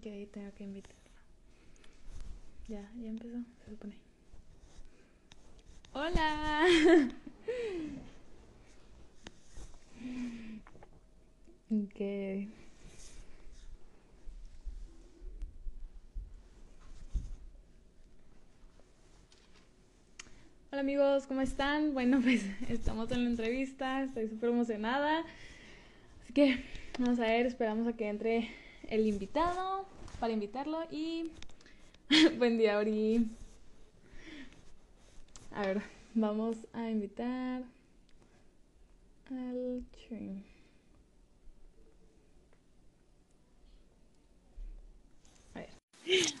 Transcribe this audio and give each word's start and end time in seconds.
Ok, 0.00 0.06
tengo 0.32 0.50
que 0.54 0.64
invitarlo. 0.64 0.96
Ya, 2.68 2.90
ya 3.02 3.10
empezó, 3.10 3.36
se 3.62 3.70
supone. 3.70 3.98
Hola. 5.92 6.66
ok. 11.70 12.00
Hola 20.70 20.80
amigos, 20.80 21.26
¿cómo 21.26 21.42
están? 21.42 21.92
Bueno, 21.92 22.20
pues 22.22 22.46
estamos 22.70 23.12
en 23.12 23.24
la 23.24 23.30
entrevista, 23.30 24.02
estoy 24.04 24.28
súper 24.28 24.48
emocionada. 24.48 25.26
Así 26.22 26.32
que 26.32 26.64
vamos 26.98 27.20
a 27.20 27.24
ver, 27.24 27.44
esperamos 27.44 27.86
a 27.86 27.92
que 27.92 28.08
entre 28.08 28.48
el 28.90 29.06
invitado 29.06 29.86
para 30.18 30.32
invitarlo 30.32 30.84
y 30.90 31.30
buen 32.38 32.58
día, 32.58 32.76
Ori. 32.78 33.30
A 35.52 35.62
ver, 35.62 35.80
vamos 36.14 36.58
a 36.72 36.90
invitar 36.90 37.62
al 39.30 39.84
stream. 39.94 40.42
A 45.54 45.60
ver. 45.60 45.70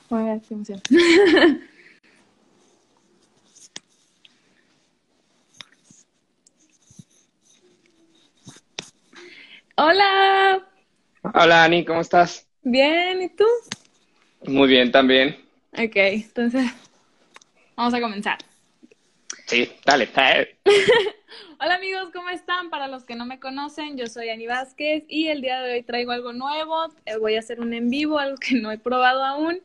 Voy 0.08 0.20
a 0.20 0.24
ver 0.24 0.42
qué 0.42 0.54
emoción. 0.54 0.82
Hola. 9.76 10.66
Hola 11.22 11.64
Ani, 11.64 11.84
¿cómo 11.84 12.00
estás? 12.00 12.49
Bien, 12.62 13.22
¿y 13.22 13.28
tú? 13.28 13.44
Muy 14.46 14.68
bien 14.68 14.92
también. 14.92 15.36
Ok, 15.72 15.96
entonces 15.96 16.70
vamos 17.76 17.94
a 17.94 18.00
comenzar. 18.00 18.38
Sí, 19.46 19.70
dale. 19.84 20.08
dale. 20.14 20.56
Hola 21.60 21.76
amigos, 21.76 22.10
¿cómo 22.12 22.28
están? 22.30 22.70
Para 22.70 22.88
los 22.88 23.04
que 23.04 23.16
no 23.16 23.26
me 23.26 23.40
conocen, 23.40 23.96
yo 23.96 24.06
soy 24.06 24.30
Ani 24.30 24.46
Vázquez 24.46 25.04
y 25.08 25.28
el 25.28 25.40
día 25.42 25.60
de 25.62 25.74
hoy 25.74 25.82
traigo 25.82 26.12
algo 26.12 26.32
nuevo. 26.32 26.88
Eh, 27.06 27.16
voy 27.18 27.36
a 27.36 27.40
hacer 27.40 27.60
un 27.60 27.72
en 27.74 27.88
vivo, 27.90 28.18
algo 28.18 28.36
que 28.36 28.54
no 28.54 28.70
he 28.70 28.78
probado 28.78 29.24
aún. 29.24 29.60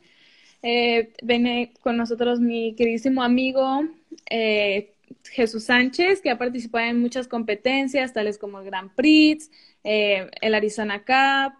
Eh, 0.61 1.13
viene 1.21 1.73
con 1.81 1.97
nosotros 1.97 2.39
mi 2.39 2.75
queridísimo 2.75 3.23
amigo 3.23 3.83
eh, 4.29 4.93
Jesús 5.23 5.65
Sánchez, 5.65 6.21
que 6.21 6.29
ha 6.29 6.37
participado 6.37 6.85
en 6.85 7.01
muchas 7.01 7.27
competencias, 7.27 8.13
tales 8.13 8.37
como 8.37 8.59
el 8.59 8.65
Grand 8.65 8.93
Prix, 8.95 9.51
eh, 9.83 10.29
el 10.41 10.55
Arizona 10.55 11.03
Cup, 11.03 11.57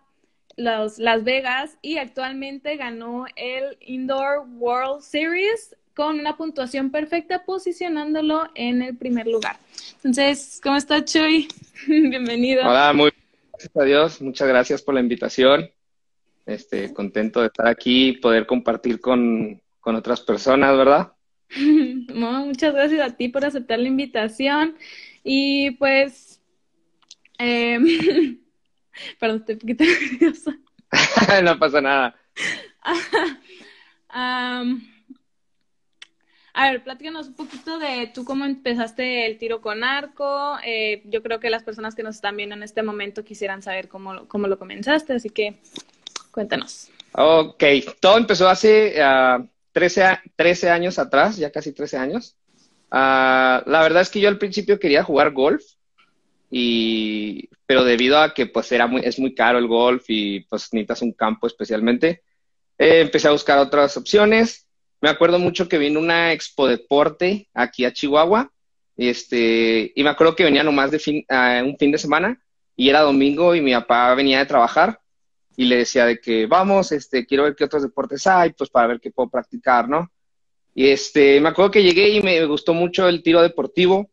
los 0.57 0.99
Las 0.99 1.23
Vegas 1.23 1.77
y 1.81 1.97
actualmente 1.97 2.77
ganó 2.77 3.25
el 3.35 3.77
Indoor 3.81 4.45
World 4.57 5.01
Series 5.01 5.75
con 5.93 6.19
una 6.19 6.35
puntuación 6.35 6.91
perfecta, 6.91 7.45
posicionándolo 7.45 8.49
en 8.53 8.81
el 8.81 8.97
primer 8.97 9.27
lugar. 9.27 9.57
Entonces, 9.97 10.59
¿cómo 10.61 10.75
está 10.75 11.03
Chuy? 11.05 11.47
Bienvenido. 11.87 12.67
Hola, 12.67 12.91
muy 12.93 13.11
bien. 13.11 13.25
Gracias 13.51 13.75
a 13.77 13.83
Dios. 13.83 14.21
Muchas 14.21 14.47
gracias 14.47 14.81
por 14.81 14.93
la 14.93 14.99
invitación. 14.99 15.69
Este, 16.45 16.93
contento 16.93 17.41
de 17.41 17.47
estar 17.47 17.67
aquí 17.67 18.09
y 18.09 18.17
poder 18.17 18.45
compartir 18.45 18.99
con, 18.99 19.61
con 19.79 19.95
otras 19.95 20.21
personas, 20.21 20.77
¿verdad? 20.77 21.13
No, 22.13 22.45
muchas 22.45 22.73
gracias 22.73 23.01
a 23.01 23.15
ti 23.15 23.29
por 23.29 23.45
aceptar 23.45 23.79
la 23.79 23.87
invitación. 23.87 24.75
Y 25.23 25.71
pues, 25.71 26.41
eh, 27.39 27.79
perdón, 29.19 29.37
estoy 29.39 29.55
un 29.55 29.59
poquito 29.59 29.83
nerviosa. 30.11 30.57
no 31.43 31.59
pasa 31.59 31.81
nada. 31.81 32.15
A 36.57 36.71
ver, 36.71 36.83
platícanos 36.83 37.27
un 37.27 37.33
poquito 37.35 37.79
de 37.79 38.09
tú 38.13 38.23
cómo 38.23 38.45
empezaste 38.45 39.25
el 39.25 39.37
tiro 39.37 39.59
con 39.59 39.83
arco. 39.83 40.57
Eh, 40.65 41.01
yo 41.05 41.21
creo 41.21 41.39
que 41.41 41.49
las 41.49 41.63
personas 41.63 41.95
que 41.95 42.03
nos 42.03 42.15
están 42.15 42.37
viendo 42.37 42.55
en 42.55 42.63
este 42.63 42.81
momento 42.81 43.25
quisieran 43.25 43.61
saber 43.61 43.89
cómo, 43.89 44.13
lo- 44.13 44.27
cómo 44.29 44.47
lo 44.47 44.57
comenzaste, 44.57 45.13
así 45.13 45.29
que 45.29 45.57
cuéntanos. 46.31 46.89
Ok, 47.11 47.61
todo 47.99 48.17
empezó 48.17 48.47
hace 48.47 49.01
ah, 49.01 49.45
13, 49.73 50.03
a- 50.03 50.23
13 50.37 50.69
años 50.69 50.97
atrás, 50.97 51.35
ya 51.35 51.51
casi 51.51 51.73
13 51.73 51.97
años. 51.97 52.37
Ah, 52.89 53.61
la 53.65 53.81
verdad 53.81 54.03
es 54.03 54.09
que 54.09 54.21
yo 54.21 54.29
al 54.29 54.37
principio 54.37 54.79
quería 54.79 55.03
jugar 55.03 55.31
golf, 55.33 55.61
y, 56.49 57.49
pero 57.65 57.83
debido 57.83 58.19
a 58.19 58.33
que 58.33 58.45
pues 58.45 58.71
era 58.71 58.87
muy, 58.87 59.01
es 59.03 59.19
muy 59.19 59.33
caro 59.33 59.57
el 59.57 59.67
golf 59.67 60.05
y 60.07 60.41
pues 60.41 60.73
necesitas 60.73 61.01
un 61.01 61.13
campo 61.13 61.47
especialmente, 61.47 62.23
eh, 62.77 63.01
empecé 63.01 63.27
a 63.27 63.31
buscar 63.31 63.57
otras 63.59 63.97
opciones. 63.97 64.67
Me 65.01 65.09
acuerdo 65.09 65.39
mucho 65.39 65.67
que 65.67 65.77
vino 65.77 65.99
una 65.99 66.33
expo 66.33 66.67
deporte 66.67 67.49
aquí 67.53 67.85
a 67.85 67.93
Chihuahua, 67.93 68.51
este, 68.97 69.91
y 69.95 70.03
me 70.03 70.09
acuerdo 70.09 70.35
que 70.35 70.43
venía 70.45 70.63
nomás 70.63 70.91
de 70.91 70.99
fin, 70.99 71.25
ah, 71.29 71.61
un 71.63 71.77
fin 71.77 71.91
de 71.91 71.97
semana 71.97 72.41
y 72.75 72.89
era 72.89 73.01
domingo 73.01 73.55
y 73.55 73.61
mi 73.61 73.73
papá 73.73 74.13
venía 74.15 74.39
de 74.39 74.45
trabajar 74.45 74.99
y 75.57 75.65
le 75.65 75.77
decía 75.77 76.05
de 76.05 76.19
que 76.19 76.45
vamos, 76.47 76.91
este, 76.91 77.25
quiero 77.25 77.43
ver 77.43 77.55
qué 77.55 77.63
otros 77.63 77.83
deportes 77.83 78.25
hay, 78.27 78.53
pues 78.53 78.69
para 78.69 78.87
ver 78.87 78.99
qué 78.99 79.11
puedo 79.11 79.29
practicar, 79.29 79.87
¿no? 79.87 80.11
Y 80.73 80.89
este, 80.89 81.39
me 81.39 81.49
acuerdo 81.49 81.71
que 81.71 81.83
llegué 81.83 82.09
y 82.09 82.21
me 82.21 82.45
gustó 82.45 82.73
mucho 82.73 83.07
el 83.07 83.23
tiro 83.23 83.41
deportivo, 83.41 84.09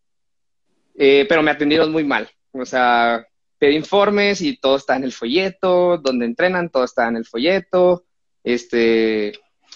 eh, 0.94 1.26
pero 1.28 1.42
me 1.42 1.50
atendieron 1.50 1.90
muy 1.90 2.04
mal. 2.04 2.28
O 2.52 2.64
sea, 2.64 3.24
pedí 3.58 3.76
informes 3.76 4.40
y 4.40 4.56
todo 4.56 4.76
está 4.76 4.96
en 4.96 5.04
el 5.04 5.12
folleto, 5.12 5.98
donde 5.98 6.26
entrenan, 6.26 6.68
todo 6.68 6.84
está 6.84 7.08
en 7.08 7.16
el 7.16 7.24
folleto, 7.24 8.04
este, 8.42 9.32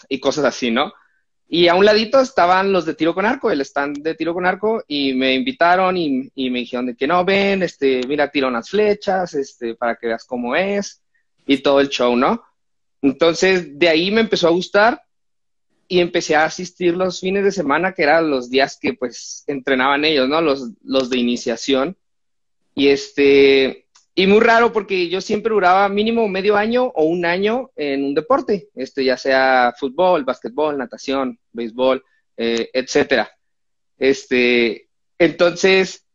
y 0.08 0.20
cosas 0.20 0.44
así, 0.44 0.70
¿no? 0.70 0.92
Y 1.48 1.68
a 1.68 1.76
un 1.76 1.84
ladito 1.84 2.20
estaban 2.20 2.72
los 2.72 2.84
de 2.84 2.94
tiro 2.94 3.14
con 3.14 3.24
arco, 3.24 3.50
el 3.50 3.60
stand 3.60 3.98
de 3.98 4.16
tiro 4.16 4.34
con 4.34 4.44
arco, 4.44 4.82
y 4.88 5.14
me 5.14 5.34
invitaron 5.34 5.96
y, 5.96 6.30
me 6.50 6.58
dijeron 6.58 6.96
que 6.96 7.06
no, 7.06 7.24
ven, 7.24 7.62
este, 7.62 8.00
mira, 8.08 8.28
tira 8.28 8.48
unas 8.48 8.68
flechas, 8.68 9.34
este, 9.34 9.76
para 9.76 9.94
que 9.94 10.08
veas 10.08 10.24
cómo 10.24 10.56
es, 10.56 11.02
y 11.46 11.58
todo 11.58 11.80
el 11.80 11.88
show, 11.88 12.16
¿no? 12.16 12.42
Entonces, 13.02 13.78
de 13.78 13.88
ahí 13.88 14.10
me 14.10 14.22
empezó 14.22 14.48
a 14.48 14.50
gustar 14.50 15.00
y 15.88 16.00
empecé 16.00 16.34
a 16.34 16.44
asistir 16.44 16.96
los 16.96 17.20
fines 17.20 17.44
de 17.44 17.52
semana, 17.52 17.92
que 17.92 18.02
eran 18.02 18.30
los 18.30 18.50
días 18.50 18.78
que 18.80 18.94
pues 18.94 19.44
entrenaban 19.46 20.04
ellos, 20.04 20.28
¿no? 20.28 20.40
Los, 20.40 20.70
los 20.84 21.10
de 21.10 21.18
iniciación. 21.18 21.96
Y 22.74 22.88
este, 22.88 23.86
y 24.14 24.26
muy 24.26 24.40
raro 24.40 24.72
porque 24.72 25.08
yo 25.08 25.20
siempre 25.20 25.52
duraba 25.52 25.88
mínimo 25.88 26.26
medio 26.26 26.56
año 26.56 26.84
o 26.94 27.04
un 27.04 27.26
año 27.26 27.70
en 27.76 28.02
un 28.04 28.14
deporte, 28.14 28.68
este, 28.74 29.04
ya 29.04 29.16
sea 29.16 29.74
fútbol, 29.78 30.24
básquetbol, 30.24 30.78
natación, 30.78 31.38
béisbol, 31.52 32.02
eh, 32.36 32.70
etcétera. 32.72 33.30
Este, 33.98 34.88
entonces, 35.18 36.06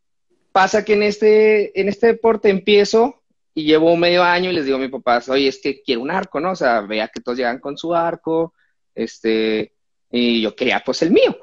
pasa 0.52 0.84
que 0.84 0.94
en 0.94 1.04
este, 1.04 1.80
en 1.80 1.90
este 1.90 2.08
deporte 2.08 2.50
empiezo 2.50 3.22
y 3.54 3.66
llevo 3.66 3.96
medio 3.98 4.24
año 4.24 4.50
y 4.50 4.54
les 4.54 4.66
digo 4.66 4.78
a 4.78 4.82
mi 4.82 4.88
papá, 4.88 5.22
oye, 5.30 5.48
es 5.48 5.60
que 5.62 5.82
quiero 5.82 6.02
un 6.02 6.12
arco, 6.12 6.40
¿no? 6.40 6.52
O 6.52 6.56
sea, 6.56 6.82
veía 6.82 7.08
que 7.08 7.22
todos 7.22 7.38
llegan 7.38 7.60
con 7.60 7.78
su 7.78 7.94
arco, 7.94 8.54
este, 8.96 9.74
y 10.12 10.42
yo 10.42 10.56
quería 10.56 10.82
pues 10.86 11.02
el 11.02 11.12
mío. 11.12 11.38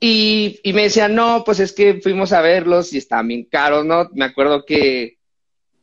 Y, 0.00 0.60
y 0.62 0.72
me 0.72 0.82
decían, 0.82 1.14
no, 1.14 1.42
pues 1.44 1.58
es 1.60 1.72
que 1.72 2.00
fuimos 2.00 2.32
a 2.32 2.40
verlos 2.40 2.92
y 2.92 2.98
estaban 2.98 3.28
bien 3.28 3.44
caros, 3.44 3.84
¿no? 3.84 4.08
Me 4.12 4.24
acuerdo 4.24 4.64
que, 4.64 5.18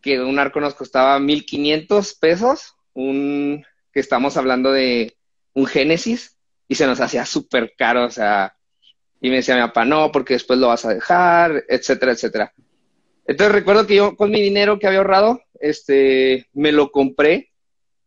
que 0.01 0.21
un 0.21 0.39
arco 0.39 0.61
nos 0.61 0.75
costaba 0.75 1.19
1500 1.19 2.13
pesos, 2.16 2.75
un, 2.93 3.66
que 3.91 3.99
estamos 3.99 4.38
hablando 4.38 4.71
de 4.71 5.17
un 5.53 5.66
Génesis, 5.66 6.38
y 6.67 6.75
se 6.75 6.87
nos 6.87 7.01
hacía 7.01 7.25
súper 7.25 7.73
caro, 7.77 8.05
o 8.05 8.09
sea, 8.09 8.55
y 9.22 9.29
me 9.29 9.37
decía 9.37 9.55
mi 9.55 9.61
papá, 9.61 9.85
no, 9.85 10.11
porque 10.11 10.35
después 10.35 10.59
lo 10.59 10.67
vas 10.67 10.85
a 10.85 10.93
dejar, 10.93 11.63
etcétera, 11.67 12.13
etcétera. 12.13 12.53
Entonces 13.27 13.53
recuerdo 13.53 13.87
que 13.87 13.95
yo 13.95 14.16
con 14.16 14.31
mi 14.31 14.41
dinero 14.41 14.79
que 14.79 14.87
había 14.87 14.99
ahorrado, 14.99 15.41
este, 15.59 16.47
me 16.53 16.72
lo 16.72 16.91
compré 16.91 17.51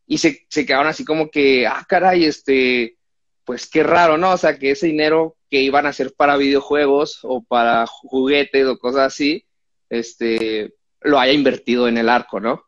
y 0.08 0.19
se, 0.19 0.46
se 0.48 0.66
quedaron 0.66 0.88
así 0.88 1.04
como 1.04 1.30
que, 1.30 1.66
ah, 1.66 1.84
caray, 1.88 2.24
este, 2.24 2.97
pues 3.44 3.68
qué 3.68 3.83
raro, 3.84 4.16
¿no? 4.18 4.33
O 4.33 4.36
sea, 4.38 4.59
que 4.59 4.72
ese 4.72 4.86
dinero 4.88 5.36
que 5.50 5.60
iban 5.62 5.86
a 5.86 5.91
hacer 5.91 6.15
para 6.16 6.36
videojuegos 6.36 7.21
o 7.22 7.42
para 7.44 7.86
juguetes 7.86 8.66
o 8.66 8.78
cosas 8.78 9.03
así, 9.12 9.44
este, 9.91 10.74
lo 11.03 11.21
haya 11.21 11.33
invertido 11.33 11.86
en 11.86 11.98
el 11.98 12.09
arco, 12.09 12.41
¿no? 12.41 12.65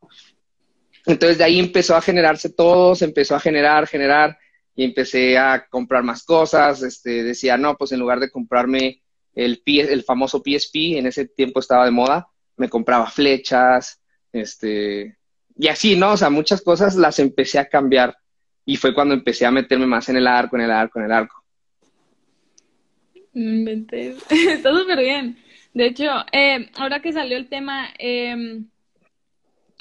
Entonces 1.07 1.39
de 1.39 1.45
ahí 1.45 1.59
empezó 1.59 1.97
a 1.97 2.03
generarse 2.03 2.51
todo, 2.51 2.95
se 2.95 3.07
empezó 3.07 3.35
a 3.35 3.41
generar, 3.41 3.87
generar, 3.87 4.39
y 4.77 4.85
empecé 4.85 5.37
a 5.37 5.67
comprar 5.69 6.03
más 6.05 6.23
cosas, 6.23 6.83
este, 6.83 7.23
decía, 7.25 7.57
no, 7.57 7.77
pues 7.77 7.93
en 7.93 8.01
lugar 8.01 8.21
de 8.21 8.31
comprarme 8.31 9.03
el, 9.35 9.63
P- 9.63 9.93
el 9.93 10.05
famoso 10.05 10.43
PSP, 10.45 10.99
en 10.99 11.07
ese 11.07 11.27
tiempo 11.27 11.61
estaba 11.61 11.85
de 11.85 11.91
moda, 11.91 12.29
me 12.57 12.69
compraba 12.69 13.11
flechas, 13.11 14.01
este, 14.33 15.17
y 15.61 15.69
así, 15.69 15.95
¿no? 15.95 16.13
O 16.13 16.17
sea, 16.17 16.31
muchas 16.31 16.63
cosas 16.63 16.97
las 16.97 17.19
empecé 17.19 17.59
a 17.59 17.69
cambiar 17.69 18.17
y 18.65 18.77
fue 18.77 18.95
cuando 18.95 19.13
empecé 19.13 19.45
a 19.45 19.51
meterme 19.51 19.87
más 19.87 20.09
en 20.09 20.17
el 20.17 20.27
arco, 20.27 20.57
en 20.57 20.63
el 20.63 20.71
arco, 20.71 20.99
en 20.99 21.05
el 21.05 21.13
arco. 21.13 21.45
No 23.35 23.51
inventes. 23.51 24.25
Está 24.31 24.73
súper 24.73 25.01
bien. 25.01 25.37
De 25.75 25.85
hecho, 25.85 26.11
eh, 26.33 26.71
ahora 26.77 27.03
que 27.03 27.13
salió 27.13 27.37
el 27.37 27.51
tema, 27.51 27.91
eh, 27.99 28.63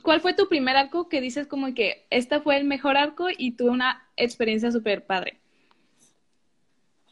¿cuál 0.04 0.20
fue 0.20 0.34
tu 0.34 0.50
primer 0.50 0.76
arco 0.76 1.08
que 1.08 1.22
dices 1.22 1.48
como 1.48 1.74
que 1.74 2.06
este 2.10 2.42
fue 2.42 2.58
el 2.58 2.66
mejor 2.66 2.98
arco 2.98 3.28
y 3.36 3.54
tuve 3.54 3.70
una 3.70 4.06
experiencia 4.18 4.74
súper 4.74 5.06
padre? 5.06 5.40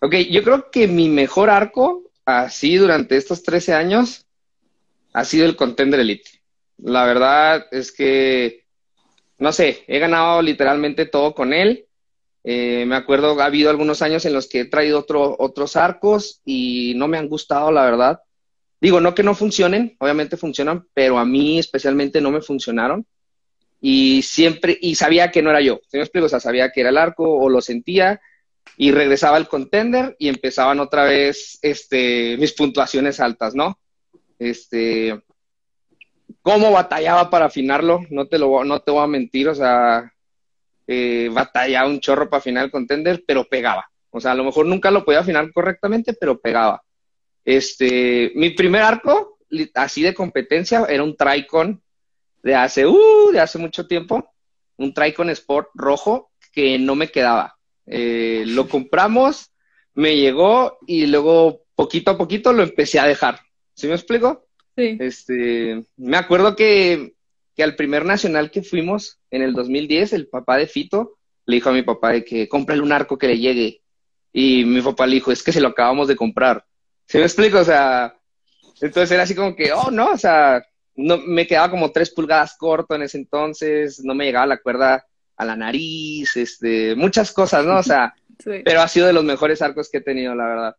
Ok, 0.02 0.14
yo 0.30 0.44
creo 0.44 0.70
que 0.72 0.90
mi 0.90 1.08
mejor 1.08 1.50
arco, 1.50 2.12
así 2.26 2.76
durante 2.76 3.16
estos 3.16 3.44
13 3.44 3.74
años, 3.74 4.26
ha 5.14 5.24
sido 5.24 5.46
el 5.46 5.56
Contender 5.56 6.02
Elite. 6.02 6.37
La 6.78 7.06
verdad 7.06 7.68
es 7.72 7.92
que, 7.92 8.66
no 9.40 9.52
sé, 9.52 9.84
he 9.88 10.00
ganado 10.00 10.42
literalmente 10.42 11.06
todo 11.06 11.34
con 11.34 11.54
él. 11.54 11.86
Eh, 12.44 12.86
me 12.86 12.96
acuerdo, 12.96 13.40
ha 13.42 13.46
habido 13.46 13.70
algunos 13.70 14.02
años 14.02 14.26
en 14.26 14.34
los 14.34 14.48
que 14.48 14.62
he 14.62 14.66
traído 14.66 15.00
otro, 15.00 15.36
otros 15.40 15.76
arcos 15.76 16.42
y 16.46 16.94
no 16.96 17.08
me 17.08 17.18
han 17.18 17.28
gustado, 17.28 17.72
la 17.72 17.84
verdad. 17.84 18.22
Digo, 18.80 19.02
no 19.02 19.16
que 19.16 19.24
no 19.24 19.34
funcionen, 19.34 19.96
obviamente 20.00 20.38
funcionan, 20.38 20.88
pero 20.94 21.18
a 21.18 21.26
mí 21.26 21.58
especialmente 21.60 22.22
no 22.22 22.32
me 22.32 22.42
funcionaron. 22.42 23.06
Y 23.82 24.22
siempre, 24.22 24.78
y 24.80 24.96
sabía 24.96 25.32
que 25.32 25.42
no 25.42 25.50
era 25.50 25.62
yo. 25.62 25.80
¿Sí 25.88 25.98
me 25.98 26.04
explico? 26.04 26.30
Sabía 26.30 26.72
que 26.72 26.82
era 26.82 26.90
el 26.90 26.98
arco 26.98 27.24
o 27.24 27.50
lo 27.50 27.62
sentía 27.62 28.22
y 28.76 28.92
regresaba 28.92 29.38
al 29.38 29.48
contender 29.48 30.16
y 30.20 30.28
empezaban 30.28 30.80
otra 30.80 31.06
vez 31.06 31.58
este, 31.62 32.38
mis 32.38 32.54
puntuaciones 32.54 33.20
altas, 33.20 33.56
¿no? 33.56 33.80
Este, 34.40 35.20
cómo 36.42 36.72
batallaba 36.72 37.30
para 37.30 37.46
afinarlo, 37.46 38.02
no 38.10 38.28
te 38.28 38.38
lo 38.38 38.64
no 38.64 38.80
te 38.82 38.92
voy 38.92 39.04
a 39.04 39.08
mentir, 39.08 39.50
o 39.50 39.56
sea, 39.56 40.12
eh, 40.88 41.30
batallaba 41.32 41.90
un 41.90 42.00
chorro 42.00 42.30
para 42.30 42.40
afinar 42.40 42.66
el 42.66 42.72
contender, 42.72 43.24
pero 43.28 43.46
pegaba. 43.46 43.90
O 44.10 44.20
sea, 44.20 44.32
a 44.32 44.36
lo 44.36 44.44
mejor 44.44 44.66
nunca 44.66 44.90
lo 44.90 45.04
podía 45.04 45.20
afinar 45.20 45.52
correctamente, 45.52 46.14
pero 46.14 46.40
pegaba. 46.40 46.82
Este, 47.44 48.32
mi 48.36 48.52
primer 48.52 48.82
arco, 48.82 49.38
así 49.76 50.02
de 50.02 50.14
competencia, 50.14 50.86
era 50.90 51.04
un 51.04 51.16
Tricon 51.16 51.82
de 52.44 52.56
hace, 52.56 52.86
uh, 52.86 53.32
de 53.32 53.40
hace 53.40 53.58
mucho 53.58 53.88
tiempo, 53.88 54.34
un 54.78 54.94
Tricon 54.94 55.30
Sport 55.30 55.70
rojo 55.74 56.32
que 56.52 56.80
no 56.80 56.96
me 56.96 57.10
quedaba. 57.10 57.58
Eh, 57.86 58.44
lo 58.48 58.68
compramos, 58.68 59.52
me 59.94 60.16
llegó 60.16 60.78
y 60.88 61.08
luego 61.08 61.64
poquito 61.76 62.12
a 62.12 62.18
poquito 62.18 62.54
lo 62.54 62.64
empecé 62.64 63.00
a 63.00 63.08
dejar. 63.08 63.40
¿Sí 63.74 63.88
me 63.88 63.94
explico? 63.94 64.47
Sí. 64.78 64.98
Este, 65.00 65.84
me 65.98 66.18
acuerdo 66.18 66.56
que, 66.56 67.16
que 67.56 67.64
al 67.64 67.76
primer 67.76 68.06
nacional 68.06 68.52
que 68.52 68.62
fuimos 68.62 69.20
en 69.32 69.42
el 69.42 69.54
2010, 69.54 70.14
el 70.14 70.28
papá 70.28 70.58
de 70.58 70.68
Fito 70.68 71.18
le 71.48 71.56
dijo 71.56 71.70
a 71.70 71.74
mi 71.74 71.82
papá 71.82 72.12
de 72.12 72.24
que 72.24 72.48
cómprale 72.48 72.82
un 72.82 72.92
arco 72.92 73.18
que 73.18 73.28
le 73.28 73.40
llegue. 73.40 73.82
Y 74.32 74.66
mi 74.66 74.82
papá 74.82 75.08
le 75.08 75.16
dijo, 75.16 75.32
es 75.32 75.42
que 75.42 75.52
se 75.52 75.62
lo 75.62 75.70
acabamos 75.70 76.08
de 76.08 76.16
comprar. 76.16 76.64
¿Sí 77.08 77.18
me 77.18 77.24
explico? 77.24 77.60
O 77.60 77.64
sea, 77.64 78.16
entonces 78.82 79.12
era 79.12 79.24
así 79.24 79.34
como 79.34 79.56
que, 79.56 79.72
oh, 79.72 79.90
no, 79.90 80.12
o 80.12 80.18
sea, 80.18 80.64
no, 80.96 81.18
me 81.18 81.48
quedaba 81.48 81.72
como 81.72 81.92
tres 81.92 82.12
pulgadas 82.12 82.56
corto 82.58 82.96
en 82.96 83.04
ese 83.04 83.18
entonces, 83.18 84.04
no 84.04 84.14
me 84.14 84.26
llegaba 84.26 84.46
la 84.46 84.58
cuerda 84.58 85.06
a 85.38 85.46
la 85.46 85.56
nariz, 85.56 86.36
este, 86.36 86.96
muchas 86.96 87.32
cosas, 87.32 87.66
¿no? 87.66 87.78
O 87.78 87.84
sea, 87.84 88.14
pero 88.66 88.82
ha 88.82 88.88
sido 88.88 89.08
de 89.08 89.14
los 89.14 89.24
mejores 89.24 89.62
arcos 89.62 89.90
que 89.90 90.00
he 90.00 90.02
tenido, 90.02 90.36
la 90.36 90.46
verdad. 90.46 90.76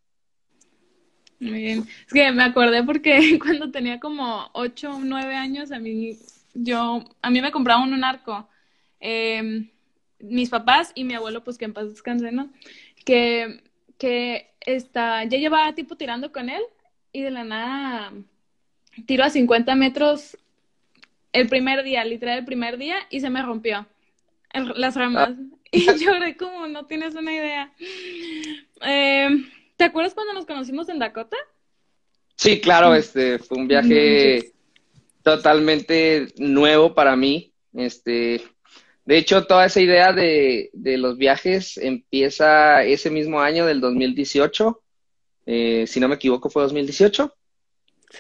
Muy 1.40 1.62
bien. 1.62 1.86
Es 2.06 2.12
que 2.12 2.32
me 2.32 2.42
acordé 2.42 2.82
porque 2.82 3.38
cuando 3.42 3.70
tenía 3.70 4.00
como 4.00 4.50
ocho 4.52 4.90
o 4.96 5.00
nueve 5.00 5.34
años, 5.34 5.72
a 5.72 5.78
mí, 5.78 6.18
yo, 6.54 7.04
a 7.22 7.30
mí 7.30 7.40
me 7.40 7.52
compraban 7.52 7.92
un 7.92 8.04
arco. 8.04 8.48
Eh, 9.00 9.68
mis 10.20 10.50
papás 10.50 10.92
y 10.94 11.04
mi 11.04 11.14
abuelo, 11.14 11.44
pues 11.44 11.58
que 11.58 11.64
en 11.64 11.72
paz 11.72 11.88
descanse, 11.90 12.32
¿no? 12.32 12.50
Que, 13.04 13.62
que 13.98 14.50
está, 14.60 15.24
ya 15.24 15.38
llevaba 15.38 15.74
tipo 15.74 15.96
tirando 15.96 16.32
con 16.32 16.50
él 16.50 16.62
y 17.12 17.22
de 17.22 17.30
la 17.30 17.44
nada 17.44 18.12
tiro 19.06 19.24
a 19.24 19.30
50 19.30 19.74
metros 19.76 20.36
el 21.32 21.48
primer 21.48 21.84
día, 21.84 22.04
literal 22.04 22.38
el 22.38 22.44
primer 22.44 22.78
día, 22.78 22.96
y 23.10 23.20
se 23.20 23.30
me 23.30 23.42
rompió 23.42 23.86
las 24.52 24.96
ramas. 24.96 25.30
Ah. 25.30 25.36
Y 25.70 25.84
lloré 25.98 26.34
como 26.38 26.66
no 26.66 26.86
tienes 26.86 27.14
una 27.14 27.30
idea. 27.30 27.70
Eh, 28.86 29.28
¿Te 29.78 29.84
acuerdas 29.84 30.12
cuando 30.12 30.34
nos 30.34 30.44
conocimos 30.44 30.88
en 30.88 30.98
Dakota? 30.98 31.36
Sí, 32.34 32.60
claro, 32.60 32.94
este 32.94 33.38
fue 33.38 33.58
un 33.58 33.68
viaje 33.68 34.52
totalmente 35.22 36.28
nuevo 36.36 36.94
para 36.94 37.14
mí. 37.14 37.54
Este, 37.72 38.42
de 39.04 39.16
hecho, 39.16 39.46
toda 39.46 39.66
esa 39.66 39.80
idea 39.80 40.12
de, 40.12 40.70
de 40.72 40.98
los 40.98 41.16
viajes 41.16 41.76
empieza 41.78 42.82
ese 42.82 43.08
mismo 43.08 43.40
año 43.40 43.66
del 43.66 43.80
2018. 43.80 44.82
Eh, 45.46 45.84
si 45.86 46.00
no 46.00 46.08
me 46.08 46.16
equivoco, 46.16 46.50
fue 46.50 46.64
2018. 46.64 47.32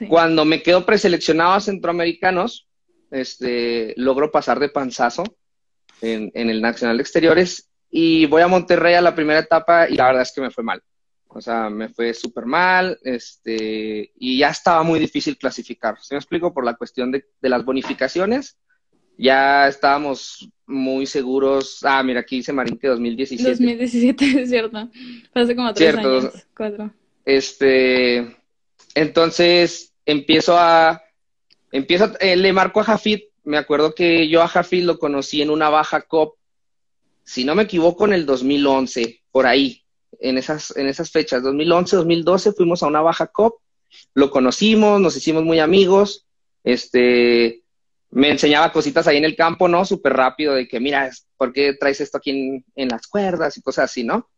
Cuando 0.08 0.44
me 0.44 0.62
quedo 0.62 0.86
preseleccionado 0.86 1.54
a 1.54 1.60
centroamericanos, 1.60 2.68
este, 3.10 3.94
logro 3.96 4.30
pasar 4.30 4.60
de 4.60 4.68
panzazo 4.68 5.24
en, 6.00 6.30
el 6.34 6.62
Nacional 6.62 6.98
de 6.98 7.02
Exteriores 7.02 7.68
y 7.90 8.26
voy 8.26 8.42
a 8.42 8.48
Monterrey 8.48 8.94
a 8.94 9.00
la 9.00 9.16
primera 9.16 9.40
etapa 9.40 9.88
y 9.88 9.96
la 9.96 10.06
verdad 10.06 10.22
es 10.22 10.32
que 10.32 10.40
me 10.40 10.52
fue 10.52 10.62
mal. 10.62 10.80
O 11.28 11.40
sea, 11.40 11.68
me 11.68 11.88
fue 11.88 12.14
súper 12.14 12.46
mal, 12.46 12.98
este, 13.02 14.12
y 14.18 14.38
ya 14.38 14.48
estaba 14.48 14.82
muy 14.82 14.98
difícil 14.98 15.36
clasificar. 15.36 15.96
¿Se 16.00 16.14
me 16.14 16.18
explico? 16.18 16.52
Por 16.52 16.64
la 16.64 16.74
cuestión 16.74 17.12
de, 17.12 17.24
las 17.42 17.64
bonificaciones. 17.64 18.58
Ya 19.16 19.68
estábamos 19.68 20.48
muy 20.66 21.06
seguros. 21.06 21.80
Ah, 21.82 22.02
mira, 22.02 22.20
aquí 22.20 22.36
dice 22.36 22.52
Marín 22.52 22.78
que 22.78 22.88
2017. 22.88 23.50
2017, 23.50 24.24
es 24.42 24.50
cierto. 24.50 24.88
hace 25.34 25.56
como 25.56 25.74
tres 25.74 25.96
años, 25.96 26.46
cuatro. 26.56 26.92
Este, 27.24 28.36
entonces 28.94 29.92
empiezo 30.06 30.56
a, 30.56 31.02
empiezo, 31.72 32.12
eh, 32.20 32.36
le 32.36 32.52
marco 32.52 32.80
a 32.80 32.84
Jafit 32.84 33.28
me 33.48 33.56
acuerdo 33.56 33.94
que 33.94 34.28
yo 34.28 34.42
a 34.42 34.48
Jafid 34.48 34.84
lo 34.84 34.98
conocí 34.98 35.40
en 35.40 35.48
una 35.48 35.70
baja 35.70 36.02
COP, 36.02 36.36
si 37.24 37.46
no 37.46 37.54
me 37.54 37.62
equivoco, 37.62 38.04
en 38.04 38.12
el 38.12 38.26
2011, 38.26 39.22
por 39.30 39.46
ahí, 39.46 39.84
en 40.20 40.38
esas, 40.38 40.76
en 40.76 40.86
esas 40.86 41.10
fechas, 41.10 41.42
2011, 41.42 41.96
2012, 41.96 42.52
fuimos 42.52 42.82
a 42.82 42.86
una 42.86 43.00
baja 43.00 43.26
COP, 43.26 43.60
lo 44.14 44.30
conocimos, 44.30 45.00
nos 45.00 45.16
hicimos 45.16 45.44
muy 45.44 45.60
amigos, 45.60 46.26
este, 46.64 47.62
me 48.10 48.30
enseñaba 48.30 48.72
cositas 48.72 49.06
ahí 49.06 49.16
en 49.16 49.24
el 49.24 49.36
campo, 49.36 49.68
¿no? 49.68 49.84
Súper 49.84 50.14
rápido, 50.14 50.54
de 50.54 50.66
que, 50.66 50.80
mira, 50.80 51.10
¿por 51.36 51.52
qué 51.52 51.74
traes 51.74 52.00
esto 52.00 52.18
aquí 52.18 52.64
en, 52.74 52.88
las 52.88 53.06
cuerdas 53.06 53.56
y 53.56 53.62
cosas 53.62 53.86
así, 53.86 54.04
¿no? 54.04 54.28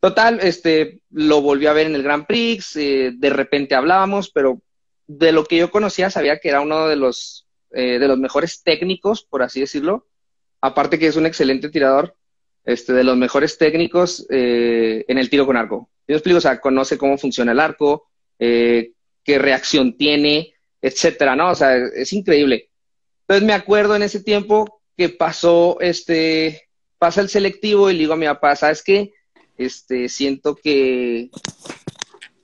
Total, 0.00 0.40
este, 0.40 1.00
lo 1.10 1.42
volví 1.42 1.66
a 1.66 1.72
ver 1.72 1.86
en 1.86 1.94
el 1.94 2.02
Grand 2.02 2.26
Prix, 2.26 2.76
eh, 2.76 3.12
de 3.14 3.30
repente 3.30 3.74
hablábamos, 3.74 4.30
pero 4.30 4.60
de 5.06 5.32
lo 5.32 5.44
que 5.44 5.58
yo 5.58 5.70
conocía 5.70 6.08
sabía 6.10 6.38
que 6.38 6.48
era 6.48 6.60
uno 6.60 6.88
de 6.88 6.96
los 6.96 7.46
eh, 7.72 8.00
de 8.00 8.08
los 8.08 8.18
mejores 8.18 8.64
técnicos, 8.64 9.22
por 9.22 9.44
así 9.44 9.60
decirlo. 9.60 10.08
Aparte 10.60 10.98
que 10.98 11.06
es 11.06 11.14
un 11.14 11.26
excelente 11.26 11.70
tirador, 11.70 12.16
este, 12.72 12.92
de 12.92 13.04
los 13.04 13.16
mejores 13.16 13.58
técnicos 13.58 14.26
eh, 14.30 15.04
en 15.08 15.18
el 15.18 15.28
tiro 15.28 15.46
con 15.46 15.56
arco. 15.56 15.90
Yo 16.06 16.16
explico, 16.16 16.38
o 16.38 16.40
sea, 16.40 16.60
conoce 16.60 16.98
cómo 16.98 17.18
funciona 17.18 17.52
el 17.52 17.60
arco, 17.60 18.08
eh, 18.38 18.92
qué 19.24 19.38
reacción 19.38 19.96
tiene, 19.96 20.54
etcétera, 20.80 21.36
¿no? 21.36 21.50
O 21.50 21.54
sea, 21.54 21.76
es 21.76 22.12
increíble. 22.12 22.70
Entonces 23.22 23.46
me 23.46 23.52
acuerdo 23.52 23.96
en 23.96 24.02
ese 24.02 24.22
tiempo 24.22 24.82
que 24.96 25.08
pasó, 25.08 25.78
este, 25.80 26.68
pasa 26.98 27.20
el 27.20 27.28
selectivo 27.28 27.90
y 27.90 27.94
le 27.94 28.00
digo 28.00 28.12
a 28.12 28.16
mi 28.16 28.26
papá, 28.26 28.56
¿sabes 28.56 28.82
qué? 28.82 29.12
Este, 29.56 30.08
siento 30.08 30.54
que, 30.54 31.30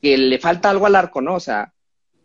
le 0.02 0.38
falta 0.38 0.70
algo 0.70 0.86
al 0.86 0.94
arco, 0.94 1.20
¿no? 1.20 1.34
O 1.34 1.40
sea, 1.40 1.72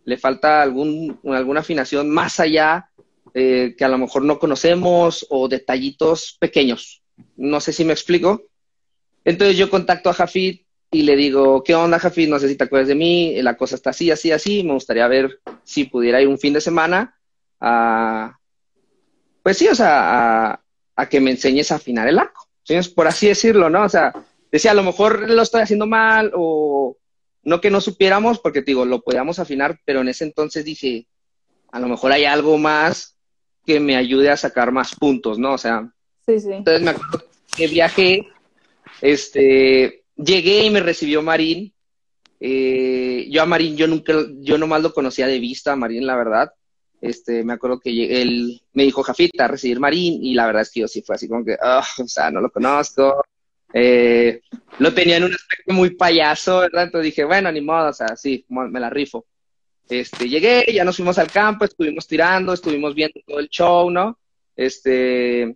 le 0.05 0.17
falta 0.17 0.61
algún, 0.61 1.19
alguna 1.25 1.61
afinación 1.61 2.09
más 2.09 2.39
allá 2.39 2.89
eh, 3.33 3.73
que 3.77 3.85
a 3.85 3.89
lo 3.89 3.97
mejor 3.97 4.23
no 4.23 4.37
conocemos 4.37 5.25
o 5.29 5.47
detallitos 5.47 6.37
pequeños. 6.39 7.00
No 7.41 7.59
sé 7.59 7.73
si 7.73 7.83
me 7.83 7.93
explico. 7.93 8.43
Entonces 9.25 9.57
yo 9.57 9.69
contacto 9.69 10.09
a 10.09 10.13
Jafid 10.13 10.61
y 10.91 11.03
le 11.03 11.15
digo, 11.15 11.63
¿qué 11.63 11.73
onda 11.73 11.99
Jafid? 11.99 12.29
No 12.29 12.37
sé 12.37 12.49
si 12.49 12.55
te 12.55 12.65
acuerdas 12.65 12.89
de 12.89 12.95
mí, 12.95 13.41
la 13.41 13.55
cosa 13.55 13.75
está 13.75 13.91
así, 13.91 14.11
así, 14.11 14.31
así. 14.31 14.63
Me 14.63 14.73
gustaría 14.73 15.07
ver 15.07 15.39
si 15.63 15.85
pudiera 15.85 16.21
ir 16.21 16.27
un 16.27 16.37
fin 16.37 16.53
de 16.53 16.61
semana 16.61 17.17
a, 17.59 18.37
pues 19.41 19.57
sí, 19.57 19.67
o 19.67 19.75
sea, 19.75 20.61
a, 20.95 21.09
que 21.09 21.19
me 21.19 21.31
enseñes 21.31 21.71
a 21.71 21.75
afinar 21.75 22.07
el 22.07 22.19
arco. 22.19 22.47
Por 22.95 23.07
así 23.07 23.27
decirlo, 23.27 23.69
¿no? 23.69 23.83
O 23.83 23.89
sea, 23.89 24.13
decía, 24.51 24.71
a 24.71 24.75
lo 24.75 24.83
mejor 24.83 25.29
lo 25.29 25.41
estoy 25.41 25.61
haciendo 25.61 25.87
mal 25.87 26.31
o 26.35 26.97
no 27.43 27.59
que 27.59 27.71
no 27.71 27.81
supiéramos, 27.81 28.39
porque 28.39 28.61
digo, 28.61 28.85
lo 28.85 29.01
podíamos 29.01 29.39
afinar, 29.39 29.79
pero 29.83 30.01
en 30.01 30.09
ese 30.09 30.25
entonces 30.25 30.63
dije, 30.63 31.07
a 31.71 31.79
lo 31.79 31.87
mejor 31.87 32.11
hay 32.11 32.25
algo 32.25 32.57
más 32.57 33.17
que 33.65 33.79
me 33.79 33.95
ayude 33.95 34.29
a 34.29 34.37
sacar 34.37 34.71
más 34.71 34.95
puntos, 34.95 35.39
¿no? 35.39 35.53
O 35.53 35.57
sea, 35.57 35.91
sí, 36.25 36.39
sí. 36.39 36.51
entonces 36.51 36.83
me 36.83 36.91
acuerdo 36.91 37.30
que 37.55 37.67
viajé, 37.67 38.27
este, 39.01 40.03
llegué 40.15 40.65
y 40.65 40.69
me 40.69 40.79
recibió 40.79 41.21
Marín. 41.21 41.73
Eh, 42.39 43.27
yo 43.29 43.41
a 43.41 43.45
Marín, 43.45 43.77
yo 43.77 43.87
nunca, 43.87 44.13
yo 44.39 44.57
nomás 44.57 44.81
lo 44.81 44.93
conocía 44.93 45.27
de 45.27 45.39
vista, 45.39 45.75
Marín, 45.75 46.05
la 46.05 46.15
verdad. 46.15 46.51
Este, 46.99 47.43
me 47.43 47.53
acuerdo 47.53 47.79
que 47.79 48.21
él 48.21 48.61
me 48.73 48.83
dijo, 48.83 49.03
Jafita, 49.03 49.45
a 49.45 49.47
recibir 49.47 49.79
Marín, 49.79 50.23
y 50.23 50.33
la 50.33 50.45
verdad 50.45 50.61
es 50.61 50.71
que 50.71 50.81
yo 50.81 50.87
sí 50.87 51.01
fue 51.01 51.15
así 51.15 51.27
como 51.27 51.43
que, 51.43 51.57
oh, 51.61 51.83
o 52.03 52.07
sea, 52.07 52.31
no 52.31 52.41
lo 52.41 52.51
conozco. 52.51 53.23
Eh, 53.73 54.41
lo 54.79 54.93
tenía 54.93 55.17
en 55.17 55.23
un 55.23 55.33
aspecto 55.33 55.73
muy 55.73 55.91
payaso, 55.91 56.59
¿verdad? 56.59 56.83
Entonces 56.83 57.05
dije, 57.05 57.23
bueno, 57.23 57.51
ni 57.51 57.61
modo, 57.61 57.89
o 57.89 57.93
sea, 57.93 58.15
sí, 58.15 58.45
me 58.49 58.79
la 58.79 58.89
rifo. 58.89 59.25
Este, 59.89 60.29
llegué, 60.29 60.65
ya 60.73 60.85
nos 60.85 60.95
fuimos 60.95 61.17
al 61.17 61.29
campo, 61.31 61.65
estuvimos 61.65 62.07
tirando, 62.07 62.53
estuvimos 62.53 62.95
viendo 62.95 63.19
todo 63.25 63.39
el 63.39 63.49
show, 63.49 63.89
¿no? 63.89 64.17
Este, 64.55 65.55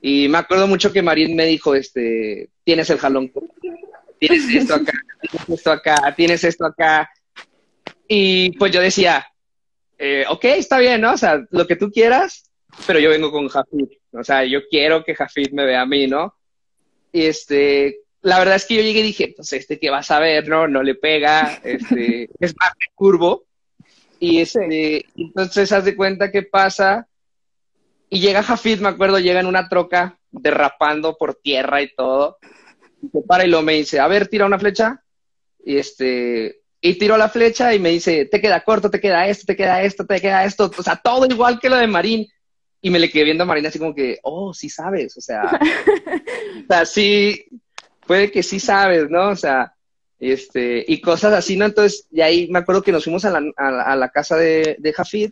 y 0.00 0.28
me 0.28 0.38
acuerdo 0.38 0.66
mucho 0.66 0.92
que 0.92 1.02
Marín 1.02 1.34
me 1.36 1.46
dijo, 1.46 1.74
este, 1.74 2.50
tienes 2.64 2.90
el 2.90 2.98
jalón, 2.98 3.32
tienes 4.18 4.54
esto 4.54 4.74
acá, 4.74 4.92
tienes 5.20 5.48
esto 5.48 5.72
acá, 5.72 6.14
tienes 6.16 6.44
esto 6.44 6.66
acá. 6.66 7.10
Y 8.08 8.56
pues 8.58 8.72
yo 8.72 8.80
decía, 8.80 9.26
eh, 9.98 10.24
ok, 10.28 10.44
está 10.44 10.78
bien, 10.78 11.00
¿no? 11.00 11.14
O 11.14 11.18
sea, 11.18 11.44
lo 11.50 11.66
que 11.66 11.76
tú 11.76 11.90
quieras, 11.90 12.50
pero 12.86 12.98
yo 12.98 13.10
vengo 13.10 13.30
con 13.30 13.48
Jafid. 13.48 13.86
O 14.12 14.24
sea, 14.24 14.44
yo 14.44 14.66
quiero 14.68 15.04
que 15.04 15.14
Jafid 15.14 15.52
me 15.52 15.64
vea 15.64 15.82
a 15.82 15.86
mí, 15.86 16.06
¿no? 16.06 16.34
Y 17.12 17.24
este, 17.26 18.00
la 18.22 18.38
verdad 18.38 18.56
es 18.56 18.66
que 18.66 18.74
yo 18.74 18.82
llegué 18.82 19.00
y 19.00 19.04
dije, 19.04 19.32
pues 19.36 19.52
este 19.52 19.78
que 19.78 19.90
vas 19.90 20.10
a 20.10 20.18
ver, 20.18 20.48
¿no? 20.48 20.68
No 20.68 20.82
le 20.82 20.94
pega, 20.94 21.60
este, 21.64 22.28
es 22.40 22.54
más 22.58 22.72
curvo. 22.94 23.44
Y 24.18 24.40
este, 24.40 25.04
entonces 25.14 25.72
haz 25.72 25.84
de 25.84 25.96
cuenta 25.96 26.30
qué 26.30 26.42
pasa. 26.42 27.06
Y 28.08 28.20
llega 28.20 28.42
Jafid, 28.42 28.80
me 28.80 28.88
acuerdo, 28.88 29.18
llega 29.18 29.40
en 29.40 29.46
una 29.46 29.68
troca 29.68 30.18
derrapando 30.30 31.16
por 31.16 31.34
tierra 31.34 31.82
y 31.82 31.94
todo. 31.94 32.38
Y 33.02 33.08
se 33.08 33.22
para 33.22 33.44
y 33.44 33.48
lo 33.48 33.62
me 33.62 33.74
dice, 33.74 34.00
a 34.00 34.06
ver, 34.06 34.28
tira 34.28 34.46
una 34.46 34.58
flecha. 34.58 35.02
Y 35.64 35.78
este, 35.78 36.60
y 36.80 36.94
tiro 36.94 37.16
la 37.16 37.28
flecha 37.28 37.74
y 37.74 37.78
me 37.78 37.90
dice, 37.90 38.26
te 38.26 38.40
queda 38.40 38.62
corto, 38.62 38.90
te 38.90 39.00
queda 39.00 39.26
esto, 39.26 39.44
te 39.46 39.56
queda 39.56 39.82
esto, 39.82 40.06
te 40.06 40.20
queda 40.20 40.44
esto. 40.44 40.70
O 40.76 40.82
sea, 40.82 40.96
todo 40.96 41.26
igual 41.26 41.58
que 41.58 41.68
lo 41.68 41.76
de 41.76 41.86
Marín. 41.86 42.26
Y 42.80 42.90
me 42.90 43.00
le 43.00 43.10
quedé 43.10 43.24
viendo 43.24 43.42
a 43.42 43.46
Marín 43.46 43.66
así 43.66 43.78
como 43.78 43.94
que, 43.94 44.18
oh, 44.22 44.54
sí 44.54 44.68
sabes. 44.68 45.16
O 45.16 45.20
sea, 45.20 45.42
o 46.62 46.66
sea, 46.68 46.86
sí, 46.86 47.46
puede 48.06 48.30
que 48.30 48.42
sí 48.42 48.60
sabes, 48.60 49.10
¿no? 49.10 49.30
O 49.30 49.36
sea, 49.36 49.74
este, 50.20 50.84
y 50.86 51.00
cosas 51.00 51.32
así, 51.32 51.56
¿no? 51.56 51.64
Entonces, 51.64 52.06
y 52.10 52.20
ahí 52.20 52.48
me 52.50 52.60
acuerdo 52.60 52.82
que 52.82 52.92
nos 52.92 53.04
fuimos 53.04 53.24
a 53.24 53.30
la, 53.30 53.42
a 53.56 53.96
la, 53.96 54.08
casa 54.10 54.36
de, 54.36 54.76
de 54.78 54.92
Jafid, 54.92 55.30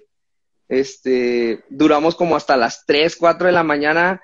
este, 0.69 1.65
duramos 1.69 2.15
como 2.15 2.37
hasta 2.37 2.57
las 2.57 2.85
3, 2.87 3.17
4 3.17 3.47
de 3.47 3.53
la 3.53 3.63
mañana, 3.63 4.23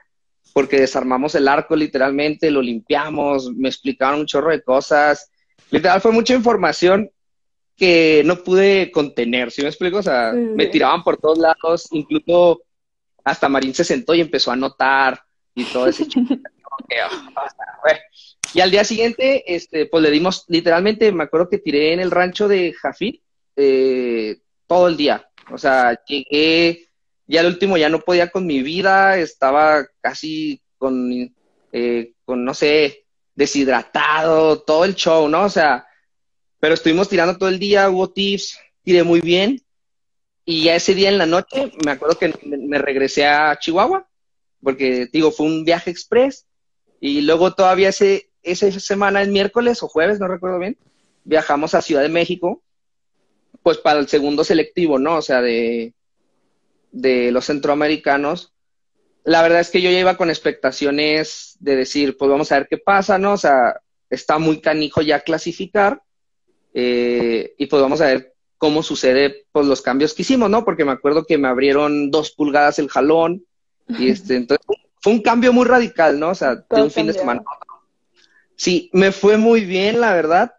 porque 0.52 0.80
desarmamos 0.80 1.34
el 1.34 1.48
arco 1.48 1.76
literalmente, 1.76 2.50
lo 2.50 2.62
limpiamos, 2.62 3.52
me 3.54 3.68
explicaron 3.68 4.20
un 4.20 4.26
chorro 4.26 4.50
de 4.50 4.62
cosas, 4.62 5.30
literal 5.70 6.00
fue 6.00 6.12
mucha 6.12 6.34
información 6.34 7.10
que 7.76 8.22
no 8.26 8.36
pude 8.42 8.90
contener, 8.90 9.50
¿sí 9.50 9.62
me 9.62 9.68
explico? 9.68 9.98
O 9.98 10.02
sea, 10.02 10.32
me 10.32 10.66
tiraban 10.66 11.02
por 11.02 11.16
todos 11.16 11.38
lados, 11.38 11.88
incluso 11.92 12.62
hasta 13.24 13.48
Marín 13.48 13.74
se 13.74 13.84
sentó 13.84 14.14
y 14.14 14.20
empezó 14.20 14.50
a 14.50 14.56
notar 14.56 15.22
y 15.54 15.64
todo 15.64 15.86
ese 15.86 16.06
Y 18.52 18.60
al 18.60 18.70
día 18.70 18.84
siguiente, 18.84 19.54
este, 19.54 19.86
pues 19.86 20.02
le 20.02 20.10
dimos, 20.10 20.44
literalmente, 20.48 21.12
me 21.12 21.24
acuerdo 21.24 21.48
que 21.48 21.58
tiré 21.58 21.92
en 21.92 22.00
el 22.00 22.10
rancho 22.10 22.48
de 22.48 22.72
Jafit 22.72 23.22
eh, 23.56 24.38
todo 24.66 24.88
el 24.88 24.96
día. 24.96 25.29
O 25.52 25.58
sea, 25.58 25.98
llegué, 26.06 26.88
ya 27.26 27.40
el 27.40 27.46
último 27.46 27.76
ya 27.76 27.88
no 27.88 28.00
podía 28.00 28.30
con 28.30 28.46
mi 28.46 28.62
vida, 28.62 29.18
estaba 29.18 29.86
casi 30.00 30.60
con, 30.78 31.34
eh, 31.72 32.12
con, 32.24 32.44
no 32.44 32.54
sé, 32.54 33.06
deshidratado, 33.34 34.62
todo 34.62 34.84
el 34.84 34.94
show, 34.94 35.28
¿no? 35.28 35.44
O 35.44 35.50
sea, 35.50 35.86
pero 36.58 36.74
estuvimos 36.74 37.08
tirando 37.08 37.36
todo 37.38 37.48
el 37.48 37.58
día, 37.58 37.88
hubo 37.88 38.10
tips, 38.10 38.58
tiré 38.82 39.02
muy 39.02 39.20
bien. 39.20 39.62
Y 40.44 40.64
ya 40.64 40.74
ese 40.74 40.94
día 40.94 41.08
en 41.08 41.18
la 41.18 41.26
noche, 41.26 41.72
me 41.84 41.92
acuerdo 41.92 42.18
que 42.18 42.34
me 42.46 42.78
regresé 42.78 43.26
a 43.26 43.58
Chihuahua, 43.58 44.08
porque 44.62 45.08
digo, 45.12 45.30
fue 45.30 45.46
un 45.46 45.64
viaje 45.64 45.90
express. 45.90 46.46
Y 47.00 47.22
luego 47.22 47.54
todavía 47.54 47.88
ese, 47.88 48.30
esa 48.42 48.70
semana, 48.78 49.22
el 49.22 49.30
miércoles 49.30 49.82
o 49.82 49.88
jueves, 49.88 50.20
no 50.20 50.28
recuerdo 50.28 50.58
bien, 50.58 50.76
viajamos 51.24 51.74
a 51.74 51.82
Ciudad 51.82 52.02
de 52.02 52.08
México, 52.08 52.62
pues 53.62 53.78
para 53.78 54.00
el 54.00 54.08
segundo 54.08 54.44
selectivo, 54.44 54.98
¿no? 54.98 55.16
O 55.16 55.22
sea, 55.22 55.40
de, 55.40 55.94
de 56.92 57.30
los 57.32 57.46
centroamericanos. 57.46 58.52
La 59.24 59.42
verdad 59.42 59.60
es 59.60 59.70
que 59.70 59.82
yo 59.82 59.90
ya 59.90 60.00
iba 60.00 60.16
con 60.16 60.30
expectaciones 60.30 61.56
de 61.60 61.76
decir, 61.76 62.16
pues 62.16 62.30
vamos 62.30 62.50
a 62.50 62.58
ver 62.58 62.68
qué 62.68 62.78
pasa, 62.78 63.18
¿no? 63.18 63.34
O 63.34 63.36
sea, 63.36 63.80
está 64.08 64.38
muy 64.38 64.60
canijo 64.60 65.02
ya 65.02 65.20
clasificar 65.20 66.02
eh, 66.74 67.54
y 67.58 67.66
pues 67.66 67.82
vamos 67.82 68.00
a 68.00 68.06
ver 68.06 68.34
cómo 68.58 68.82
sucede 68.82 69.46
pues 69.52 69.66
los 69.66 69.82
cambios 69.82 70.14
que 70.14 70.22
hicimos, 70.22 70.50
¿no? 70.50 70.64
Porque 70.64 70.84
me 70.84 70.92
acuerdo 70.92 71.24
que 71.24 71.38
me 71.38 71.48
abrieron 71.48 72.10
dos 72.10 72.30
pulgadas 72.30 72.78
el 72.78 72.88
jalón 72.88 73.44
y 73.88 74.08
este, 74.10 74.36
entonces 74.36 74.66
fue 75.00 75.12
un 75.12 75.22
cambio 75.22 75.52
muy 75.52 75.64
radical, 75.64 76.18
¿no? 76.18 76.30
O 76.30 76.34
sea, 76.34 76.56
de 76.56 76.82
un 76.82 76.90
fin 76.90 77.06
de 77.06 77.14
semana 77.14 77.42
Sí, 78.56 78.90
me 78.92 79.10
fue 79.10 79.38
muy 79.38 79.64
bien, 79.64 80.02
la 80.02 80.12
verdad. 80.12 80.52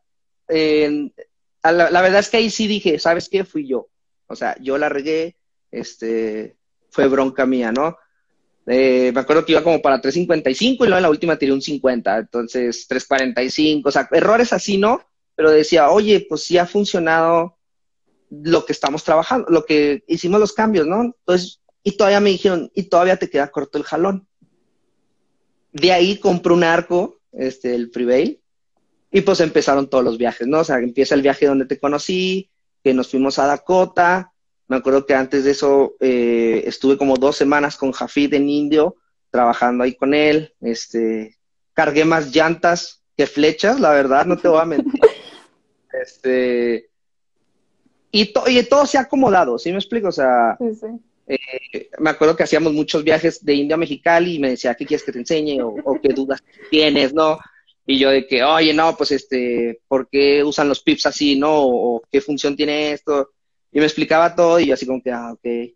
La, 1.63 2.01
verdad 2.01 2.19
es 2.19 2.29
que 2.29 2.37
ahí 2.37 2.49
sí 2.49 2.67
dije, 2.67 2.99
¿sabes 2.99 3.29
qué? 3.29 3.45
Fui 3.45 3.67
yo. 3.67 3.89
O 4.27 4.35
sea, 4.35 4.55
yo 4.59 4.77
la 4.77 4.89
regué, 4.89 5.35
este, 5.71 6.57
fue 6.89 7.07
bronca 7.07 7.45
mía, 7.45 7.71
¿no? 7.71 7.97
Eh, 8.67 9.11
me 9.13 9.19
acuerdo 9.19 9.43
que 9.43 9.53
iba 9.53 9.63
como 9.63 9.81
para 9.81 10.01
3.55 10.01 10.55
y 10.55 10.77
luego 10.77 10.97
en 10.97 11.03
la 11.03 11.09
última 11.09 11.37
tiré 11.37 11.51
un 11.51 11.61
50, 11.61 12.17
entonces 12.19 12.87
3.45, 12.89 13.81
o 13.85 13.91
sea, 13.91 14.07
errores 14.11 14.53
así, 14.53 14.77
¿no? 14.77 15.01
Pero 15.35 15.51
decía, 15.51 15.89
oye, 15.89 16.25
pues 16.27 16.43
sí 16.43 16.57
ha 16.57 16.65
funcionado 16.65 17.57
lo 18.29 18.65
que 18.65 18.71
estamos 18.71 19.03
trabajando, 19.03 19.47
lo 19.49 19.65
que 19.65 20.03
hicimos 20.07 20.39
los 20.39 20.53
cambios, 20.53 20.87
¿no? 20.87 21.03
Entonces, 21.03 21.61
y 21.83 21.97
todavía 21.97 22.19
me 22.19 22.29
dijeron, 22.29 22.71
y 22.73 22.83
todavía 22.83 23.17
te 23.17 23.29
queda 23.29 23.51
corto 23.51 23.77
el 23.77 23.83
jalón. 23.83 24.27
De 25.73 25.91
ahí 25.91 26.17
compré 26.17 26.53
un 26.53 26.63
arco 26.63 27.19
este, 27.31 27.75
el 27.75 27.89
Prevail. 27.89 28.40
Y 29.11 29.21
pues 29.21 29.39
empezaron 29.41 29.89
todos 29.89 30.03
los 30.03 30.17
viajes, 30.17 30.47
¿no? 30.47 30.59
O 30.59 30.63
sea, 30.63 30.77
empieza 30.77 31.15
el 31.15 31.21
viaje 31.21 31.45
donde 31.45 31.65
te 31.65 31.79
conocí, 31.79 32.49
que 32.83 32.93
nos 32.93 33.09
fuimos 33.09 33.39
a 33.39 33.47
Dakota. 33.47 34.31
Me 34.67 34.77
acuerdo 34.77 35.05
que 35.05 35.13
antes 35.13 35.43
de 35.43 35.51
eso 35.51 35.95
eh, 35.99 36.63
estuve 36.65 36.97
como 36.97 37.17
dos 37.17 37.35
semanas 37.35 37.75
con 37.75 37.91
Jafid 37.91 38.33
en 38.33 38.49
Indio, 38.49 38.95
trabajando 39.29 39.83
ahí 39.83 39.95
con 39.95 40.13
él. 40.13 40.53
Este, 40.61 41.37
cargué 41.73 42.05
más 42.05 42.33
llantas 42.33 43.03
que 43.17 43.27
flechas, 43.27 43.79
la 43.79 43.91
verdad, 43.91 44.25
no 44.25 44.37
te 44.37 44.47
voy 44.47 44.61
a 44.61 44.65
mentir. 44.65 45.01
este, 46.01 46.89
y, 48.11 48.33
y 48.47 48.63
todo 48.63 48.85
se 48.85 48.97
ha 48.97 49.01
acomodado, 49.01 49.57
¿sí 49.57 49.71
me 49.71 49.77
explico? 49.77 50.09
O 50.09 50.11
sea, 50.11 50.57
eh, 51.27 51.89
me 51.99 52.09
acuerdo 52.09 52.35
que 52.35 52.43
hacíamos 52.43 52.73
muchos 52.73 53.03
viajes 53.03 53.43
de 53.43 53.53
India 53.53 53.75
a 53.75 53.77
Mexicali 53.77 54.35
y 54.35 54.39
me 54.39 54.49
decía, 54.49 54.75
¿qué 54.75 54.85
quieres 54.85 55.05
que 55.05 55.13
te 55.13 55.19
enseñe? 55.19 55.61
O, 55.61 55.99
qué 56.01 56.09
dudas 56.09 56.43
tienes, 56.69 57.13
¿no? 57.13 57.39
Y 57.91 57.99
yo 57.99 58.09
de 58.09 58.25
que, 58.25 58.43
oye, 58.43 58.73
no, 58.73 58.95
pues 58.95 59.11
este, 59.11 59.81
¿por 59.87 60.07
qué 60.09 60.43
usan 60.43 60.69
los 60.69 60.81
pips 60.81 61.07
así, 61.07 61.37
no? 61.37 61.51
O 61.53 62.01
qué 62.11 62.21
función 62.21 62.55
tiene 62.55 62.93
esto. 62.93 63.31
Y 63.71 63.79
me 63.79 63.85
explicaba 63.85 64.35
todo 64.35 64.59
y 64.59 64.67
yo 64.67 64.73
así 64.73 64.85
como 64.85 65.01
que, 65.01 65.11
ah, 65.11 65.33
ok. 65.33 65.73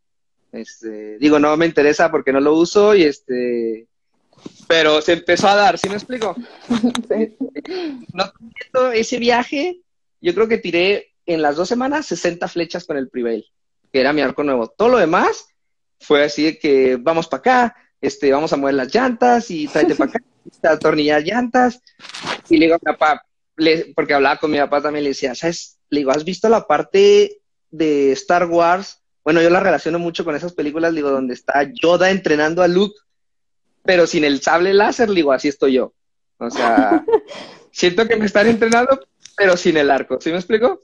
Este, 0.54 1.18
digo, 1.18 1.40
no 1.40 1.58
me 1.58 1.66
interesa 1.66 2.10
porque 2.10 2.32
no 2.32 2.40
lo 2.40 2.54
uso 2.54 2.96
y 2.96 3.04
este, 3.04 3.88
pero 4.68 5.02
se 5.02 5.14
empezó 5.14 5.50
a 5.50 5.56
dar, 5.56 5.78
¿sí 5.78 5.90
me 5.90 5.96
explico? 5.96 6.36
No, 8.74 8.92
ese 8.92 9.18
viaje, 9.18 9.82
yo 10.22 10.34
creo 10.34 10.48
que 10.48 10.58
tiré 10.58 11.14
en 11.26 11.42
las 11.42 11.56
dos 11.56 11.68
semanas 11.68 12.06
60 12.06 12.48
flechas 12.48 12.86
con 12.86 12.98
el 12.98 13.10
Prevail 13.10 13.46
que 13.96 14.02
era 14.02 14.12
mi 14.12 14.20
arco 14.20 14.44
nuevo. 14.44 14.68
Todo 14.68 14.90
lo 14.90 14.98
demás 14.98 15.48
fue 16.02 16.26
así 16.26 16.44
de 16.44 16.60
que 16.60 16.98
vamos 16.98 17.28
para 17.30 17.40
acá, 17.40 17.76
este, 18.06 18.32
vamos 18.32 18.54
a 18.54 18.58
mover 18.58 18.76
las 18.76 18.94
llantas 18.94 19.50
y 19.52 19.68
tráete 19.68 19.96
para 19.96 20.12
acá, 20.12 20.24
atornillar 20.64 21.24
llantas. 21.24 21.82
Y 22.50 22.58
le 22.58 22.66
digo 22.66 22.76
a 22.76 22.80
mi 22.82 22.98
papá, 22.98 23.26
porque 23.96 24.14
hablaba 24.14 24.38
con 24.38 24.52
mi 24.52 24.58
papá 24.58 24.82
también, 24.82 25.04
le 25.04 25.10
decía, 25.10 25.36
¿sabes? 25.36 25.78
Le 25.90 26.00
digo, 26.00 26.12
¿has 26.12 26.24
visto 26.24 26.50
la 26.50 26.68
parte 26.68 27.42
de 27.72 28.12
Star 28.12 28.46
Wars? 28.46 29.02
Bueno, 29.24 29.42
yo 29.42 29.50
la 29.50 29.60
relaciono 29.60 29.98
mucho 30.00 30.24
con 30.24 30.36
esas 30.36 30.54
películas, 30.54 30.94
digo, 30.94 31.10
donde 31.10 31.34
está 31.34 31.70
Yoda 31.82 32.12
entrenando 32.12 32.62
a 32.62 32.68
Luke, 32.68 32.96
pero 33.84 34.08
sin 34.08 34.24
el 34.24 34.42
sable 34.42 34.74
láser, 34.74 35.10
digo, 35.12 35.32
así 35.32 35.48
estoy 35.48 35.74
yo. 35.74 35.94
O 36.38 36.50
sea, 36.50 37.04
siento 37.72 38.08
que 38.08 38.18
me 38.18 38.26
están 38.26 38.48
entrenando, 38.48 39.00
pero 39.36 39.58
sin 39.58 39.78
el 39.78 39.90
arco. 39.90 40.20
¿Sí 40.20 40.30
me 40.30 40.38
explico? 40.38 40.82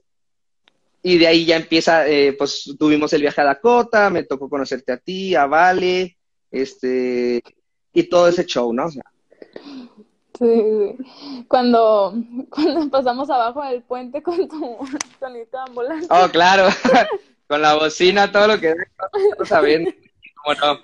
Y 1.03 1.17
de 1.17 1.27
ahí 1.27 1.45
ya 1.45 1.55
empieza, 1.55 2.07
eh, 2.07 2.33
pues 2.33 2.75
tuvimos 2.77 3.11
el 3.13 3.21
viaje 3.21 3.41
a 3.41 3.45
Dakota, 3.45 4.09
me 4.09 4.23
tocó 4.23 4.49
conocerte 4.49 4.91
a 4.91 4.97
ti, 4.97 5.35
a 5.35 5.47
Vale, 5.47 6.17
este, 6.51 7.43
y 7.93 8.03
todo 8.03 8.27
ese 8.27 8.45
show, 8.45 8.73
¿no? 8.73 8.89
sí, 8.89 8.99
sí. 10.39 11.45
Cuando, 11.47 12.13
cuando 12.49 12.89
pasamos 12.91 13.29
abajo 13.29 13.63
del 13.63 13.81
puente 13.83 14.21
con 14.21 14.47
tu 14.47 14.77
tonito 15.19 15.57
ambulante. 15.59 16.07
Oh, 16.09 16.27
claro, 16.29 16.67
con 17.47 17.61
la 17.61 17.75
bocina, 17.75 18.31
todo 18.31 18.47
lo 18.47 18.59
que 18.59 18.75
no 19.37 19.45
sabiendo, 19.45 19.91
cómo 20.43 20.55
no. 20.55 20.79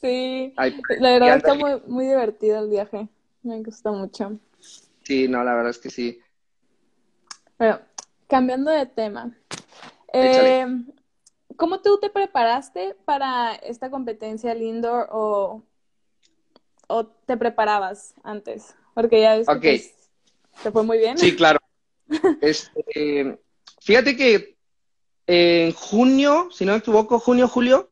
Sí, 0.00 0.54
la 1.00 1.10
verdad 1.10 1.36
está 1.38 1.54
muy, 1.54 1.80
muy 1.86 2.06
divertido 2.06 2.60
el 2.60 2.70
viaje, 2.70 3.08
me 3.42 3.62
gustó 3.62 3.92
mucho. 3.92 4.38
Sí, 5.02 5.26
no, 5.26 5.42
la 5.42 5.54
verdad 5.54 5.70
es 5.70 5.78
que 5.78 5.90
sí. 5.90 6.20
Bueno, 7.58 7.80
cambiando 8.28 8.70
de 8.70 8.86
tema, 8.86 9.36
eh, 10.12 10.66
¿Cómo 11.58 11.80
tú 11.80 11.98
te 11.98 12.08
preparaste 12.08 12.94
para 13.04 13.52
esta 13.56 13.90
competencia 13.90 14.52
el 14.52 14.62
indoor 14.62 15.08
o, 15.10 15.64
o 16.86 17.06
te 17.06 17.36
preparabas 17.36 18.14
antes? 18.22 18.76
Porque 18.94 19.20
ya 19.20 19.36
ves 19.36 19.48
que 19.48 19.54
pues, 19.54 19.94
te 20.62 20.70
fue 20.70 20.84
muy 20.84 20.98
bien. 20.98 21.18
Sí, 21.18 21.34
claro. 21.34 21.58
este, 22.40 23.40
fíjate 23.80 24.16
que 24.16 24.56
en 25.26 25.72
junio, 25.72 26.48
si 26.52 26.64
no 26.64 26.72
me 26.72 26.78
equivoco, 26.78 27.18
junio, 27.18 27.48
julio, 27.48 27.90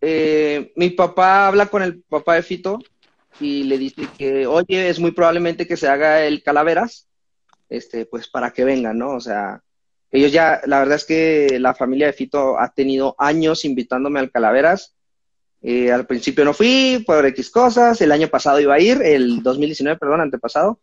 eh, 0.00 0.72
mi 0.74 0.90
papá 0.90 1.46
habla 1.46 1.66
con 1.66 1.84
el 1.84 2.02
papá 2.02 2.34
de 2.34 2.42
Fito 2.42 2.80
y 3.38 3.62
le 3.64 3.78
dice 3.78 4.08
que, 4.18 4.48
oye, 4.48 4.88
es 4.88 4.98
muy 4.98 5.12
probablemente 5.12 5.64
que 5.64 5.76
se 5.76 5.86
haga 5.86 6.24
el 6.24 6.42
Calaveras, 6.42 7.06
este, 7.68 8.04
pues 8.04 8.28
para 8.28 8.52
que 8.52 8.64
vengan, 8.64 8.98
¿no? 8.98 9.12
O 9.12 9.20
sea, 9.20 9.62
ellos 10.10 10.32
ya, 10.32 10.60
la 10.66 10.80
verdad 10.80 10.96
es 10.96 11.04
que 11.04 11.58
la 11.60 11.74
familia 11.74 12.06
de 12.06 12.12
Fito 12.12 12.58
ha 12.58 12.72
tenido 12.72 13.14
años 13.18 13.64
invitándome 13.64 14.18
al 14.18 14.30
Calaveras. 14.30 14.96
Eh, 15.62 15.92
al 15.92 16.06
principio 16.06 16.44
no 16.44 16.54
fui 16.54 17.04
por 17.06 17.24
X 17.26 17.50
cosas, 17.50 18.00
el 18.00 18.12
año 18.12 18.28
pasado 18.28 18.60
iba 18.60 18.74
a 18.74 18.80
ir, 18.80 19.02
el 19.02 19.42
2019, 19.42 19.98
perdón, 19.98 20.20
antepasado. 20.20 20.80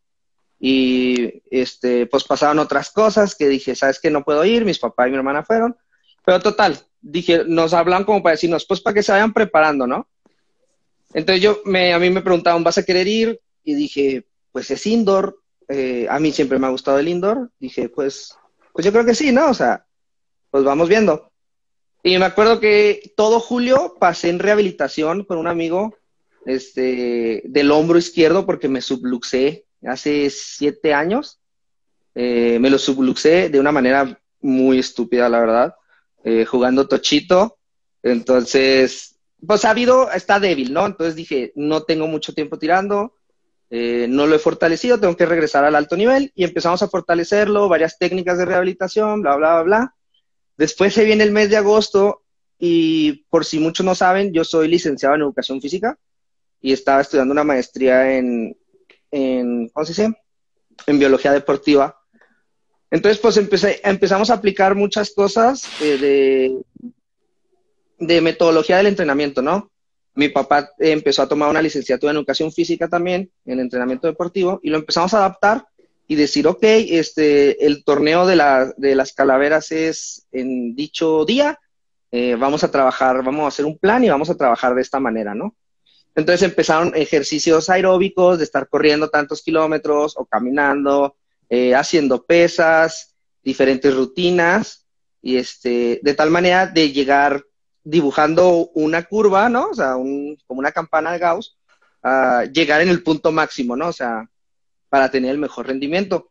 Y 0.59 1.41
este, 1.51 2.05
pues 2.07 2.23
pasaron 2.23 2.59
otras 2.59 2.89
cosas 2.91 3.35
que 3.35 3.47
dije, 3.47 3.75
¿sabes 3.75 3.99
qué? 3.99 4.09
No 4.09 4.23
puedo 4.23 4.43
ir, 4.45 4.65
mis 4.65 4.79
papás 4.79 5.07
y 5.07 5.11
mi 5.11 5.17
hermana 5.17 5.43
fueron. 5.43 5.75
Pero 6.25 6.39
total, 6.39 6.77
dije, 7.01 7.43
nos 7.45 7.73
hablan 7.73 8.05
como 8.05 8.23
para 8.23 8.33
decirnos, 8.33 8.65
pues 8.65 8.81
para 8.81 8.93
que 8.93 9.03
se 9.03 9.11
vayan 9.11 9.33
preparando, 9.33 9.87
¿no? 9.87 10.07
Entonces 11.13 11.41
yo, 11.41 11.59
me, 11.65 11.93
a 11.93 11.99
mí 11.99 12.09
me 12.09 12.21
preguntaban, 12.21 12.63
¿vas 12.63 12.77
a 12.77 12.83
querer 12.83 13.07
ir? 13.07 13.39
Y 13.63 13.75
dije, 13.75 14.25
pues 14.51 14.71
es 14.71 14.85
indoor, 14.87 15.39
eh, 15.67 16.07
a 16.09 16.19
mí 16.19 16.31
siempre 16.31 16.59
me 16.59 16.67
ha 16.67 16.71
gustado 16.71 16.99
el 16.99 17.07
indoor. 17.07 17.51
Dije, 17.59 17.89
pues, 17.89 18.37
pues 18.77 18.85
yo 18.85 18.91
creo 18.91 19.05
que 19.05 19.15
sí, 19.15 19.31
¿no? 19.31 19.49
O 19.49 19.55
sea, 19.55 19.87
pues 20.51 20.63
vamos 20.63 20.87
viendo. 20.87 21.31
Y 22.03 22.15
me 22.19 22.25
acuerdo 22.25 22.59
que 22.59 23.11
todo 23.17 23.39
julio 23.39 23.95
pasé 23.99 24.29
en 24.29 24.37
rehabilitación 24.37 25.23
con 25.23 25.39
un 25.39 25.47
amigo 25.47 25.97
este, 26.45 27.41
del 27.45 27.71
hombro 27.71 27.97
izquierdo 27.97 28.45
porque 28.45 28.69
me 28.69 28.81
subluxé 28.81 29.65
hace 29.83 30.29
siete 30.29 30.93
años. 30.93 31.39
Eh, 32.13 32.59
me 32.59 32.69
lo 32.69 32.77
subluxé 32.77 33.49
de 33.49 33.59
una 33.59 33.71
manera 33.71 34.21
muy 34.41 34.77
estúpida, 34.77 35.27
la 35.27 35.39
verdad, 35.39 35.75
eh, 36.23 36.45
jugando 36.45 36.87
tochito. 36.87 37.57
Entonces, 38.03 39.17
pues 39.43 39.65
ha 39.65 39.71
habido, 39.71 40.11
está 40.11 40.39
débil, 40.39 40.71
¿no? 40.71 40.85
Entonces 40.85 41.15
dije, 41.15 41.51
no 41.55 41.81
tengo 41.81 42.05
mucho 42.05 42.31
tiempo 42.31 42.59
tirando, 42.59 43.15
eh, 43.69 44.07
no 44.09 44.27
lo 44.27 44.35
he 44.35 44.39
fortalecido, 44.39 44.99
tengo 44.99 45.17
que 45.17 45.25
regresar 45.25 45.65
al 45.65 45.75
alto 45.75 45.97
nivel 45.97 46.31
y 46.35 46.43
empezamos 46.43 46.81
a 46.81 46.87
fortalecerlo, 46.87 47.67
varias 47.67 47.97
técnicas 47.97 48.37
de 48.37 48.45
rehabilitación, 48.45 49.21
bla, 49.21 49.35
bla, 49.35 49.53
bla, 49.55 49.63
bla. 49.63 49.95
Después 50.57 50.93
se 50.93 51.03
viene 51.03 51.23
el 51.23 51.31
mes 51.31 51.49
de 51.49 51.57
agosto 51.57 52.23
y 52.57 53.25
por 53.29 53.45
si 53.45 53.59
muchos 53.59 53.85
no 53.85 53.93
saben, 53.93 54.33
yo 54.33 54.43
soy 54.43 54.67
licenciado 54.67 55.15
en 55.15 55.21
educación 55.21 55.61
física 55.61 55.97
y 56.61 56.73
estaba 56.73 57.01
estudiando 57.01 57.33
una 57.33 57.43
maestría 57.43 58.17
en, 58.17 58.57
en 59.11 59.69
¿cómo 59.69 59.85
se 59.85 59.91
dice? 59.91 60.17
En 60.87 60.99
biología 60.99 61.31
deportiva. 61.31 61.99
Entonces, 62.89 63.19
pues 63.19 63.37
empezamos 63.83 64.29
a 64.29 64.35
aplicar 64.35 64.73
muchas 64.75 65.11
cosas 65.11 65.69
eh, 65.81 65.97
de, 65.97 66.61
de 67.99 68.21
metodología 68.21 68.77
del 68.77 68.87
entrenamiento, 68.87 69.41
¿no? 69.41 69.69
Mi 70.17 70.29
papá 70.29 70.71
empezó 70.79 71.21
a 71.21 71.27
tomar 71.27 71.47
una 71.47 71.61
licenciatura 71.61 72.09
en 72.09 72.17
educación 72.17 72.51
física 72.51 72.87
también, 72.87 73.29
en 73.45 73.59
entrenamiento 73.59 74.07
deportivo, 74.07 74.59
y 74.63 74.71
lo 74.71 74.77
empezamos 74.77 75.13
a 75.13 75.19
adaptar 75.19 75.67
y 76.07 76.15
decir, 76.15 76.47
ok, 76.47 76.63
este, 76.63 77.63
el 77.63 77.83
torneo 77.83 78.25
de, 78.25 78.35
la, 78.35 78.73
de 78.77 78.95
las 78.95 79.13
calaveras 79.13 79.71
es 79.71 80.25
en 80.31 80.75
dicho 80.75 81.23
día, 81.23 81.59
eh, 82.11 82.35
vamos 82.35 82.63
a 82.63 82.71
trabajar, 82.71 83.23
vamos 83.23 83.45
a 83.45 83.49
hacer 83.49 83.65
un 83.65 83.77
plan 83.77 84.03
y 84.03 84.09
vamos 84.09 84.31
a 84.31 84.35
trabajar 84.35 84.73
de 84.73 84.81
esta 84.81 84.99
manera, 84.99 85.35
¿no? 85.35 85.55
Entonces 86.15 86.41
empezaron 86.41 86.95
ejercicios 86.95 87.69
aeróbicos 87.69 88.39
de 88.39 88.45
estar 88.45 88.67
corriendo 88.69 89.11
tantos 89.11 89.43
kilómetros 89.43 90.15
o 90.17 90.25
caminando, 90.25 91.15
eh, 91.47 91.75
haciendo 91.75 92.23
pesas, 92.23 93.13
diferentes 93.43 93.93
rutinas, 93.93 94.87
y 95.21 95.37
este, 95.37 95.99
de 96.01 96.13
tal 96.15 96.31
manera 96.31 96.65
de 96.65 96.91
llegar 96.91 97.43
dibujando 97.89 98.69
una 98.73 99.03
curva, 99.03 99.47
¿no? 99.47 99.69
O 99.69 99.73
sea, 99.73 99.93
como 99.93 100.59
una 100.59 100.73
campana 100.73 101.13
de 101.13 101.19
Gauss, 101.19 101.57
a 102.03 102.43
llegar 102.43 102.81
en 102.81 102.89
el 102.89 103.01
punto 103.01 103.31
máximo, 103.31 103.77
¿no? 103.77 103.87
O 103.87 103.93
sea, 103.93 104.29
para 104.89 105.09
tener 105.09 105.31
el 105.31 105.37
mejor 105.37 105.67
rendimiento. 105.67 106.29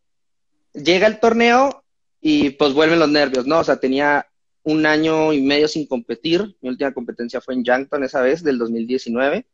Llega 0.75 1.07
el 1.07 1.19
torneo 1.19 1.83
y 2.21 2.51
pues 2.51 2.75
vuelven 2.75 2.99
los 2.99 3.09
nervios, 3.09 3.47
¿no? 3.47 3.61
O 3.61 3.65
sea, 3.65 3.79
tenía 3.79 4.27
un 4.65 4.85
año 4.85 5.33
y 5.33 5.41
medio 5.41 5.67
sin 5.67 5.87
competir. 5.87 6.57
Mi 6.61 6.69
última 6.69 6.93
competencia 6.93 7.41
fue 7.41 7.55
en 7.55 7.65
Yankton 7.65 8.05
esa 8.05 8.21
vez, 8.21 8.43
del 8.43 8.59
2019. 8.59 9.47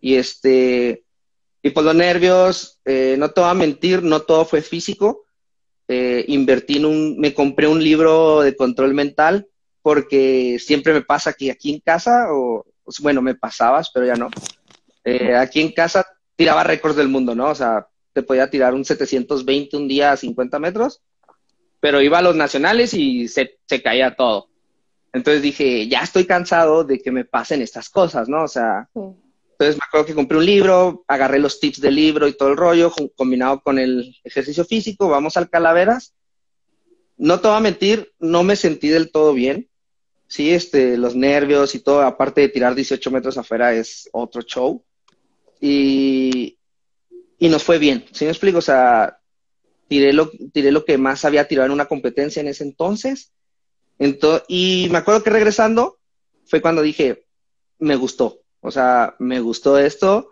Y 0.00 0.14
este, 0.14 1.04
y 1.62 1.70
pues 1.70 1.84
los 1.84 1.94
nervios, 1.94 2.80
eh, 2.86 3.16
no 3.18 3.30
te 3.30 3.42
voy 3.42 3.50
a 3.50 3.54
mentir, 3.54 4.02
no 4.02 4.22
todo 4.22 4.46
fue 4.46 4.62
físico. 4.62 5.26
Eh, 5.86 6.24
invertí 6.28 6.78
en 6.78 6.86
un, 6.86 7.18
me 7.18 7.34
compré 7.34 7.66
un 7.66 7.84
libro 7.84 8.40
de 8.40 8.56
control 8.56 8.94
mental 8.94 9.48
porque 9.86 10.58
siempre 10.58 10.92
me 10.92 11.02
pasa 11.02 11.32
que 11.32 11.48
aquí 11.48 11.72
en 11.72 11.78
casa, 11.78 12.26
o 12.32 12.66
bueno, 13.02 13.22
me 13.22 13.36
pasabas, 13.36 13.88
pero 13.94 14.04
ya 14.04 14.16
no. 14.16 14.30
Eh, 15.04 15.32
aquí 15.36 15.60
en 15.60 15.70
casa 15.70 16.04
tiraba 16.34 16.64
récords 16.64 16.96
del 16.96 17.06
mundo, 17.06 17.36
¿no? 17.36 17.50
O 17.50 17.54
sea, 17.54 17.86
te 18.12 18.24
podía 18.24 18.50
tirar 18.50 18.74
un 18.74 18.84
720 18.84 19.76
un 19.76 19.86
día 19.86 20.10
a 20.10 20.16
50 20.16 20.58
metros, 20.58 21.02
pero 21.78 22.02
iba 22.02 22.18
a 22.18 22.22
los 22.22 22.34
nacionales 22.34 22.94
y 22.94 23.28
se, 23.28 23.60
se 23.64 23.80
caía 23.80 24.16
todo. 24.16 24.48
Entonces 25.12 25.40
dije, 25.40 25.86
ya 25.86 26.00
estoy 26.00 26.24
cansado 26.26 26.82
de 26.82 26.98
que 26.98 27.12
me 27.12 27.24
pasen 27.24 27.62
estas 27.62 27.88
cosas, 27.88 28.28
¿no? 28.28 28.42
O 28.42 28.48
sea, 28.48 28.88
entonces 28.92 29.76
me 29.76 29.84
acuerdo 29.86 30.06
que 30.06 30.16
compré 30.16 30.36
un 30.36 30.46
libro, 30.46 31.04
agarré 31.06 31.38
los 31.38 31.60
tips 31.60 31.80
del 31.80 31.94
libro 31.94 32.26
y 32.26 32.36
todo 32.36 32.48
el 32.48 32.56
rollo, 32.56 32.92
combinado 33.14 33.60
con 33.60 33.78
el 33.78 34.16
ejercicio 34.24 34.64
físico, 34.64 35.08
vamos 35.08 35.36
al 35.36 35.48
Calaveras. 35.48 36.12
No 37.16 37.38
te 37.38 37.46
voy 37.46 37.56
a 37.56 37.60
mentir, 37.60 38.12
no 38.18 38.42
me 38.42 38.56
sentí 38.56 38.88
del 38.88 39.12
todo 39.12 39.32
bien 39.32 39.68
sí, 40.28 40.50
este, 40.52 40.96
los 40.96 41.14
nervios 41.14 41.74
y 41.74 41.80
todo, 41.80 42.02
aparte 42.02 42.42
de 42.42 42.48
tirar 42.48 42.74
18 42.74 43.10
metros 43.10 43.38
afuera, 43.38 43.74
es 43.74 44.08
otro 44.12 44.42
show. 44.42 44.84
Y, 45.60 46.58
y 47.38 47.48
nos 47.48 47.62
fue 47.62 47.78
bien, 47.78 48.04
¿sí 48.12 48.24
me 48.24 48.30
explico? 48.30 48.58
O 48.58 48.62
sea, 48.62 49.18
tiré 49.88 50.12
lo, 50.12 50.30
tiré 50.52 50.72
lo 50.72 50.84
que 50.84 50.98
más 50.98 51.24
había 51.24 51.48
tirado 51.48 51.66
en 51.66 51.72
una 51.72 51.86
competencia 51.86 52.40
en 52.40 52.48
ese 52.48 52.64
entonces. 52.64 53.32
y 54.48 54.88
me 54.90 54.98
acuerdo 54.98 55.22
que 55.22 55.30
regresando 55.30 55.98
fue 56.46 56.60
cuando 56.60 56.82
dije, 56.82 57.26
me 57.78 57.96
gustó, 57.96 58.40
o 58.60 58.70
sea, 58.70 59.14
me 59.18 59.40
gustó 59.40 59.78
esto, 59.78 60.30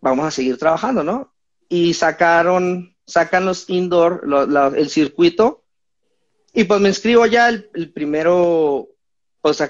vamos 0.00 0.26
a 0.26 0.30
seguir 0.30 0.58
trabajando, 0.58 1.02
¿no? 1.02 1.32
Y 1.68 1.94
sacaron, 1.94 2.96
sacan 3.06 3.44
los 3.44 3.68
indoor, 3.68 4.22
el 4.76 4.90
circuito, 4.90 5.64
y 6.56 6.64
pues 6.64 6.80
me 6.80 6.88
inscribo 6.88 7.26
ya 7.26 7.50
el, 7.50 7.92
primero, 7.92 8.88
pues 9.42 9.62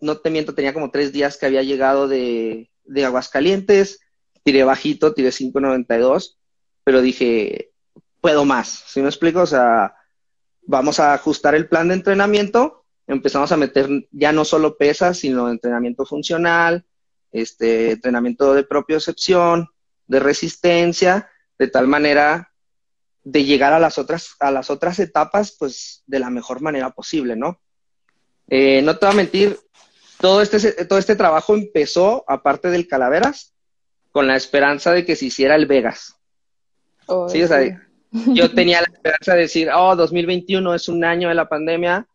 no 0.00 0.18
te 0.18 0.30
miento, 0.30 0.52
tenía 0.52 0.74
como 0.74 0.90
tres 0.90 1.12
días 1.12 1.36
que 1.36 1.46
había 1.46 1.62
llegado 1.62 2.08
de, 2.08 2.72
de 2.82 3.04
Aguascalientes, 3.04 4.00
tiré 4.42 4.64
bajito, 4.64 5.14
tiré 5.14 5.28
5.92, 5.28 6.36
pero 6.82 7.02
dije, 7.02 7.70
puedo 8.20 8.44
más, 8.44 8.82
¿sí 8.84 9.00
me 9.00 9.10
explico? 9.10 9.42
O 9.42 9.46
sea, 9.46 9.94
vamos 10.62 10.98
a 10.98 11.14
ajustar 11.14 11.54
el 11.54 11.68
plan 11.68 11.86
de 11.86 11.94
entrenamiento, 11.94 12.84
empezamos 13.06 13.52
a 13.52 13.56
meter 13.56 13.88
ya 14.10 14.32
no 14.32 14.44
solo 14.44 14.76
pesas, 14.76 15.18
sino 15.18 15.48
entrenamiento 15.48 16.04
funcional, 16.04 16.84
este, 17.30 17.92
entrenamiento 17.92 18.54
de 18.54 18.64
propiocepción, 18.64 19.68
de 20.08 20.18
resistencia, 20.18 21.30
de 21.60 21.68
tal 21.68 21.86
manera 21.86 22.52
de 23.24 23.44
llegar 23.44 23.72
a 23.72 23.78
las 23.78 23.98
otras, 23.98 24.36
a 24.38 24.50
las 24.50 24.70
otras 24.70 24.98
etapas, 24.98 25.56
pues, 25.58 26.02
de 26.06 26.18
la 26.18 26.30
mejor 26.30 26.60
manera 26.60 26.90
posible, 26.90 27.36
¿no? 27.36 27.60
Eh, 28.48 28.82
no 28.82 28.98
te 28.98 29.06
voy 29.06 29.14
a 29.14 29.16
mentir, 29.16 29.58
todo 30.20 30.42
este, 30.42 30.84
todo 30.84 30.98
este 30.98 31.16
trabajo 31.16 31.54
empezó, 31.54 32.24
aparte 32.28 32.68
del 32.68 32.86
Calaveras, 32.86 33.54
con 34.12 34.26
la 34.26 34.36
esperanza 34.36 34.92
de 34.92 35.04
que 35.04 35.16
se 35.16 35.26
hiciera 35.26 35.56
el 35.56 35.66
Vegas. 35.66 36.16
sí, 37.28 37.42
o 37.42 37.48
sea, 37.48 37.90
yo 38.12 38.50
tenía 38.54 38.80
la 38.80 38.92
esperanza 38.92 39.34
de 39.34 39.40
decir, 39.40 39.70
oh, 39.74 39.96
2021 39.96 40.74
es 40.74 40.88
un 40.88 41.04
año 41.04 41.30
de 41.30 41.34
la 41.34 41.48
pandemia, 41.48 42.06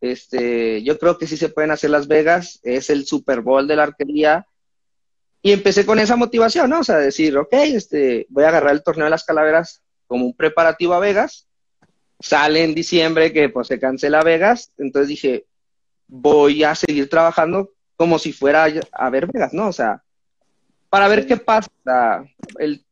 este, 0.00 0.82
yo 0.82 0.98
creo 0.98 1.18
que 1.18 1.26
sí 1.26 1.36
se 1.36 1.48
pueden 1.48 1.72
hacer 1.72 1.90
Las 1.90 2.08
Vegas, 2.08 2.60
es 2.62 2.88
el 2.88 3.04
Super 3.04 3.40
Bowl 3.40 3.66
de 3.66 3.76
la 3.76 3.84
arquería, 3.84 4.46
y 5.42 5.50
empecé 5.50 5.84
con 5.84 5.98
esa 5.98 6.14
motivación, 6.14 6.70
¿no? 6.70 6.80
O 6.80 6.84
sea, 6.84 6.98
decir, 6.98 7.36
ok, 7.36 7.52
este, 7.52 8.26
voy 8.28 8.44
a 8.44 8.48
agarrar 8.48 8.72
el 8.72 8.82
torneo 8.82 9.04
de 9.04 9.10
las 9.10 9.24
calaveras 9.24 9.82
como 10.06 10.26
un 10.26 10.34
preparativo 10.34 10.94
a 10.94 11.00
Vegas. 11.00 11.46
Sale 12.20 12.62
en 12.62 12.74
diciembre 12.74 13.32
que 13.32 13.48
pues 13.48 13.66
se 13.68 13.80
cancela 13.80 14.22
Vegas, 14.22 14.72
entonces 14.78 15.08
dije, 15.08 15.46
voy 16.06 16.62
a 16.62 16.74
seguir 16.74 17.08
trabajando 17.08 17.72
como 17.96 18.18
si 18.18 18.32
fuera 18.32 18.66
a 18.92 19.10
ver 19.10 19.26
Vegas, 19.26 19.52
¿no? 19.52 19.68
O 19.68 19.72
sea, 19.72 20.02
para 20.88 21.08
ver 21.08 21.26
qué 21.26 21.36
pasa, 21.36 21.70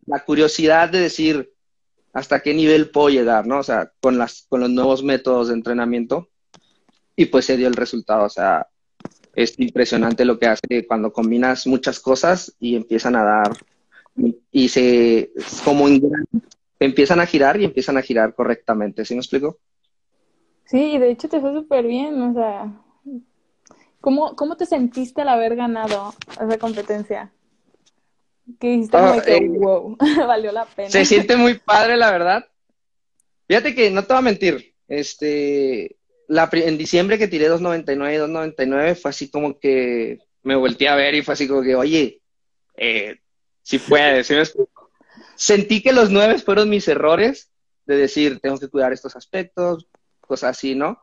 la 0.06 0.24
curiosidad 0.24 0.88
de 0.88 1.00
decir 1.00 1.52
hasta 2.12 2.40
qué 2.40 2.54
nivel 2.54 2.90
puedo 2.90 3.08
llegar, 3.10 3.46
¿no? 3.46 3.58
O 3.58 3.62
sea, 3.62 3.92
con, 4.00 4.18
las, 4.18 4.46
con 4.48 4.60
los 4.60 4.70
nuevos 4.70 5.02
métodos 5.02 5.48
de 5.48 5.54
entrenamiento. 5.54 6.28
Y 7.14 7.26
pues 7.26 7.44
se 7.44 7.56
dio 7.56 7.68
el 7.68 7.74
resultado, 7.74 8.24
o 8.24 8.30
sea, 8.30 8.66
es 9.34 9.58
impresionante 9.58 10.24
lo 10.24 10.38
que 10.38 10.46
hace 10.46 10.86
cuando 10.86 11.12
combinas 11.12 11.66
muchas 11.66 12.00
cosas 12.00 12.54
y 12.58 12.76
empiezan 12.76 13.16
a 13.16 13.22
dar, 13.22 13.52
y 14.50 14.68
se, 14.68 15.30
como 15.64 15.86
en 15.86 16.00
empiezan 16.80 17.20
a 17.20 17.26
girar 17.26 17.60
y 17.60 17.64
empiezan 17.64 17.96
a 17.96 18.02
girar 18.02 18.34
correctamente, 18.34 19.04
¿sí 19.04 19.14
me 19.14 19.20
explico? 19.20 19.58
Sí, 20.64 20.98
de 20.98 21.10
hecho 21.10 21.28
te 21.28 21.40
fue 21.40 21.52
súper 21.52 21.86
bien, 21.86 22.20
o 22.22 22.34
sea, 22.34 22.72
¿Cómo, 24.00 24.34
¿Cómo 24.34 24.56
te 24.56 24.66
sentiste 24.66 25.22
al 25.22 25.28
haber 25.28 25.56
ganado 25.56 26.14
esa 26.32 26.58
competencia? 26.58 27.30
Que 28.58 28.68
dijiste 28.68 28.96
ah, 28.96 29.22
que, 29.24 29.36
eh, 29.36 29.48
wow, 29.48 29.96
valió 30.26 30.50
la 30.52 30.64
pena. 30.64 30.90
Se 30.90 31.04
siente 31.04 31.36
muy 31.36 31.54
padre, 31.64 31.96
la 31.96 32.10
verdad. 32.10 32.46
Fíjate 33.46 33.74
que 33.74 33.90
no 33.90 34.02
te 34.02 34.12
voy 34.12 34.18
a 34.18 34.22
mentir, 34.22 34.74
este, 34.88 35.96
la, 36.28 36.48
en 36.52 36.78
diciembre 36.78 37.18
que 37.18 37.28
tiré 37.28 37.50
2.99 37.50 38.14
y 38.14 38.18
2.99 38.18 38.94
fue 38.96 39.10
así 39.10 39.30
como 39.30 39.58
que 39.58 40.18
me 40.42 40.56
volteé 40.56 40.88
a 40.88 40.94
ver 40.94 41.14
y 41.14 41.22
fue 41.22 41.34
así 41.34 41.46
como 41.46 41.62
que, 41.62 41.74
oye, 41.74 42.22
eh, 42.76 43.16
si 43.62 43.78
puedes, 43.78 44.26
¿sí 44.26 44.34
me 44.34 44.44
Sentí 45.40 45.80
que 45.82 45.94
los 45.94 46.10
nueve 46.10 46.38
fueron 46.38 46.68
mis 46.68 46.86
errores 46.86 47.50
de 47.86 47.96
decir, 47.96 48.40
tengo 48.40 48.58
que 48.58 48.68
cuidar 48.68 48.92
estos 48.92 49.16
aspectos, 49.16 49.88
cosas 50.20 50.50
así, 50.50 50.74
¿no? 50.74 51.02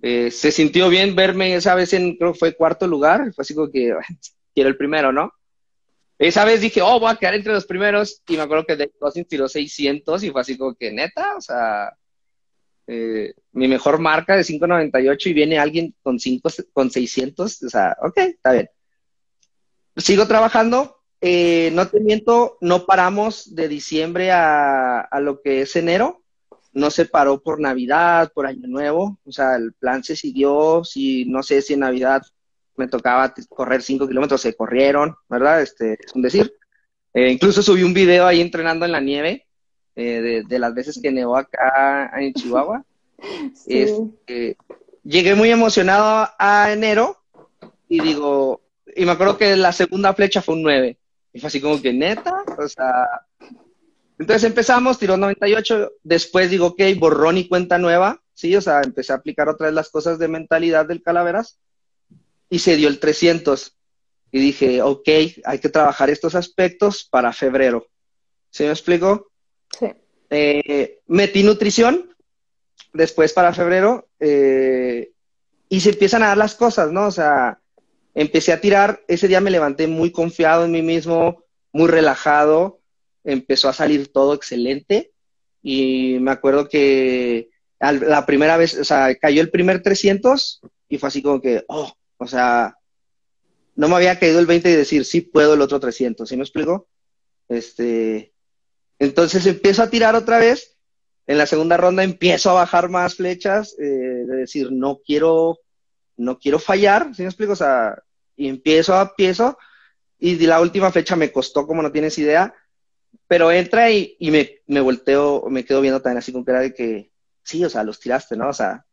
Eh, 0.00 0.30
se 0.30 0.50
sintió 0.50 0.88
bien 0.88 1.14
verme 1.14 1.54
esa 1.54 1.74
vez 1.74 1.92
en, 1.92 2.16
creo 2.16 2.32
que 2.32 2.38
fue 2.38 2.56
cuarto 2.56 2.86
lugar, 2.86 3.34
fue 3.34 3.42
así 3.42 3.54
como 3.54 3.70
que 3.70 3.94
quiero 4.54 4.70
el 4.70 4.78
primero, 4.78 5.12
¿no? 5.12 5.30
Esa 6.18 6.46
vez 6.46 6.62
dije, 6.62 6.80
oh, 6.80 6.98
voy 6.98 7.10
a 7.10 7.16
quedar 7.16 7.34
entre 7.34 7.52
los 7.52 7.66
primeros, 7.66 8.22
y 8.26 8.38
me 8.38 8.44
acuerdo 8.44 8.64
que 8.64 8.76
de 8.76 8.90
Cousins 8.98 9.28
tiró 9.28 9.46
600 9.46 10.22
y 10.22 10.30
fue 10.30 10.40
así 10.40 10.56
como 10.56 10.74
que, 10.74 10.90
neta, 10.90 11.36
o 11.36 11.42
sea, 11.42 11.94
eh, 12.86 13.34
mi 13.52 13.68
mejor 13.68 13.98
marca 13.98 14.36
de 14.36 14.42
5.98 14.42 15.26
y 15.26 15.32
viene 15.34 15.58
alguien 15.58 15.94
con, 16.02 16.18
5, 16.18 16.48
con 16.72 16.90
600, 16.90 17.62
o 17.62 17.68
sea, 17.68 17.94
ok, 18.00 18.16
está 18.16 18.52
bien. 18.52 18.70
Sigo 19.98 20.26
trabajando, 20.26 20.96
eh, 21.20 21.70
no 21.72 21.88
te 21.88 22.00
miento, 22.00 22.58
no 22.60 22.86
paramos 22.86 23.54
de 23.54 23.68
diciembre 23.68 24.30
a, 24.30 25.00
a 25.00 25.20
lo 25.20 25.40
que 25.40 25.62
es 25.62 25.76
enero, 25.76 26.22
no 26.72 26.90
se 26.90 27.06
paró 27.06 27.42
por 27.42 27.58
Navidad, 27.58 28.32
por 28.34 28.46
Año 28.46 28.68
Nuevo, 28.68 29.18
o 29.24 29.32
sea, 29.32 29.56
el 29.56 29.72
plan 29.72 30.04
se 30.04 30.14
siguió, 30.14 30.84
si 30.84 31.24
no 31.24 31.42
sé 31.42 31.62
si 31.62 31.72
en 31.72 31.80
Navidad 31.80 32.22
me 32.76 32.88
tocaba 32.88 33.32
correr 33.48 33.82
5 33.82 34.06
kilómetros, 34.06 34.40
se 34.40 34.54
corrieron, 34.54 35.16
¿verdad? 35.28 35.62
Este, 35.62 35.94
es 35.94 36.14
un 36.14 36.22
decir. 36.22 36.52
Eh, 37.14 37.30
incluso 37.30 37.62
subí 37.62 37.82
un 37.82 37.94
video 37.94 38.26
ahí 38.26 38.40
entrenando 38.40 38.84
en 38.84 38.92
la 38.92 39.00
nieve, 39.00 39.46
eh, 39.94 40.42
de, 40.46 40.58
las 40.58 40.74
veces 40.74 41.00
que 41.00 41.10
nevó 41.10 41.36
acá 41.36 42.12
en 42.18 42.34
Chihuahua. 42.34 42.84
Este, 43.66 44.58
llegué 45.02 45.34
muy 45.34 45.50
emocionado 45.50 46.28
a 46.38 46.70
enero 46.70 47.16
y 47.88 48.00
digo, 48.00 48.60
y 48.94 49.06
me 49.06 49.12
acuerdo 49.12 49.38
que 49.38 49.56
la 49.56 49.72
segunda 49.72 50.12
flecha 50.12 50.42
fue 50.42 50.54
un 50.54 50.62
9. 50.62 50.98
Y 51.36 51.38
fue 51.38 51.48
así 51.48 51.60
como 51.60 51.82
que 51.82 51.92
neta, 51.92 52.44
o 52.56 52.66
sea, 52.66 53.04
entonces 54.18 54.44
empezamos, 54.44 54.98
tiró 54.98 55.18
98, 55.18 55.92
después 56.02 56.48
digo, 56.48 56.68
ok, 56.68 56.80
borrón 56.98 57.36
y 57.36 57.46
cuenta 57.46 57.76
nueva, 57.76 58.22
sí, 58.32 58.56
o 58.56 58.62
sea, 58.62 58.80
empecé 58.82 59.12
a 59.12 59.16
aplicar 59.16 59.46
otra 59.50 59.66
vez 59.66 59.74
las 59.74 59.90
cosas 59.90 60.18
de 60.18 60.28
mentalidad 60.28 60.86
del 60.86 61.02
Calaveras 61.02 61.58
y 62.48 62.60
se 62.60 62.76
dio 62.76 62.88
el 62.88 62.98
300. 62.98 63.76
Y 64.32 64.40
dije, 64.40 64.80
ok, 64.80 65.08
hay 65.44 65.58
que 65.58 65.68
trabajar 65.68 66.08
estos 66.08 66.34
aspectos 66.34 67.04
para 67.04 67.34
febrero. 67.34 67.86
¿Sí 68.48 68.62
me 68.62 68.70
explico? 68.70 69.30
Sí. 69.78 69.88
Eh, 70.30 71.00
metí 71.06 71.42
nutrición 71.42 72.16
después 72.94 73.34
para 73.34 73.52
febrero 73.52 74.08
eh, 74.20 75.12
y 75.68 75.80
se 75.80 75.90
empiezan 75.90 76.22
a 76.22 76.28
dar 76.28 76.38
las 76.38 76.54
cosas, 76.54 76.90
¿no? 76.92 77.08
O 77.08 77.10
sea, 77.10 77.60
empecé 78.16 78.52
a 78.52 78.60
tirar, 78.60 79.04
ese 79.06 79.28
día 79.28 79.40
me 79.40 79.52
levanté 79.52 79.86
muy 79.86 80.10
confiado 80.10 80.64
en 80.64 80.72
mí 80.72 80.82
mismo, 80.82 81.44
muy 81.72 81.86
relajado 81.86 82.80
empezó 83.26 83.68
a 83.68 83.74
salir 83.74 84.12
todo 84.12 84.34
excelente 84.34 85.12
y 85.62 86.18
me 86.20 86.30
acuerdo 86.30 86.68
que 86.68 87.50
la 87.80 88.24
primera 88.24 88.56
vez, 88.56 88.78
o 88.78 88.84
sea, 88.84 89.14
cayó 89.16 89.42
el 89.42 89.50
primer 89.50 89.82
300 89.82 90.62
y 90.88 90.98
fue 90.98 91.08
así 91.08 91.20
como 91.20 91.42
que, 91.42 91.64
oh, 91.68 91.92
o 92.16 92.26
sea, 92.26 92.76
no 93.74 93.88
me 93.88 93.96
había 93.96 94.18
caído 94.18 94.38
el 94.38 94.46
20 94.46 94.70
y 94.70 94.76
decir, 94.76 95.04
sí 95.04 95.20
puedo 95.20 95.54
el 95.54 95.60
otro 95.60 95.80
300, 95.80 96.26
¿sí 96.26 96.36
me 96.36 96.44
explico? 96.44 96.88
Este, 97.48 98.32
entonces 98.98 99.44
empiezo 99.46 99.82
a 99.82 99.90
tirar 99.90 100.14
otra 100.14 100.38
vez, 100.38 100.76
en 101.26 101.38
la 101.38 101.46
segunda 101.46 101.76
ronda 101.76 102.04
empiezo 102.04 102.50
a 102.50 102.54
bajar 102.54 102.88
más 102.88 103.16
flechas, 103.16 103.76
eh, 103.78 103.84
de 103.84 104.36
decir, 104.36 104.70
no 104.70 105.00
quiero, 105.04 105.58
no 106.16 106.38
quiero 106.38 106.60
fallar, 106.60 107.12
¿sí 107.14 107.22
me 107.22 107.28
explico? 107.28 107.52
O 107.52 107.56
sea, 107.56 108.02
y 108.36 108.48
empiezo 108.48 108.94
a 108.94 109.02
empiezo, 109.02 109.58
y 110.18 110.36
la 110.46 110.60
última 110.60 110.90
flecha 110.92 111.16
me 111.16 111.32
costó 111.32 111.66
como 111.66 111.82
no 111.82 111.92
tienes 111.92 112.18
idea, 112.18 112.54
pero 113.28 113.50
entra 113.50 113.90
y, 113.90 114.16
me, 114.20 114.60
me 114.66 114.80
volteo, 114.80 115.46
me 115.50 115.64
quedo 115.64 115.80
viendo 115.80 116.00
también 116.00 116.18
así 116.18 116.32
con 116.32 116.44
cara 116.44 116.60
de 116.60 116.74
que, 116.74 117.10
sí, 117.42 117.64
o 117.64 117.70
sea, 117.70 117.82
los 117.82 118.00
tiraste, 118.00 118.36
¿no? 118.36 118.48
O 118.48 118.52
sea, 118.52 118.84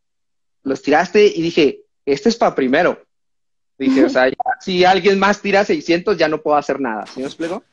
los 0.64 0.82
tiraste 0.82 1.26
y 1.26 1.42
dije, 1.42 1.84
este 2.06 2.30
es 2.30 2.36
para 2.36 2.56
primero. 2.56 3.06
Dije, 3.78 4.06
o 4.06 4.10
sea, 4.10 4.32
si 4.60 4.86
alguien 4.86 5.20
más 5.20 5.42
tira 5.42 5.66
600, 5.66 6.18
ya 6.18 6.28
no 6.28 6.42
puedo 6.42 6.58
hacer 6.58 6.80
nada, 6.80 7.06
¿sí 7.06 7.20
me 7.20 7.26
explico? 7.26 7.64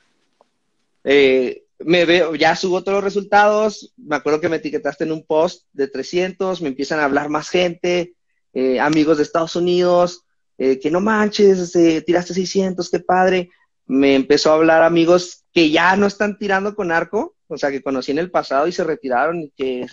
Eh, 1.04 1.64
me 1.78 2.04
veo, 2.04 2.35
ya 2.35 2.56
subo 2.56 2.83
todos 2.83 2.96
los 2.96 3.04
resultados, 3.04 3.92
me 3.96 4.16
acuerdo 4.16 4.40
que 4.40 4.48
me 4.48 4.56
etiquetaste 4.56 5.04
en 5.04 5.12
un 5.12 5.24
post 5.24 5.66
de 5.72 5.88
300, 5.88 6.61
me 6.62 6.68
empiezan 6.68 7.00
a 7.00 7.04
hablar 7.04 7.28
más 7.28 7.48
gente, 7.48 8.14
eh, 8.52 8.80
amigos 8.80 9.16
de 9.16 9.22
Estados 9.22 9.56
Unidos, 9.56 10.24
eh, 10.62 10.79
que 10.79 10.90
no 10.90 11.01
manches, 11.01 11.73
tiraste 12.05 12.35
600, 12.35 12.90
qué 12.90 13.01
padre. 13.01 13.51
Me 13.87 14.14
empezó 14.14 14.51
a 14.51 14.57
hablar 14.57 14.83
amigos 14.83 15.44
que 15.55 15.70
ya 15.70 15.96
no 15.96 16.07
están 16.07 16.38
tirando 16.38 16.77
con 16.77 16.92
arco, 16.92 17.35
o 17.49 17.57
sea, 17.57 17.70
que 17.70 17.83
conocí 17.83 18.12
en 18.12 18.18
el 18.18 18.31
pasado 18.31 18.68
y 18.68 18.73
se 18.73 18.85
retiraron 18.85 19.40
y 19.40 19.51
que 19.51 19.87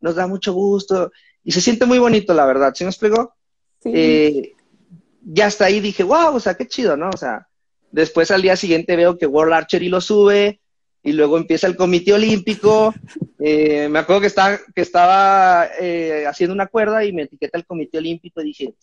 nos 0.00 0.14
da 0.14 0.26
mucho 0.26 0.54
gusto 0.54 1.12
y 1.44 1.52
se 1.52 1.60
siente 1.60 1.84
muy 1.84 1.98
bonito, 1.98 2.32
la 2.32 2.46
verdad, 2.46 2.72
¿sí 2.74 2.84
me 2.84 2.90
explico? 2.90 3.34
Sí. 3.82 3.90
Eh, 3.94 4.52
ya 5.20 5.46
hasta 5.46 5.66
ahí 5.66 5.80
dije, 5.80 6.02
wow, 6.02 6.34
o 6.34 6.40
sea, 6.40 6.54
qué 6.54 6.66
chido, 6.66 6.96
¿no? 6.96 7.10
O 7.10 7.16
sea, 7.18 7.46
después 7.92 8.30
al 8.30 8.40
día 8.40 8.56
siguiente 8.56 8.96
veo 8.96 9.18
que 9.18 9.26
World 9.26 9.52
Archery 9.52 9.90
lo 9.90 10.00
sube 10.00 10.60
y 11.02 11.12
luego 11.12 11.36
empieza 11.36 11.66
el 11.66 11.76
Comité 11.76 12.14
Olímpico. 12.14 12.94
Eh, 13.46 13.90
me 13.90 13.98
acuerdo 13.98 14.22
que 14.22 14.28
estaba, 14.28 14.58
que 14.74 14.80
estaba 14.80 15.68
eh, 15.78 16.24
haciendo 16.26 16.54
una 16.54 16.66
cuerda 16.66 17.04
y 17.04 17.12
me 17.12 17.24
etiqueta 17.24 17.58
el 17.58 17.66
Comité 17.66 17.98
Olímpico 17.98 18.40
y 18.40 18.44
dije, 18.44 18.74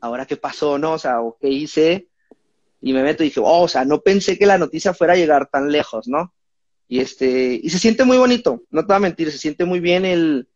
¿ahora 0.00 0.26
qué 0.26 0.36
pasó, 0.36 0.78
no? 0.78 0.94
O 0.94 0.98
sea, 0.98 1.20
¿o 1.20 1.36
qué 1.40 1.48
hice? 1.48 2.08
y 2.80 2.92
me 2.92 3.02
meto 3.02 3.22
y 3.22 3.26
dije, 3.26 3.40
oh, 3.40 3.62
o 3.62 3.68
sea, 3.68 3.84
no 3.84 4.00
pensé 4.00 4.38
que 4.38 4.46
la 4.46 4.58
noticia 4.58 4.94
fuera 4.94 5.14
a 5.14 5.16
llegar 5.16 5.48
tan 5.48 5.70
lejos, 5.70 6.06
¿no? 6.08 6.32
Y 6.88 7.00
este, 7.00 7.60
y 7.62 7.68
se 7.70 7.78
siente 7.78 8.04
muy 8.04 8.16
bonito, 8.16 8.62
no 8.70 8.82
te 8.82 8.86
voy 8.86 8.96
a 8.96 9.00
mentir, 9.00 9.30
se 9.30 9.38
siente 9.38 9.64
muy 9.64 9.80
bien 9.80 10.04
el, 10.04 10.48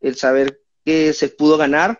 el 0.00 0.16
saber 0.16 0.60
que 0.84 1.12
se 1.12 1.28
pudo 1.28 1.56
ganar, 1.56 1.98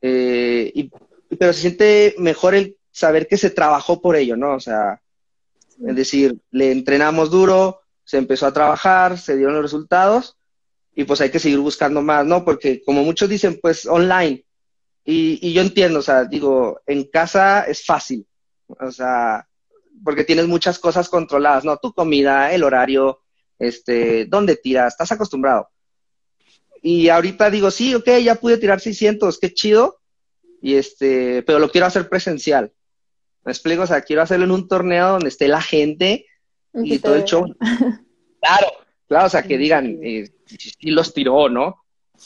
eh, 0.00 0.70
y, 0.74 0.90
pero 1.38 1.52
se 1.52 1.60
siente 1.60 2.14
mejor 2.18 2.54
el 2.54 2.76
saber 2.90 3.26
que 3.26 3.36
se 3.36 3.50
trabajó 3.50 4.00
por 4.00 4.16
ello, 4.16 4.36
¿no? 4.36 4.54
O 4.54 4.60
sea, 4.60 5.02
es 5.86 5.96
decir, 5.96 6.38
le 6.50 6.70
entrenamos 6.70 7.30
duro, 7.30 7.80
se 8.04 8.18
empezó 8.18 8.46
a 8.46 8.52
trabajar, 8.52 9.18
se 9.18 9.36
dieron 9.36 9.54
los 9.54 9.62
resultados, 9.62 10.36
y 10.94 11.04
pues 11.04 11.20
hay 11.20 11.30
que 11.30 11.38
seguir 11.38 11.58
buscando 11.58 12.02
más, 12.02 12.24
¿no? 12.24 12.44
Porque 12.44 12.82
como 12.84 13.02
muchos 13.02 13.28
dicen, 13.28 13.58
pues 13.60 13.86
online, 13.86 14.44
y, 15.04 15.38
y 15.46 15.52
yo 15.52 15.62
entiendo, 15.62 16.00
o 16.00 16.02
sea, 16.02 16.24
digo, 16.24 16.80
en 16.86 17.04
casa 17.04 17.62
es 17.62 17.84
fácil, 17.84 18.26
o 18.66 18.90
sea, 18.90 19.46
porque 20.04 20.24
tienes 20.24 20.46
muchas 20.46 20.78
cosas 20.78 21.08
controladas, 21.08 21.64
¿no? 21.64 21.76
Tu 21.78 21.92
comida, 21.92 22.52
el 22.52 22.64
horario, 22.64 23.20
este, 23.58 24.24
dónde 24.26 24.56
tiras, 24.56 24.94
estás 24.94 25.12
acostumbrado. 25.12 25.68
Y 26.82 27.08
ahorita 27.08 27.50
digo, 27.50 27.70
sí, 27.70 27.94
ok, 27.94 28.08
ya 28.22 28.34
pude 28.36 28.58
tirar 28.58 28.80
600, 28.80 29.38
qué 29.38 29.52
chido, 29.52 30.00
y 30.62 30.74
este, 30.74 31.42
pero 31.42 31.58
lo 31.58 31.70
quiero 31.70 31.86
hacer 31.86 32.08
presencial. 32.08 32.72
¿Me 33.44 33.52
explico? 33.52 33.82
O 33.82 33.86
sea, 33.86 34.02
quiero 34.02 34.22
hacerlo 34.22 34.44
en 34.44 34.50
un 34.50 34.68
torneo 34.68 35.08
donde 35.08 35.28
esté 35.28 35.48
la 35.48 35.62
gente 35.62 36.26
y, 36.74 36.98
todo 36.98 37.14
el 37.14 37.24
show. 37.24 37.46
Claro, 38.42 38.68
claro, 39.06 39.26
o 39.26 39.28
sea, 39.28 39.42
que 39.42 39.58
digan, 39.58 39.98
eh, 40.02 40.30
si 40.46 40.90
los 40.90 41.12
tiró, 41.12 41.50
¿no? 41.50 41.84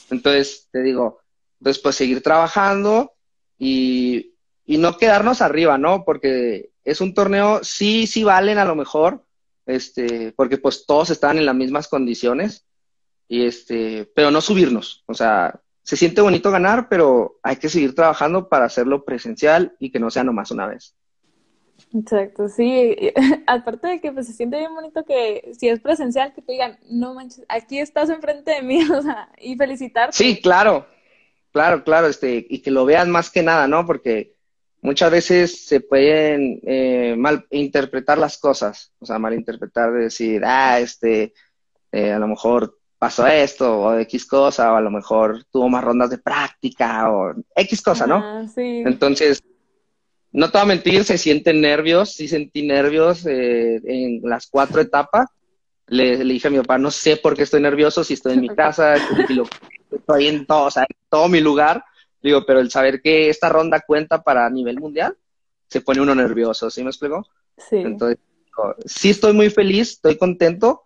Entonces, 0.09 0.69
te 0.71 0.81
digo, 0.81 1.19
entonces, 1.65 1.81
pues 1.81 1.95
seguir 1.95 2.21
trabajando 2.21 3.13
y 3.57 4.35
y 4.65 4.77
no 4.77 4.97
quedarnos 4.97 5.41
arriba, 5.41 5.77
¿no? 5.77 6.03
Porque 6.03 6.71
es 6.83 7.01
un 7.01 7.13
torneo, 7.13 7.63
sí, 7.63 8.07
sí 8.07 8.23
valen 8.23 8.57
a 8.57 8.65
lo 8.65 8.75
mejor, 8.75 9.23
este, 9.65 10.33
porque 10.35 10.57
pues 10.57 10.85
todos 10.85 11.09
estaban 11.09 11.37
en 11.37 11.45
las 11.45 11.55
mismas 11.55 11.87
condiciones, 11.87 12.65
y 13.27 13.45
este, 13.45 14.09
pero 14.15 14.31
no 14.31 14.41
subirnos, 14.41 15.03
o 15.07 15.13
sea, 15.13 15.59
se 15.83 15.97
siente 15.97 16.21
bonito 16.21 16.49
ganar, 16.49 16.89
pero 16.89 17.37
hay 17.43 17.57
que 17.57 17.69
seguir 17.69 17.93
trabajando 17.93 18.49
para 18.49 18.65
hacerlo 18.65 19.05
presencial 19.05 19.75
y 19.79 19.91
que 19.91 19.99
no 19.99 20.09
sea 20.09 20.23
nomás 20.23 20.49
una 20.49 20.65
vez. 20.65 20.95
Exacto, 21.93 22.49
sí. 22.49 22.95
Aparte 23.47 23.87
de 23.87 24.01
que 24.01 24.11
pues, 24.11 24.25
se 24.25 24.33
siente 24.33 24.57
bien 24.57 24.73
bonito 24.73 25.05
que 25.05 25.51
si 25.57 25.69
es 25.69 25.79
presencial, 25.79 26.33
que 26.33 26.41
te 26.41 26.53
digan, 26.53 26.79
no 26.89 27.13
manches, 27.13 27.45
aquí 27.47 27.77
estás 27.77 28.09
enfrente 28.09 28.51
de 28.51 28.61
mí, 28.63 28.81
o 28.91 29.01
sea, 29.01 29.29
y 29.39 29.55
felicitarte. 29.55 30.17
Sí, 30.17 30.41
claro, 30.41 30.87
claro, 31.55 31.85
claro, 31.85 32.07
este, 32.07 32.45
y 32.49 32.59
que 32.59 32.69
lo 32.69 32.83
vean 32.83 33.09
más 33.09 33.31
que 33.31 33.41
nada, 33.41 33.65
¿no? 33.65 33.85
Porque 33.85 34.33
muchas 34.81 35.09
veces 35.09 35.65
se 35.65 35.79
pueden 35.79 36.59
eh, 36.63 37.15
mal 37.17 37.45
interpretar 37.49 38.17
las 38.17 38.37
cosas, 38.37 38.91
o 38.99 39.05
sea, 39.05 39.19
malinterpretar 39.19 39.93
de 39.93 40.03
decir, 40.03 40.41
ah, 40.43 40.81
este, 40.81 41.33
eh, 41.93 42.11
a 42.11 42.19
lo 42.19 42.27
mejor 42.27 42.77
pasó 42.99 43.25
esto, 43.25 43.79
o 43.79 43.97
X 43.99 44.25
cosa, 44.25 44.73
o 44.73 44.75
a 44.75 44.81
lo 44.81 44.91
mejor 44.91 45.45
tuvo 45.49 45.69
más 45.69 45.81
rondas 45.81 46.09
de 46.09 46.17
práctica, 46.17 47.09
o 47.09 47.33
X 47.55 47.81
cosa, 47.81 48.05
¿no? 48.05 48.45
sí. 48.49 48.83
Entonces, 48.85 49.41
no 50.33 50.51
te 50.51 50.57
voy 50.57 50.63
a 50.63 50.67
mentir, 50.67 51.05
se 51.05 51.17
sienten 51.17 51.61
nervios, 51.61 52.11
sí 52.11 52.27
sentí 52.27 52.63
nervios 52.63 53.25
eh, 53.25 53.79
en 53.85 54.19
las 54.23 54.47
cuatro 54.47 54.81
etapas. 54.81 55.29
Le, 55.87 56.17
le, 56.21 56.33
dije 56.33 56.49
a 56.49 56.51
mi 56.51 56.57
papá, 56.57 56.77
no 56.77 56.91
sé 56.91 57.15
por 57.15 57.33
qué 57.33 57.43
estoy 57.43 57.61
nervioso, 57.61 58.03
si 58.03 58.15
estoy 58.15 58.33
en 58.33 58.41
mi 58.41 58.49
casa, 58.55 58.95
estoy 59.95 60.27
en 60.27 60.45
todo, 60.45 60.65
o 60.65 60.71
sea, 60.71 60.83
en 60.83 60.97
todo 61.09 61.27
mi 61.27 61.41
lugar. 61.41 61.83
Digo, 62.21 62.45
pero 62.45 62.59
el 62.59 62.71
saber 62.71 63.01
que 63.01 63.29
esta 63.29 63.49
ronda 63.49 63.81
cuenta 63.81 64.23
para 64.23 64.49
nivel 64.49 64.79
mundial, 64.79 65.15
se 65.67 65.81
pone 65.81 66.01
uno 66.01 66.15
nervioso, 66.15 66.69
¿sí 66.69 66.83
me 66.83 66.89
explico? 66.89 67.27
Sí. 67.57 67.77
Entonces, 67.77 68.19
sí 68.85 69.09
estoy 69.09 69.33
muy 69.33 69.49
feliz, 69.49 69.91
estoy 69.91 70.17
contento, 70.17 70.83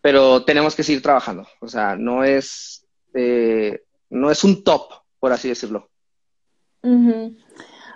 pero 0.00 0.44
tenemos 0.44 0.74
que 0.74 0.82
seguir 0.82 1.02
trabajando. 1.02 1.46
O 1.60 1.68
sea, 1.68 1.96
no 1.96 2.24
es, 2.24 2.86
eh, 3.14 3.84
no 4.10 4.30
es 4.30 4.44
un 4.44 4.64
top, 4.64 4.92
por 5.18 5.32
así 5.32 5.48
decirlo. 5.48 5.88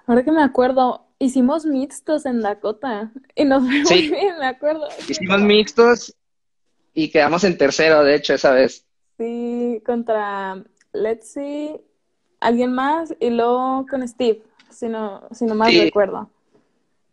Ahora 0.06 0.24
que 0.24 0.32
me 0.32 0.42
acuerdo, 0.42 1.06
hicimos 1.18 1.66
mixtos 1.66 2.24
en 2.26 2.40
Dakota 2.40 3.12
y 3.34 3.44
nos 3.44 3.62
fue 3.62 3.82
muy 3.82 4.08
bien, 4.08 4.38
me 4.38 4.46
acuerdo. 4.46 4.88
Hicimos 5.06 5.40
mixtos 5.42 6.16
y 6.94 7.10
quedamos 7.10 7.44
en 7.44 7.58
tercero, 7.58 8.02
de 8.04 8.14
hecho, 8.14 8.34
esa 8.34 8.52
vez. 8.52 8.86
Sí, 9.18 9.82
contra 9.84 10.62
Let's 10.92 11.32
See, 11.32 11.80
alguien 12.40 12.72
más 12.72 13.12
y 13.18 13.30
luego 13.30 13.84
con 13.90 14.06
Steve, 14.06 14.42
si 14.70 14.88
no, 14.88 15.28
si 15.32 15.44
no 15.44 15.56
mal 15.56 15.74
recuerdo. 15.76 16.30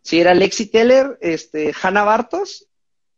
Sí, 0.04 0.20
era 0.20 0.36
Lexi 0.36 0.70
Keller, 0.70 1.18
este, 1.20 1.74
Hannah 1.82 2.04
Bartos 2.04 2.68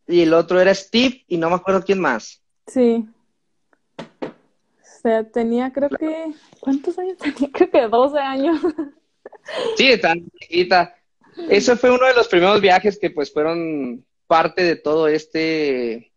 y 0.08 0.22
el 0.22 0.34
otro 0.34 0.62
era 0.62 0.74
Steve 0.74 1.26
y 1.28 1.38
no 1.38 1.50
me 1.50 1.58
acuerdo 1.58 1.84
quién 1.84 2.00
más. 2.00 2.42
Sí. 2.66 3.06
O 4.00 5.02
sea, 5.02 5.26
tenía 5.26 5.74
creo 5.74 5.90
que, 5.90 6.34
¿cuántos 6.62 6.98
años 6.98 7.18
tenía? 7.20 7.50
Creo 7.52 7.70
que 7.70 7.88
12 7.88 8.18
años. 8.20 8.62
Sí, 9.78 9.98
tan 10.00 10.26
chiquita. 10.40 10.94
Eso 11.50 11.78
fue 11.78 11.92
uno 11.92 12.06
de 12.06 12.14
los 12.14 12.28
primeros 12.28 12.60
viajes 12.60 12.98
que 13.00 13.10
pues 13.10 13.32
fueron 13.32 14.06
parte 14.26 14.64
de 14.64 14.76
todo 14.76 15.08
este, 15.08 16.12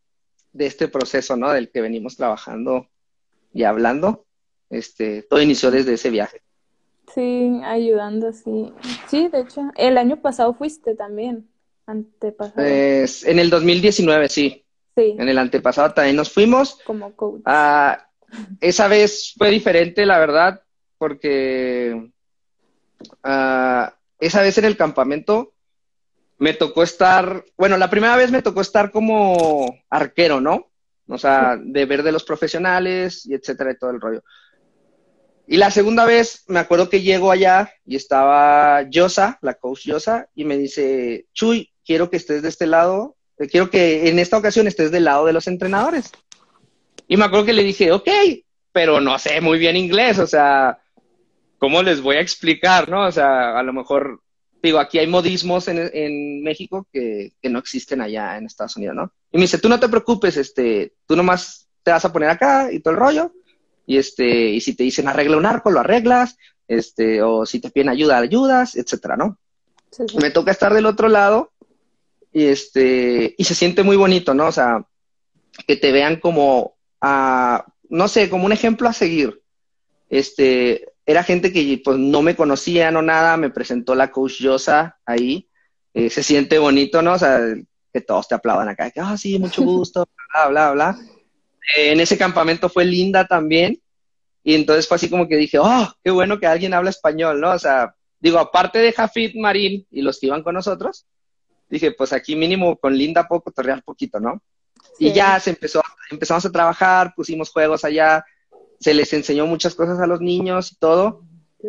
de 0.52 0.66
este 0.66 0.88
proceso, 0.88 1.36
¿no? 1.36 1.50
Del 1.52 1.70
que 1.70 1.80
venimos 1.80 2.16
trabajando 2.16 2.88
y 3.52 3.64
hablando. 3.64 4.24
Este, 4.68 5.22
todo 5.22 5.42
inició 5.42 5.70
desde 5.70 5.94
ese 5.94 6.10
viaje. 6.10 6.42
Sí, 7.14 7.60
ayudando, 7.64 8.32
sí. 8.32 8.72
Sí, 9.08 9.28
de 9.28 9.40
hecho, 9.40 9.70
el 9.76 9.98
año 9.98 10.20
pasado 10.20 10.54
fuiste 10.54 10.94
también, 10.94 11.48
antepasado. 11.86 12.54
Pues, 12.56 13.24
en 13.24 13.38
el 13.38 13.50
2019, 13.50 14.28
sí. 14.28 14.64
Sí. 14.96 15.16
En 15.18 15.28
el 15.28 15.38
antepasado 15.38 15.92
también 15.92 16.16
nos 16.16 16.32
fuimos. 16.32 16.78
Como 16.84 17.14
coach. 17.14 17.42
Ah, 17.44 18.08
esa 18.60 18.86
vez 18.86 19.34
fue 19.36 19.50
diferente, 19.50 20.06
la 20.06 20.18
verdad, 20.18 20.62
porque 20.98 22.10
ah, 23.24 23.94
esa 24.20 24.42
vez 24.42 24.58
en 24.58 24.66
el 24.66 24.76
campamento 24.76 25.52
me 26.40 26.54
tocó 26.54 26.82
estar, 26.82 27.44
bueno, 27.58 27.76
la 27.76 27.90
primera 27.90 28.16
vez 28.16 28.30
me 28.30 28.40
tocó 28.40 28.62
estar 28.62 28.90
como 28.90 29.78
arquero, 29.90 30.40
¿no? 30.40 30.70
O 31.06 31.18
sea, 31.18 31.58
de 31.62 31.84
ver 31.84 32.02
de 32.02 32.12
los 32.12 32.24
profesionales 32.24 33.26
y 33.26 33.34
etcétera 33.34 33.72
y 33.72 33.78
todo 33.78 33.90
el 33.90 34.00
rollo. 34.00 34.24
Y 35.46 35.58
la 35.58 35.70
segunda 35.70 36.06
vez 36.06 36.44
me 36.46 36.58
acuerdo 36.58 36.88
que 36.88 37.02
llego 37.02 37.30
allá 37.30 37.70
y 37.84 37.96
estaba 37.96 38.88
Yosa, 38.88 39.38
la 39.42 39.54
coach 39.54 39.84
Yosa, 39.84 40.28
y 40.34 40.44
me 40.44 40.56
dice, 40.56 41.26
Chuy, 41.34 41.70
quiero 41.84 42.08
que 42.08 42.16
estés 42.16 42.40
de 42.40 42.48
este 42.48 42.66
lado, 42.66 43.16
eh, 43.36 43.46
quiero 43.46 43.68
que 43.68 44.08
en 44.08 44.18
esta 44.18 44.38
ocasión 44.38 44.66
estés 44.66 44.90
del 44.90 45.04
lado 45.04 45.26
de 45.26 45.34
los 45.34 45.46
entrenadores. 45.46 46.10
Y 47.06 47.18
me 47.18 47.26
acuerdo 47.26 47.44
que 47.46 47.52
le 47.52 47.64
dije, 47.64 47.92
ok, 47.92 48.08
pero 48.72 49.00
no 49.00 49.18
sé 49.18 49.42
muy 49.42 49.58
bien 49.58 49.76
inglés, 49.76 50.18
o 50.18 50.26
sea, 50.26 50.78
¿cómo 51.58 51.82
les 51.82 52.00
voy 52.00 52.16
a 52.16 52.20
explicar, 52.20 52.88
no? 52.88 53.08
O 53.08 53.12
sea, 53.12 53.58
a 53.58 53.62
lo 53.62 53.74
mejor, 53.74 54.22
digo, 54.62 54.78
aquí 54.78 54.98
hay 54.98 55.06
modismos 55.06 55.68
en, 55.68 55.90
en 55.92 56.42
México 56.42 56.86
que, 56.92 57.32
que, 57.40 57.48
no 57.48 57.58
existen 57.58 58.00
allá 58.00 58.36
en 58.36 58.46
Estados 58.46 58.76
Unidos, 58.76 58.96
¿no? 58.96 59.12
Y 59.32 59.38
me 59.38 59.42
dice, 59.42 59.58
tú 59.58 59.68
no 59.68 59.80
te 59.80 59.88
preocupes, 59.88 60.36
este, 60.36 60.94
tú 61.06 61.16
nomás 61.16 61.68
te 61.82 61.90
vas 61.90 62.04
a 62.04 62.12
poner 62.12 62.30
acá 62.30 62.72
y 62.72 62.80
todo 62.80 62.94
el 62.94 63.00
rollo, 63.00 63.32
y 63.86 63.96
este, 63.96 64.50
y 64.50 64.60
si 64.60 64.74
te 64.74 64.84
dicen 64.84 65.08
arregla 65.08 65.36
un 65.36 65.46
arco, 65.46 65.70
lo 65.70 65.80
arreglas, 65.80 66.36
este, 66.68 67.22
o 67.22 67.46
si 67.46 67.60
te 67.60 67.70
piden 67.70 67.88
ayuda, 67.88 68.18
ayudas, 68.18 68.76
etcétera, 68.76 69.16
¿no? 69.16 69.38
Sí, 69.90 70.04
sí. 70.08 70.18
Me 70.18 70.30
toca 70.30 70.50
estar 70.50 70.72
del 70.72 70.86
otro 70.86 71.08
lado, 71.08 71.52
y 72.32 72.44
este, 72.44 73.34
y 73.36 73.44
se 73.44 73.54
siente 73.54 73.82
muy 73.82 73.96
bonito, 73.96 74.34
¿no? 74.34 74.46
O 74.46 74.52
sea, 74.52 74.86
que 75.66 75.76
te 75.76 75.92
vean 75.92 76.16
como 76.16 76.76
a, 77.00 77.64
no 77.88 78.08
sé, 78.08 78.30
como 78.30 78.46
un 78.46 78.52
ejemplo 78.52 78.88
a 78.88 78.92
seguir. 78.92 79.42
Este, 80.08 80.86
era 81.10 81.24
gente 81.24 81.52
que 81.52 81.80
pues 81.84 81.98
no 81.98 82.22
me 82.22 82.36
conocía, 82.36 82.90
no 82.90 83.02
nada, 83.02 83.36
me 83.36 83.50
presentó 83.50 83.96
la 83.96 84.12
coach 84.12 84.40
Yosa 84.40 84.98
ahí, 85.04 85.48
eh, 85.92 86.08
se 86.08 86.22
siente 86.22 86.58
bonito, 86.58 87.02
¿no? 87.02 87.14
O 87.14 87.18
sea, 87.18 87.40
que 87.92 88.00
todos 88.00 88.28
te 88.28 88.36
aplaudan 88.36 88.68
acá, 88.68 88.90
que, 88.92 89.00
ah, 89.00 89.16
sí, 89.16 89.36
mucho 89.38 89.62
gusto, 89.62 90.06
bla, 90.32 90.48
bla, 90.48 90.70
bla. 90.72 90.98
Eh, 91.76 91.92
en 91.92 92.00
ese 92.00 92.16
campamento 92.16 92.68
fue 92.68 92.84
linda 92.84 93.26
también, 93.26 93.80
y 94.44 94.54
entonces 94.54 94.86
fue 94.86 94.94
así 94.96 95.10
como 95.10 95.26
que 95.26 95.36
dije, 95.36 95.58
oh, 95.58 95.92
qué 96.04 96.12
bueno 96.12 96.38
que 96.38 96.46
alguien 96.46 96.74
habla 96.74 96.90
español, 96.90 97.40
¿no? 97.40 97.50
O 97.50 97.58
sea, 97.58 97.92
digo, 98.20 98.38
aparte 98.38 98.78
de 98.78 98.92
Jafid 98.92 99.34
Marín 99.34 99.86
y 99.90 100.02
los 100.02 100.20
que 100.20 100.26
iban 100.26 100.44
con 100.44 100.54
nosotros, 100.54 101.06
dije, 101.68 101.90
pues 101.90 102.12
aquí 102.12 102.36
mínimo 102.36 102.76
con 102.76 102.96
Linda 102.96 103.26
puedo 103.26 103.42
cotorrear 103.42 103.82
poquito, 103.82 104.20
¿no? 104.20 104.40
Sí. 104.96 105.08
Y 105.08 105.12
ya 105.12 105.40
se 105.40 105.50
empezó, 105.50 105.82
empezamos 106.08 106.46
a 106.46 106.52
trabajar, 106.52 107.14
pusimos 107.16 107.50
juegos 107.50 107.84
allá, 107.84 108.24
se 108.80 108.94
les 108.94 109.12
enseñó 109.12 109.46
muchas 109.46 109.74
cosas 109.74 110.00
a 110.00 110.06
los 110.06 110.20
niños 110.20 110.72
y 110.72 110.76
todo. 110.76 111.22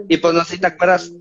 Y 0.08 0.17
pues 0.17 0.34
no 0.34 0.43
sé 0.45 0.56
si 0.56 0.62
te 0.62 0.67
acuerdas, 0.67 1.12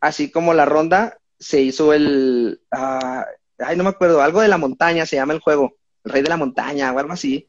así 0.00 0.30
como 0.30 0.54
la 0.54 0.64
ronda, 0.64 1.18
se 1.38 1.60
hizo 1.60 1.92
el, 1.92 2.60
uh, 2.72 3.22
ay, 3.58 3.76
no 3.76 3.84
me 3.84 3.90
acuerdo, 3.90 4.22
algo 4.22 4.40
de 4.40 4.48
la 4.48 4.56
montaña 4.56 5.04
se 5.04 5.16
llama 5.16 5.34
el 5.34 5.40
juego, 5.40 5.76
el 6.04 6.12
rey 6.12 6.22
de 6.22 6.30
la 6.30 6.38
montaña 6.38 6.92
o 6.92 6.98
algo 6.98 7.12
así. 7.12 7.48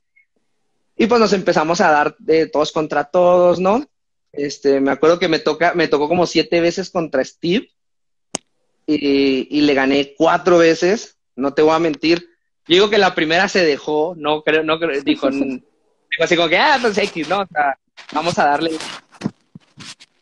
Y 0.97 1.07
pues 1.07 1.19
nos 1.19 1.33
empezamos 1.33 1.79
a 1.81 1.91
dar 1.91 2.15
de 2.19 2.47
todos 2.47 2.71
contra 2.71 3.05
todos, 3.05 3.59
¿no? 3.59 3.85
Este, 4.33 4.81
me 4.81 4.91
acuerdo 4.91 5.17
que 5.17 5.29
me 5.29 5.39
toca, 5.39 5.73
me 5.73 5.87
tocó 5.87 6.09
como 6.09 6.25
siete 6.25 6.59
veces 6.59 6.89
contra 6.89 7.23
Steve 7.23 7.69
y, 8.85 9.47
y 9.49 9.61
le 9.61 9.73
gané 9.73 10.13
cuatro 10.17 10.57
veces, 10.57 11.17
no 11.35 11.53
te 11.53 11.61
voy 11.61 11.73
a 11.73 11.79
mentir. 11.79 12.29
Digo 12.67 12.89
que 12.89 12.97
la 12.97 13.15
primera 13.15 13.47
se 13.47 13.63
dejó, 13.63 14.13
no 14.17 14.43
creo, 14.43 14.63
no 14.63 14.79
creo, 14.79 15.01
dijo, 15.01 15.29
dijo 15.31 15.63
así 16.19 16.35
como 16.35 16.49
que, 16.49 16.57
ah, 16.57 16.77
pues 16.81 16.97
X, 16.97 17.29
¿no? 17.29 17.41
O 17.41 17.47
sea, 17.47 17.77
vamos 18.13 18.37
a 18.39 18.45
darle. 18.45 18.71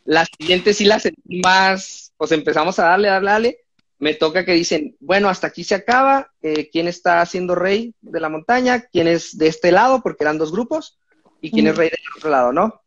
La 0.05 0.25
siguiente 0.25 0.73
sí 0.73 0.85
la 0.85 0.99
sentí 0.99 1.39
más, 1.41 2.13
pues 2.17 2.31
empezamos 2.31 2.77
a 2.79 2.85
darle, 2.85 3.07
darle, 3.07 3.31
darle. 3.31 3.57
Me 3.99 4.13
toca 4.15 4.43
que 4.43 4.53
dicen, 4.53 4.97
bueno, 4.99 5.29
hasta 5.29 5.47
aquí 5.47 5.63
se 5.63 5.75
acaba, 5.75 6.31
eh, 6.41 6.69
¿quién 6.71 6.87
está 6.87 7.25
siendo 7.25 7.55
rey 7.55 7.93
de 8.01 8.19
la 8.19 8.27
montaña? 8.29 8.81
¿Quién 8.91 9.07
es 9.07 9.37
de 9.37 9.47
este 9.47 9.71
lado? 9.71 10.01
Porque 10.01 10.23
eran 10.23 10.37
dos 10.37 10.51
grupos, 10.51 10.99
y 11.43 11.51
quién 11.51 11.65
mm. 11.65 11.69
es 11.69 11.77
rey 11.77 11.89
del 11.89 11.99
otro 12.17 12.29
lado, 12.29 12.51
¿no? 12.51 12.81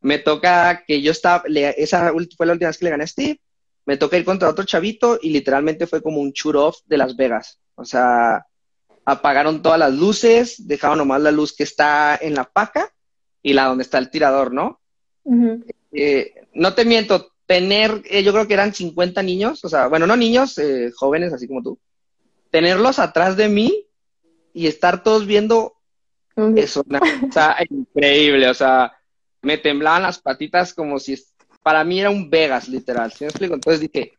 Me 0.00 0.18
toca 0.18 0.84
que 0.86 1.00
yo 1.00 1.12
estaba, 1.12 1.44
le, 1.46 1.70
esa 1.82 2.12
fue 2.36 2.46
la 2.46 2.52
última 2.52 2.68
vez 2.68 2.78
que 2.78 2.84
le 2.84 2.90
gané 2.90 3.04
a 3.04 3.06
Steve, 3.06 3.40
me 3.86 3.96
toca 3.96 4.18
ir 4.18 4.24
contra 4.24 4.48
otro 4.48 4.64
chavito 4.64 5.18
y 5.22 5.30
literalmente 5.30 5.86
fue 5.86 6.02
como 6.02 6.20
un 6.20 6.32
shoot 6.32 6.56
off 6.56 6.78
de 6.86 6.96
Las 6.96 7.16
Vegas. 7.16 7.60
O 7.76 7.84
sea, 7.84 8.44
apagaron 9.04 9.62
todas 9.62 9.78
las 9.78 9.92
luces, 9.92 10.66
dejaron 10.66 10.98
nomás 10.98 11.22
la 11.22 11.30
luz 11.30 11.54
que 11.54 11.62
está 11.62 12.18
en 12.20 12.34
la 12.34 12.44
paca 12.44 12.92
y 13.42 13.52
la 13.52 13.64
donde 13.66 13.82
está 13.82 13.98
el 13.98 14.10
tirador, 14.10 14.52
¿no? 14.52 14.80
Uh 15.24 15.34
-huh. 15.34 15.74
eh, 15.92 16.34
no 16.54 16.74
te 16.74 16.84
miento, 16.84 17.32
tener, 17.46 18.02
eh, 18.06 18.22
yo 18.22 18.32
creo 18.32 18.46
que 18.46 18.54
eran 18.54 18.74
50 18.74 19.22
niños, 19.22 19.64
o 19.64 19.68
sea, 19.68 19.88
bueno, 19.88 20.06
no 20.06 20.16
niños, 20.16 20.56
eh, 20.58 20.90
jóvenes 20.94 21.32
así 21.32 21.46
como 21.46 21.62
tú, 21.62 21.78
tenerlos 22.50 22.98
atrás 22.98 23.36
de 23.36 23.48
mí 23.48 23.86
y 24.54 24.66
estar 24.66 25.02
todos 25.02 25.26
viendo 25.26 25.74
Uh 26.34 26.44
-huh. 26.44 26.58
es 26.58 26.76
una 26.76 26.98
cosa 26.98 27.56
increíble, 27.70 28.48
o 28.48 28.54
sea, 28.54 28.92
me 29.42 29.58
temblaban 29.58 30.02
las 30.02 30.18
patitas 30.18 30.72
como 30.72 30.98
si, 30.98 31.16
para 31.62 31.84
mí 31.84 32.00
era 32.00 32.10
un 32.10 32.30
Vegas, 32.30 32.68
literal, 32.68 33.12
¿sí 33.12 33.24
me 33.24 33.28
explico? 33.28 33.54
Entonces 33.54 33.80
dije, 33.80 34.12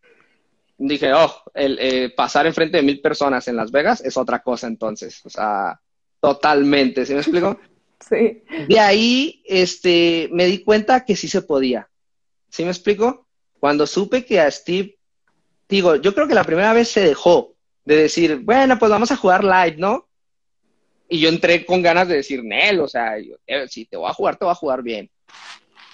dije, 0.77 1.13
oh, 1.13 1.33
el, 1.53 1.77
eh, 1.79 2.13
pasar 2.15 2.45
enfrente 2.45 2.77
de 2.77 2.83
mil 2.83 3.01
personas 3.01 3.47
en 3.47 3.55
Las 3.55 3.71
Vegas 3.71 4.01
es 4.01 4.15
otra 4.17 4.43
cosa 4.43 4.67
entonces, 4.67 5.21
o 5.25 5.29
sea, 5.29 5.79
totalmente, 6.19 7.05
¿sí 7.05 7.13
me 7.13 7.21
explico? 7.21 7.57
De 8.67 8.79
ahí, 8.79 9.41
este, 9.45 10.29
me 10.31 10.45
di 10.45 10.63
cuenta 10.63 11.05
que 11.05 11.15
sí 11.15 11.27
se 11.27 11.41
podía, 11.41 11.89
¿sí 12.49 12.63
me 12.63 12.69
explico? 12.69 13.27
Cuando 13.59 13.87
supe 13.87 14.25
que 14.25 14.39
a 14.39 14.49
Steve, 14.51 14.97
digo, 15.69 15.95
yo 15.95 16.13
creo 16.13 16.27
que 16.27 16.35
la 16.35 16.43
primera 16.43 16.73
vez 16.73 16.89
se 16.89 17.01
dejó 17.01 17.55
de 17.85 17.97
decir, 17.97 18.37
bueno, 18.37 18.77
pues 18.79 18.91
vamos 18.91 19.11
a 19.11 19.17
jugar 19.17 19.43
live, 19.43 19.77
¿no? 19.77 20.07
Y 21.09 21.19
yo 21.19 21.29
entré 21.29 21.65
con 21.65 21.81
ganas 21.81 22.07
de 22.07 22.15
decir, 22.15 22.43
Nel, 22.43 22.79
o 22.79 22.87
sea, 22.87 23.19
yo, 23.19 23.35
eh, 23.45 23.67
si 23.67 23.85
te 23.85 23.97
voy 23.97 24.09
a 24.09 24.13
jugar, 24.13 24.37
te 24.37 24.45
voy 24.45 24.51
a 24.51 24.55
jugar 24.55 24.81
bien. 24.81 25.09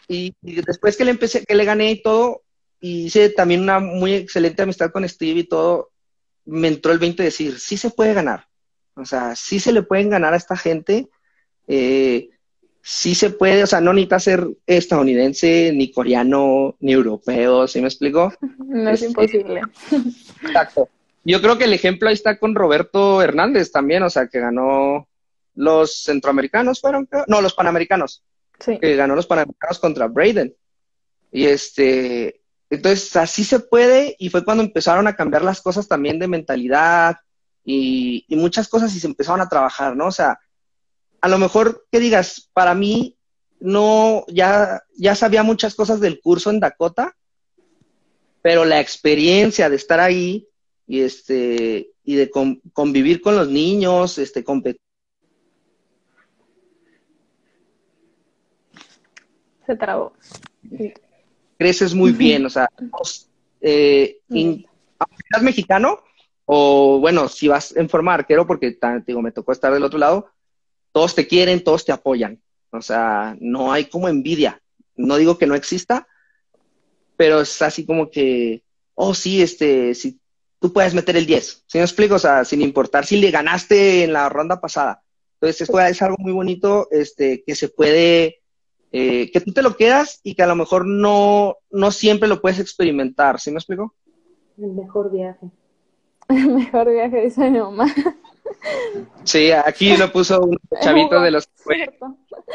Y, 0.08 0.34
y 0.42 0.56
después 0.62 0.98
que 0.98 1.06
le 1.06 1.12
empecé, 1.12 1.46
que 1.46 1.56
le 1.56 1.66
gané 1.66 1.92
y 1.92 2.02
todo, 2.02 2.44
y 2.80 3.06
hice 3.06 3.30
también 3.30 3.62
una 3.62 3.80
muy 3.80 4.14
excelente 4.14 4.62
amistad 4.62 4.92
con 4.92 5.08
Steve 5.08 5.42
y 5.42 5.44
todo, 5.44 5.92
me 6.46 6.68
entró 6.68 6.92
el 6.92 7.00
20 7.00 7.22
de 7.22 7.28
decir, 7.28 7.60
sí 7.60 7.78
se 7.78 7.90
puede 7.90 8.14
ganar. 8.14 8.48
O 8.96 9.06
sea, 9.06 9.36
sí 9.36 9.60
se 9.60 9.72
le 9.72 9.84
pueden 9.84 10.10
ganar 10.10 10.34
a 10.34 10.38
esta 10.38 10.58
gente. 10.58 11.10
Eh, 11.72 12.32
sí 12.82 13.14
se 13.14 13.30
puede, 13.30 13.62
o 13.64 13.68
sea, 13.68 13.80
no 13.80 13.94
necesita 13.94 14.20
ser 14.20 14.48
estadounidense, 14.66 15.72
ni 15.72 15.92
coreano, 15.92 16.76
ni 16.80 16.94
europeo, 16.94 17.68
¿sí 17.68 17.80
me 17.80 17.88
explico? 17.88 18.34
No 18.58 18.90
es, 18.90 19.04
imposible. 19.04 19.62
Exacto. 20.42 20.90
Yo 21.24 21.42
creo 21.42 21.60
que 21.60 21.66
el 21.66 21.74
ejemplo 21.74 22.10
ahí 22.10 22.16
está 22.16 22.40
con 22.40 22.56
Roberto 22.56 23.22
Hernández 23.22 23.72
también, 23.72 24.02
o 24.02 24.10
sea, 24.10 24.28
que 24.28 24.40
ganó 24.40 25.08
los 25.54 26.02
centroamericanos, 26.02 26.82
fueron, 26.82 27.08
no, 27.28 27.42
los 27.42 27.54
panamericanos, 27.54 28.24
sí. 28.60 28.80
que 28.80 28.96
ganó 28.96 29.16
los 29.16 29.28
panamericanos 29.28 29.78
contra 29.78 30.08
Braden. 30.08 30.56
Y 31.32 31.46
este, 31.46 32.42
entonces 32.72 33.16
así 33.16 33.44
se 33.44 33.60
puede, 33.60 34.16
y 34.18 34.30
fue 34.30 34.44
cuando 34.44 34.64
empezaron 34.64 35.06
a 35.06 35.16
cambiar 35.16 35.44
las 35.44 35.62
cosas 35.62 35.88
también 35.88 36.18
de 36.18 36.28
mentalidad 36.28 37.18
y, 37.64 38.26
y 38.28 38.36
muchas 38.36 38.68
cosas 38.68 38.96
y 38.96 39.00
se 39.00 39.06
empezaron 39.06 39.42
a 39.42 39.50
trabajar, 39.50 39.96
¿no? 39.96 40.08
O 40.08 40.12
sea, 40.12 40.40
a 41.22 41.28
lo 41.28 41.38
mejor 41.38 41.86
que 41.92 42.00
digas, 42.00 42.50
para 42.54 42.74
mí 42.74 43.18
no, 43.60 44.26
ya, 44.28 44.84
ya 44.96 45.16
sabía 45.16 45.44
muchas 45.44 45.76
cosas 45.76 46.00
del 46.00 46.22
curso 46.22 46.50
en 46.50 46.60
Dakota, 46.60 47.16
pero 48.42 48.66
la 48.66 48.80
experiencia 48.80 49.70
de 49.70 49.76
estar 49.76 50.00
ahí 50.00 50.48
y 50.88 51.02
este 51.02 51.92
y 52.04 52.16
de 52.16 52.32
convivir 52.74 53.22
con 53.22 53.36
los 53.36 53.50
niños, 53.50 54.18
este 54.18 54.44
competir. 54.44 54.82
Se 59.68 59.76
trabó. 59.76 60.14
Creces 61.60 61.94
muy 61.94 62.12
bien, 62.14 62.46
o 62.46 62.50
sea, 62.50 62.68
eh, 63.62 64.22
¿eres 64.30 65.44
mexicano? 65.44 66.00
O 66.46 67.00
bueno, 67.00 67.28
si 67.28 67.48
vas 67.48 67.76
en 67.76 67.88
forma 67.88 68.16
arquero, 68.16 68.48
porque 68.48 68.76
digo, 69.06 69.22
me 69.22 69.32
tocó 69.32 69.52
estar 69.52 69.72
del 69.72 69.84
otro 69.84 70.00
lado, 70.00 70.32
todos 70.92 71.16
te 71.16 71.28
quieren, 71.28 71.64
todos 71.64 71.86
te 71.86 71.92
apoyan. 71.92 72.42
O 72.72 72.82
sea, 72.82 73.36
no 73.40 73.72
hay 73.72 73.86
como 73.86 74.08
envidia. 74.08 74.62
No 74.96 75.18
digo 75.18 75.38
que 75.38 75.48
no 75.48 75.56
exista, 75.56 76.08
pero 77.18 77.42
es 77.42 77.62
así 77.62 77.86
como 77.86 78.10
que, 78.10 78.64
oh, 78.96 79.14
sí, 79.14 79.42
este, 79.42 79.96
si 79.96 80.20
tú 80.60 80.74
puedes 80.74 80.94
meter 80.94 81.16
el 81.18 81.26
10. 81.26 81.64
¿Sí 81.68 81.78
me 81.78 81.84
explico? 81.84 82.16
O 82.16 82.20
sea, 82.20 82.46
sin 82.46 82.62
importar 82.62 83.06
si 83.06 83.18
le 83.18 83.32
ganaste 83.32 84.04
en 84.04 84.14
la 84.14 84.30
ronda 84.30 84.60
pasada. 84.60 85.02
Entonces, 85.42 85.70
es, 85.70 86.02
algo 86.02 86.18
muy 86.20 86.34
bonito, 86.34 86.90
este, 86.92 87.44
que 87.46 87.56
se 87.56 87.70
puede, 87.70 88.42
eh, 88.92 89.32
que 89.32 89.40
tú 89.40 89.54
te 89.54 89.62
lo 89.62 89.78
quedas 89.78 90.20
y 90.22 90.36
que 90.36 90.44
a 90.44 90.48
lo 90.48 90.56
mejor 90.56 90.86
no, 90.86 91.56
no 91.72 91.92
siempre 91.92 92.28
lo 92.28 92.42
puedes 92.42 92.60
experimentar. 92.60 93.40
¿Sí 93.40 93.50
me 93.52 93.58
explico? 93.58 93.96
El 94.58 94.74
mejor 94.74 95.12
viaje. 95.12 95.50
El 96.28 96.50
mejor 96.50 96.92
viaje, 96.92 97.22
dice 97.22 97.50
mi 97.50 97.60
mamá. 97.60 97.86
Sí, 99.24 99.52
aquí 99.52 99.96
lo 99.98 100.12
puso 100.12 100.42
un 100.42 100.58
chavito 100.82 101.20
de 101.22 101.32
los... 101.32 101.50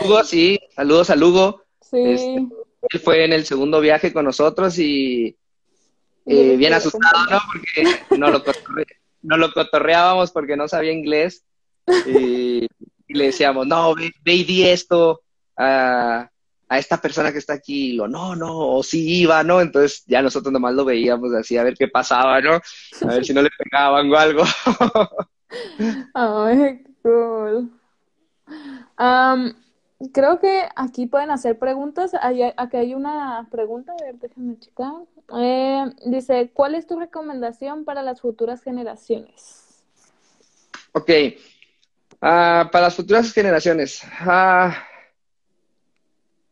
Hugo, 0.00 0.24
sí, 0.24 0.59
saludos 0.74 1.11
a 1.11 1.16
Lugo. 1.16 1.62
Sí. 1.80 1.98
Este, 2.04 2.48
él 2.90 3.00
fue 3.00 3.24
en 3.24 3.33
el 3.33 3.44
segundo 3.44 3.80
viaje 3.80 4.12
con 4.12 4.24
nosotros 4.24 4.78
y 4.78 5.37
eh, 6.26 6.57
bien 6.57 6.74
asustado, 6.74 7.24
¿no? 7.30 7.38
Porque 7.52 8.18
no 8.18 8.30
lo, 8.30 8.42
no 9.22 9.37
lo 9.37 9.52
cotorreábamos 9.52 10.30
porque 10.30 10.57
no 10.57 10.68
sabía 10.68 10.92
inglés. 10.92 11.44
Y, 12.07 12.66
le 13.09 13.26
decíamos, 13.26 13.66
no, 13.66 13.94
ve, 13.94 14.11
ve 14.24 14.35
y 14.35 14.44
di 14.44 14.64
esto 14.64 15.22
a, 15.57 16.28
a, 16.68 16.78
esta 16.78 17.00
persona 17.00 17.30
que 17.30 17.38
está 17.38 17.52
aquí. 17.52 17.90
Y 17.90 17.92
lo, 17.92 18.09
no, 18.09 18.35
no, 18.35 18.59
o 18.59 18.83
sí 18.83 19.20
iba, 19.20 19.42
¿no? 19.42 19.61
Entonces 19.61 20.02
ya 20.07 20.22
nosotros 20.22 20.52
nomás 20.52 20.74
lo 20.74 20.85
veíamos 20.85 21.33
así 21.35 21.57
a 21.57 21.62
ver 21.62 21.74
qué 21.74 21.88
pasaba, 21.88 22.40
¿no? 22.40 22.54
A 22.54 23.07
ver 23.07 23.24
si 23.24 23.33
no 23.33 23.42
le 23.42 23.50
pegaban 23.50 24.11
o 24.11 24.16
algo. 24.16 24.44
Ay, 26.14 26.85
cool. 27.03 27.71
creo 30.12 30.40
que 30.40 30.69
aquí 30.77 31.07
pueden 31.07 31.31
hacer 31.31 31.59
preguntas. 31.59 32.12
aquí 32.14 32.77
hay 32.77 32.95
una 32.95 33.47
pregunta, 33.51 33.93
a 33.93 34.05
ver, 34.05 34.17
déjenme 34.19 34.59
checar. 34.59 34.93
Eh, 35.37 35.85
dice, 36.07 36.51
¿cuál 36.53 36.75
es 36.75 36.87
tu 36.87 36.99
recomendación 36.99 37.85
para 37.85 38.03
las 38.03 38.21
futuras 38.21 38.62
generaciones? 38.62 39.83
Ok, 40.93 41.11
ah, 42.21 42.69
para 42.71 42.87
las 42.87 42.95
futuras 42.95 43.33
generaciones, 43.33 44.03
ah, 44.21 44.77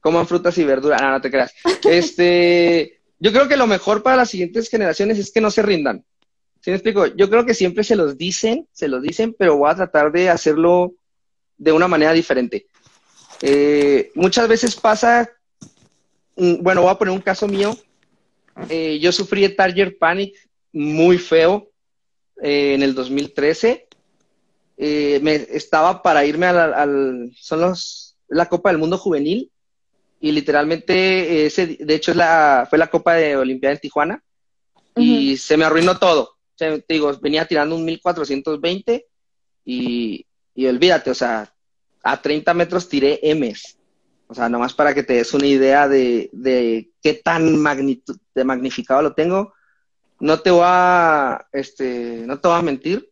coman 0.01 0.27
frutas 0.27 0.57
y 0.59 0.65
verduras, 0.65 1.01
no, 1.01 1.11
no 1.11 1.21
te 1.21 1.31
creas. 1.31 1.55
Este, 1.85 3.01
yo 3.19 3.33
creo 3.33 3.47
que 3.47 3.57
lo 3.57 3.67
mejor 3.67 4.03
para 4.03 4.17
las 4.17 4.31
siguientes 4.31 4.69
generaciones 4.69 5.19
es 5.19 5.31
que 5.31 5.41
no 5.41 5.51
se 5.51 5.63
rindan. 5.63 6.05
¿Sí 6.63 6.71
me 6.71 6.77
explico? 6.77 7.07
Yo 7.07 7.29
creo 7.29 7.45
que 7.45 7.55
siempre 7.55 7.83
se 7.83 7.97
los 7.97 8.17
dicen, 8.17 8.69
se 8.71 8.87
los 8.87 9.03
dicen, 9.03 9.35
pero 9.37 9.57
voy 9.57 9.69
a 9.69 9.75
tratar 9.75 10.13
de 10.13 10.31
hacerlo 10.31 10.95
de 11.59 11.73
una 11.73 11.89
manera 11.89 12.13
diferente. 12.13 12.67
Eh, 13.41 14.13
muchas 14.15 14.47
veces 14.47 14.77
pasa, 14.77 15.29
mm, 16.37 16.63
bueno, 16.63 16.83
voy 16.83 16.91
a 16.93 16.99
poner 16.99 17.13
un 17.13 17.21
caso 17.21 17.49
mío. 17.49 17.77
Eh, 18.69 19.01
yo 19.01 19.11
sufrí 19.11 19.41
de 19.41 19.49
Target 19.49 19.99
Panic 19.99 20.37
muy 20.73 21.19
feo 21.19 21.69
eh, 22.41 22.75
en 22.75 22.85
el 22.85 22.95
2013. 22.95 23.89
me, 24.79 25.35
estaba 25.35 26.01
para 26.01 26.25
irme 26.25 26.47
al, 26.47 27.33
son 27.41 27.61
los, 27.61 28.17
la 28.29 28.47
Copa 28.49 28.71
del 28.71 28.79
Mundo 28.79 28.99
Juvenil 28.99 29.51
y 30.21 30.31
literalmente 30.31 31.47
ese, 31.47 31.77
de 31.81 31.95
hecho 31.95 32.13
es 32.13 32.17
la, 32.17 32.69
fue 32.71 32.79
la 32.79 32.89
Copa 32.89 33.15
de 33.15 33.37
Olimpiada 33.37 33.75
en 33.75 33.81
Tijuana 33.81 34.23
y 34.95 35.37
se 35.39 35.57
me 35.57 35.65
arruinó 35.65 35.99
todo 35.99 36.37
te 36.81 36.95
digo, 36.95 37.13
venía 37.21 37.47
tirando 37.47 37.77
un 37.77 37.85
1420 37.85 39.07
y, 39.65 40.27
y 40.55 40.67
olvídate, 40.67 41.11
o 41.11 41.15
sea, 41.15 41.53
a 42.03 42.21
30 42.21 42.55
metros 42.55 42.89
tiré 42.89 43.21
M's. 43.23 43.79
O 44.27 44.35
sea, 44.35 44.49
nomás 44.49 44.73
para 44.73 44.95
que 44.95 45.03
te 45.03 45.15
des 45.15 45.35
una 45.35 45.47
idea 45.47 45.89
de, 45.89 46.31
de 46.33 46.91
qué 47.03 47.15
tan 47.15 47.61
magnitud, 47.61 48.17
de 48.35 48.45
magnificado 48.45 49.03
lo 49.03 49.13
tengo. 49.15 49.53
No 50.21 50.41
te 50.41 50.51
voy 50.51 50.65
a, 50.65 51.47
este, 51.53 52.25
no 52.27 52.41
te 52.41 52.49
voy 52.49 52.59
a 52.59 52.63
mentir. 52.63 53.11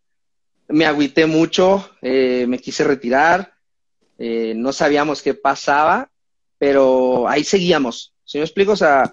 Me 0.68 0.86
agüité 0.86 1.26
mucho, 1.26 1.90
eh, 2.00 2.46
me 2.48 2.58
quise 2.58 2.84
retirar, 2.84 3.52
eh, 4.18 4.54
no 4.56 4.72
sabíamos 4.72 5.20
qué 5.20 5.34
pasaba, 5.34 6.10
pero 6.58 7.28
ahí 7.28 7.44
seguíamos. 7.44 8.14
¿Sí 8.24 8.38
me 8.38 8.44
explico? 8.44 8.72
O 8.72 8.76
sea, 8.76 9.10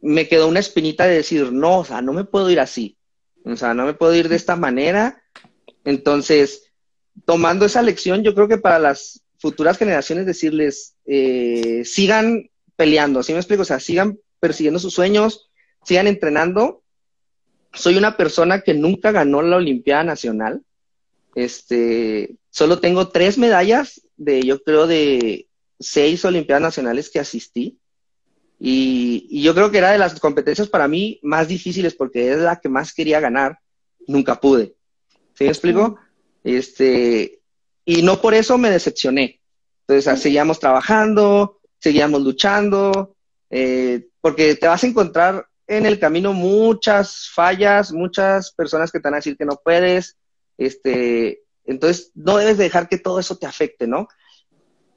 me 0.00 0.26
quedó 0.26 0.48
una 0.48 0.60
espinita 0.60 1.04
de 1.06 1.16
decir, 1.16 1.52
no, 1.52 1.80
o 1.80 1.84
sea, 1.84 2.02
no 2.02 2.12
me 2.12 2.24
puedo 2.24 2.50
ir 2.50 2.58
así. 2.58 2.96
O 3.44 3.56
sea, 3.56 3.74
no 3.74 3.86
me 3.86 3.94
puedo 3.94 4.14
ir 4.14 4.28
de 4.28 4.36
esta 4.36 4.56
manera. 4.56 5.22
Entonces, 5.84 6.72
tomando 7.24 7.64
esa 7.64 7.82
lección, 7.82 8.22
yo 8.22 8.34
creo 8.34 8.48
que 8.48 8.58
para 8.58 8.78
las 8.78 9.22
futuras 9.38 9.78
generaciones 9.78 10.26
decirles, 10.26 10.94
eh, 11.04 11.82
sigan 11.84 12.48
peleando, 12.76 13.22
¿sí 13.22 13.32
me 13.32 13.38
explico? 13.38 13.62
O 13.62 13.66
sea, 13.66 13.80
sigan 13.80 14.18
persiguiendo 14.40 14.78
sus 14.78 14.94
sueños, 14.94 15.50
sigan 15.84 16.06
entrenando. 16.06 16.82
Soy 17.72 17.96
una 17.96 18.16
persona 18.16 18.60
que 18.60 18.74
nunca 18.74 19.12
ganó 19.12 19.42
la 19.42 19.56
Olimpiada 19.56 20.04
Nacional. 20.04 20.62
Este, 21.34 22.36
solo 22.50 22.80
tengo 22.80 23.08
tres 23.08 23.38
medallas 23.38 24.02
de, 24.16 24.42
yo 24.42 24.62
creo, 24.62 24.86
de 24.86 25.48
seis 25.80 26.24
Olimpiadas 26.24 26.62
Nacionales 26.62 27.10
que 27.10 27.18
asistí. 27.18 27.78
Y, 28.64 29.42
yo 29.42 29.54
creo 29.54 29.72
que 29.72 29.78
era 29.78 29.90
de 29.90 29.98
las 29.98 30.20
competencias 30.20 30.68
para 30.68 30.86
mí 30.86 31.18
más 31.22 31.48
difíciles 31.48 31.96
porque 31.96 32.30
es 32.30 32.38
la 32.38 32.60
que 32.60 32.68
más 32.68 32.94
quería 32.94 33.18
ganar. 33.18 33.58
Nunca 34.06 34.40
pude. 34.40 34.76
¿Sí 35.34 35.44
me 35.44 35.50
explico? 35.50 35.98
Este, 36.44 37.40
y 37.84 38.02
no 38.02 38.20
por 38.20 38.34
eso 38.34 38.58
me 38.58 38.70
decepcioné. 38.70 39.40
Entonces, 39.80 40.20
seguíamos 40.20 40.60
trabajando, 40.60 41.60
seguíamos 41.80 42.22
luchando, 42.22 43.16
eh, 43.50 44.06
porque 44.20 44.54
te 44.54 44.68
vas 44.68 44.84
a 44.84 44.86
encontrar 44.86 45.44
en 45.66 45.84
el 45.84 45.98
camino 45.98 46.32
muchas 46.32 47.30
fallas, 47.34 47.92
muchas 47.92 48.52
personas 48.52 48.92
que 48.92 49.00
te 49.00 49.08
van 49.08 49.14
a 49.14 49.16
decir 49.16 49.36
que 49.36 49.44
no 49.44 49.60
puedes. 49.62 50.16
Este, 50.56 51.42
entonces, 51.64 52.12
no 52.14 52.36
debes 52.36 52.58
dejar 52.58 52.88
que 52.88 52.98
todo 52.98 53.18
eso 53.18 53.36
te 53.36 53.46
afecte, 53.46 53.88
¿no? 53.88 54.06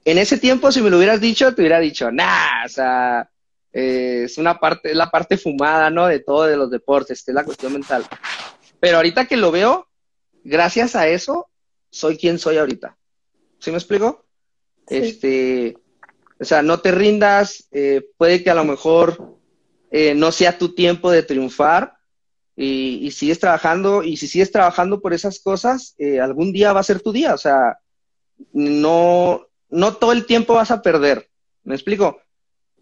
En 0.04 0.18
ese 0.18 0.38
tiempo, 0.38 0.70
si 0.70 0.82
me 0.82 0.90
lo 0.90 0.98
hubieras 0.98 1.20
dicho, 1.20 1.52
te 1.52 1.62
hubiera 1.62 1.80
dicho, 1.80 2.12
nah, 2.12 2.64
o 2.64 2.68
sea, 2.68 3.28
eh, 3.78 4.22
es 4.24 4.38
una 4.38 4.58
parte, 4.58 4.90
es 4.90 4.96
la 4.96 5.10
parte 5.10 5.36
fumada, 5.36 5.90
¿no? 5.90 6.06
De 6.06 6.20
todo 6.20 6.44
de 6.44 6.56
los 6.56 6.70
deportes, 6.70 7.22
que 7.22 7.30
es 7.30 7.34
la 7.34 7.44
cuestión 7.44 7.74
mental. 7.74 8.06
Pero 8.80 8.96
ahorita 8.96 9.26
que 9.26 9.36
lo 9.36 9.50
veo, 9.50 9.86
gracias 10.44 10.96
a 10.96 11.08
eso, 11.08 11.50
soy 11.90 12.16
quien 12.16 12.38
soy 12.38 12.56
ahorita. 12.56 12.96
¿Sí 13.58 13.70
me 13.70 13.76
explico? 13.76 14.24
Este, 14.88 15.76
o 16.40 16.44
sea, 16.46 16.62
no 16.62 16.80
te 16.80 16.90
rindas, 16.90 17.68
eh, 17.70 18.08
puede 18.16 18.42
que 18.42 18.48
a 18.48 18.54
lo 18.54 18.64
mejor 18.64 19.36
eh, 19.90 20.14
no 20.14 20.32
sea 20.32 20.56
tu 20.56 20.74
tiempo 20.74 21.10
de 21.10 21.22
triunfar 21.22 21.98
y, 22.56 23.00
y, 23.02 23.10
sigues 23.10 23.40
trabajando 23.40 24.02
y 24.02 24.16
si 24.16 24.26
sigues 24.26 24.50
trabajando 24.50 25.02
por 25.02 25.12
esas 25.12 25.38
cosas, 25.38 25.94
algún 26.22 26.50
día 26.50 26.72
va 26.72 26.80
a 26.80 26.84
ser 26.84 27.02
tu 27.02 27.12
día. 27.12 27.34
O 27.34 27.38
sea, 27.38 27.78
no, 28.54 29.46
no 29.68 29.96
todo 29.96 30.12
el 30.12 30.24
tiempo 30.24 30.54
vas 30.54 30.70
a 30.70 30.80
perder. 30.80 31.28
¿Me 31.62 31.74
explico? 31.74 32.22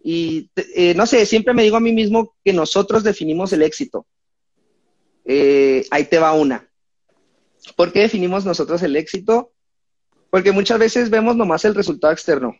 Y 0.07 0.51
eh, 0.55 0.93
no 0.93 1.07
sé, 1.07 1.25
siempre 1.25 1.55
me 1.55 1.63
digo 1.63 1.77
a 1.77 1.79
mí 1.79 1.91
mismo 1.91 2.35
que 2.43 2.53
nosotros 2.53 3.03
definimos 3.03 3.51
el 3.53 3.63
éxito. 3.63 4.05
Eh, 5.25 5.83
ahí 5.89 6.03
te 6.05 6.19
va 6.19 6.33
una. 6.33 6.69
¿Por 7.75 7.91
qué 7.91 8.01
definimos 8.01 8.45
nosotros 8.45 8.83
el 8.83 8.95
éxito? 8.97 9.51
Porque 10.29 10.51
muchas 10.51 10.77
veces 10.77 11.09
vemos 11.09 11.35
nomás 11.35 11.65
el 11.65 11.73
resultado 11.73 12.13
externo. 12.13 12.55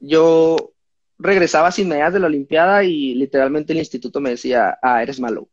yo 0.00 0.74
regresaba 1.18 1.72
sin 1.72 1.88
medallas 1.88 2.12
de 2.12 2.20
la 2.20 2.26
Olimpiada 2.26 2.84
y 2.84 3.14
literalmente 3.14 3.72
el 3.72 3.78
instituto 3.78 4.20
me 4.20 4.30
decía, 4.30 4.78
ah, 4.82 5.02
eres 5.02 5.18
malo. 5.18 5.48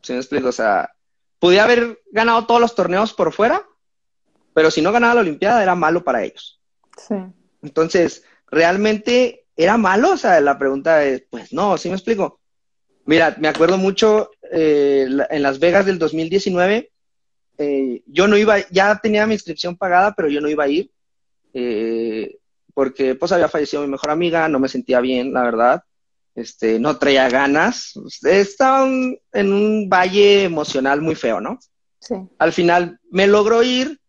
¿Sí 0.00 0.12
me 0.12 0.20
explico? 0.20 0.50
O 0.50 0.52
sea, 0.52 0.92
podía 1.40 1.64
haber 1.64 2.02
ganado 2.12 2.46
todos 2.46 2.60
los 2.60 2.76
torneos 2.76 3.12
por 3.14 3.32
fuera, 3.32 3.66
pero 4.52 4.70
si 4.70 4.80
no 4.80 4.92
ganaba 4.92 5.14
la 5.14 5.20
Olimpiada 5.22 5.60
era 5.60 5.74
malo 5.74 6.04
para 6.04 6.22
ellos. 6.22 6.60
Sí. 6.96 7.16
Entonces, 7.62 8.22
¿realmente 8.46 9.43
era 9.56 9.76
malo? 9.76 10.12
O 10.12 10.16
sea, 10.16 10.40
la 10.40 10.58
pregunta 10.58 11.04
es, 11.04 11.24
pues 11.30 11.52
no, 11.52 11.76
¿sí 11.78 11.88
me 11.88 11.94
explico? 11.94 12.40
Mira, 13.06 13.36
me 13.38 13.48
acuerdo 13.48 13.76
mucho 13.76 14.30
eh, 14.50 15.06
en 15.30 15.42
Las 15.42 15.58
Vegas 15.58 15.86
del 15.86 15.98
2019, 15.98 16.90
eh, 17.58 18.02
yo 18.06 18.26
no 18.26 18.36
iba, 18.36 18.56
ya 18.70 18.98
tenía 19.02 19.26
mi 19.26 19.34
inscripción 19.34 19.76
pagada, 19.76 20.14
pero 20.14 20.28
yo 20.28 20.40
no 20.40 20.48
iba 20.48 20.64
a 20.64 20.68
ir, 20.68 20.90
eh, 21.52 22.38
porque 22.72 23.14
pues 23.14 23.30
había 23.30 23.48
fallecido 23.48 23.82
mi 23.82 23.88
mejor 23.88 24.10
amiga, 24.10 24.48
no 24.48 24.58
me 24.58 24.68
sentía 24.68 25.00
bien, 25.00 25.32
la 25.32 25.42
verdad, 25.42 25.84
este, 26.34 26.80
no 26.80 26.98
traía 26.98 27.28
ganas, 27.28 27.92
estaba 28.22 28.86
en 28.86 29.52
un 29.52 29.88
valle 29.88 30.44
emocional 30.44 31.00
muy 31.00 31.14
feo, 31.14 31.40
¿no? 31.40 31.60
Sí. 32.00 32.14
Al 32.38 32.52
final 32.52 32.98
me 33.10 33.26
logró 33.26 33.62
ir 33.62 34.00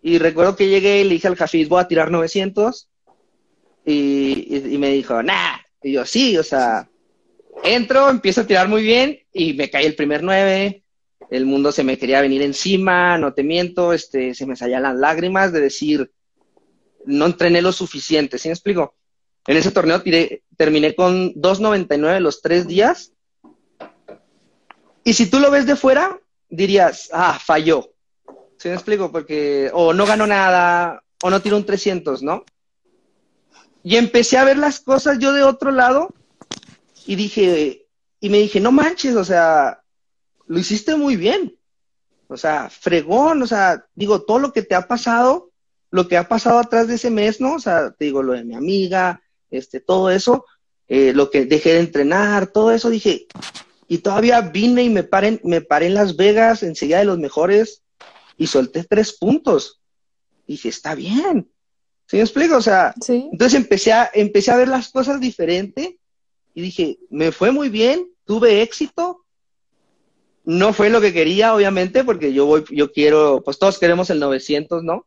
y 0.00 0.18
recuerdo 0.18 0.56
que 0.56 0.68
llegué 0.68 1.00
y 1.00 1.04
le 1.04 1.14
dije 1.14 1.28
al 1.28 1.36
Jafis, 1.36 1.68
voy 1.68 1.80
a 1.80 1.88
tirar 1.88 2.10
900 2.10 2.88
y, 3.84 4.76
me 4.78 4.90
dijo, 4.90 5.22
nah, 5.22 5.56
y 5.82 5.92
yo 5.92 6.04
sí, 6.06 6.36
o 6.38 6.42
sea, 6.42 6.88
entro, 7.64 8.08
empiezo 8.08 8.42
a 8.42 8.46
tirar 8.46 8.68
muy 8.68 8.82
bien 8.82 9.18
y 9.32 9.54
me 9.54 9.70
cae 9.70 9.86
el 9.86 9.96
primer 9.96 10.22
9, 10.22 10.82
el 11.30 11.46
mundo 11.46 11.72
se 11.72 11.84
me 11.84 11.98
quería 11.98 12.20
venir 12.20 12.42
encima, 12.42 13.18
no 13.18 13.34
te 13.34 13.42
miento, 13.42 13.92
este, 13.92 14.34
se 14.34 14.46
me 14.46 14.56
salían 14.56 14.82
las 14.82 14.96
lágrimas 14.96 15.52
de 15.52 15.60
decir, 15.60 16.12
no 17.06 17.26
entrené 17.26 17.62
lo 17.62 17.72
suficiente, 17.72 18.38
¿sí 18.38 18.48
me 18.48 18.54
explico? 18.54 18.94
En 19.46 19.56
ese 19.56 19.72
torneo 19.72 20.02
tiré, 20.02 20.42
terminé 20.56 20.94
con 20.94 21.34
2.99 21.34 22.20
los 22.20 22.42
tres 22.42 22.66
días. 22.68 23.12
Y 25.04 25.14
si 25.14 25.26
tú 25.26 25.40
lo 25.40 25.50
ves 25.50 25.66
de 25.66 25.74
fuera, 25.74 26.20
dirías, 26.48 27.10
ah, 27.12 27.40
falló. 27.42 27.92
¿Sí 28.58 28.68
me 28.68 28.74
explico? 28.74 29.10
Porque 29.10 29.68
o 29.72 29.92
no 29.92 30.06
ganó 30.06 30.28
nada, 30.28 31.02
o 31.22 31.30
no 31.30 31.42
tiró 31.42 31.56
un 31.56 31.66
300, 31.66 32.22
¿no? 32.22 32.44
Y 33.84 33.96
empecé 33.96 34.38
a 34.38 34.44
ver 34.44 34.58
las 34.58 34.80
cosas 34.80 35.18
yo 35.18 35.32
de 35.32 35.42
otro 35.42 35.70
lado 35.70 36.14
y 37.06 37.16
dije, 37.16 37.86
y 38.20 38.28
me 38.30 38.38
dije, 38.38 38.60
no 38.60 38.70
manches, 38.70 39.16
o 39.16 39.24
sea, 39.24 39.82
lo 40.46 40.58
hiciste 40.58 40.94
muy 40.94 41.16
bien. 41.16 41.56
O 42.28 42.36
sea, 42.36 42.70
fregón, 42.70 43.42
o 43.42 43.46
sea, 43.46 43.84
digo, 43.94 44.22
todo 44.22 44.38
lo 44.38 44.52
que 44.52 44.62
te 44.62 44.74
ha 44.74 44.86
pasado, 44.88 45.50
lo 45.90 46.08
que 46.08 46.16
ha 46.16 46.28
pasado 46.28 46.58
atrás 46.58 46.88
de 46.88 46.94
ese 46.94 47.10
mes, 47.10 47.40
¿no? 47.40 47.54
O 47.56 47.58
sea, 47.58 47.90
te 47.90 48.06
digo, 48.06 48.22
lo 48.22 48.32
de 48.32 48.44
mi 48.44 48.54
amiga, 48.54 49.20
este, 49.50 49.80
todo 49.80 50.10
eso, 50.10 50.46
eh, 50.88 51.12
lo 51.12 51.30
que 51.30 51.44
dejé 51.44 51.74
de 51.74 51.80
entrenar, 51.80 52.46
todo 52.46 52.72
eso, 52.72 52.88
dije, 52.88 53.26
y 53.88 53.98
todavía 53.98 54.40
vine 54.40 54.84
y 54.84 54.88
me 54.90 55.02
paré, 55.02 55.40
me 55.44 55.60
paré 55.60 55.86
en 55.86 55.94
Las 55.94 56.16
Vegas, 56.16 56.62
enseguida 56.62 57.00
de 57.00 57.04
los 57.04 57.18
mejores, 57.18 57.82
y 58.38 58.46
solté 58.46 58.84
tres 58.84 59.12
puntos. 59.12 59.80
dije, 60.46 60.70
está 60.70 60.94
bien. 60.94 61.51
¿Sí 62.12 62.18
me 62.18 62.24
explico? 62.24 62.58
O 62.58 62.60
sea, 62.60 62.92
Sí. 63.00 63.30
entonces 63.32 63.58
empecé 63.58 63.90
a, 63.90 64.10
empecé 64.12 64.50
a 64.50 64.58
ver 64.58 64.68
las 64.68 64.90
cosas 64.90 65.18
diferente 65.18 65.98
y 66.52 66.60
dije, 66.60 66.98
me 67.08 67.32
fue 67.32 67.52
muy 67.52 67.70
bien, 67.70 68.06
tuve 68.26 68.60
éxito. 68.60 69.24
No 70.44 70.74
fue 70.74 70.90
lo 70.90 71.00
que 71.00 71.14
quería, 71.14 71.54
obviamente, 71.54 72.04
porque 72.04 72.34
yo 72.34 72.44
voy, 72.44 72.64
yo 72.70 72.92
quiero, 72.92 73.40
pues 73.42 73.58
todos 73.58 73.78
queremos 73.78 74.10
el 74.10 74.20
900, 74.20 74.84
¿no? 74.84 75.06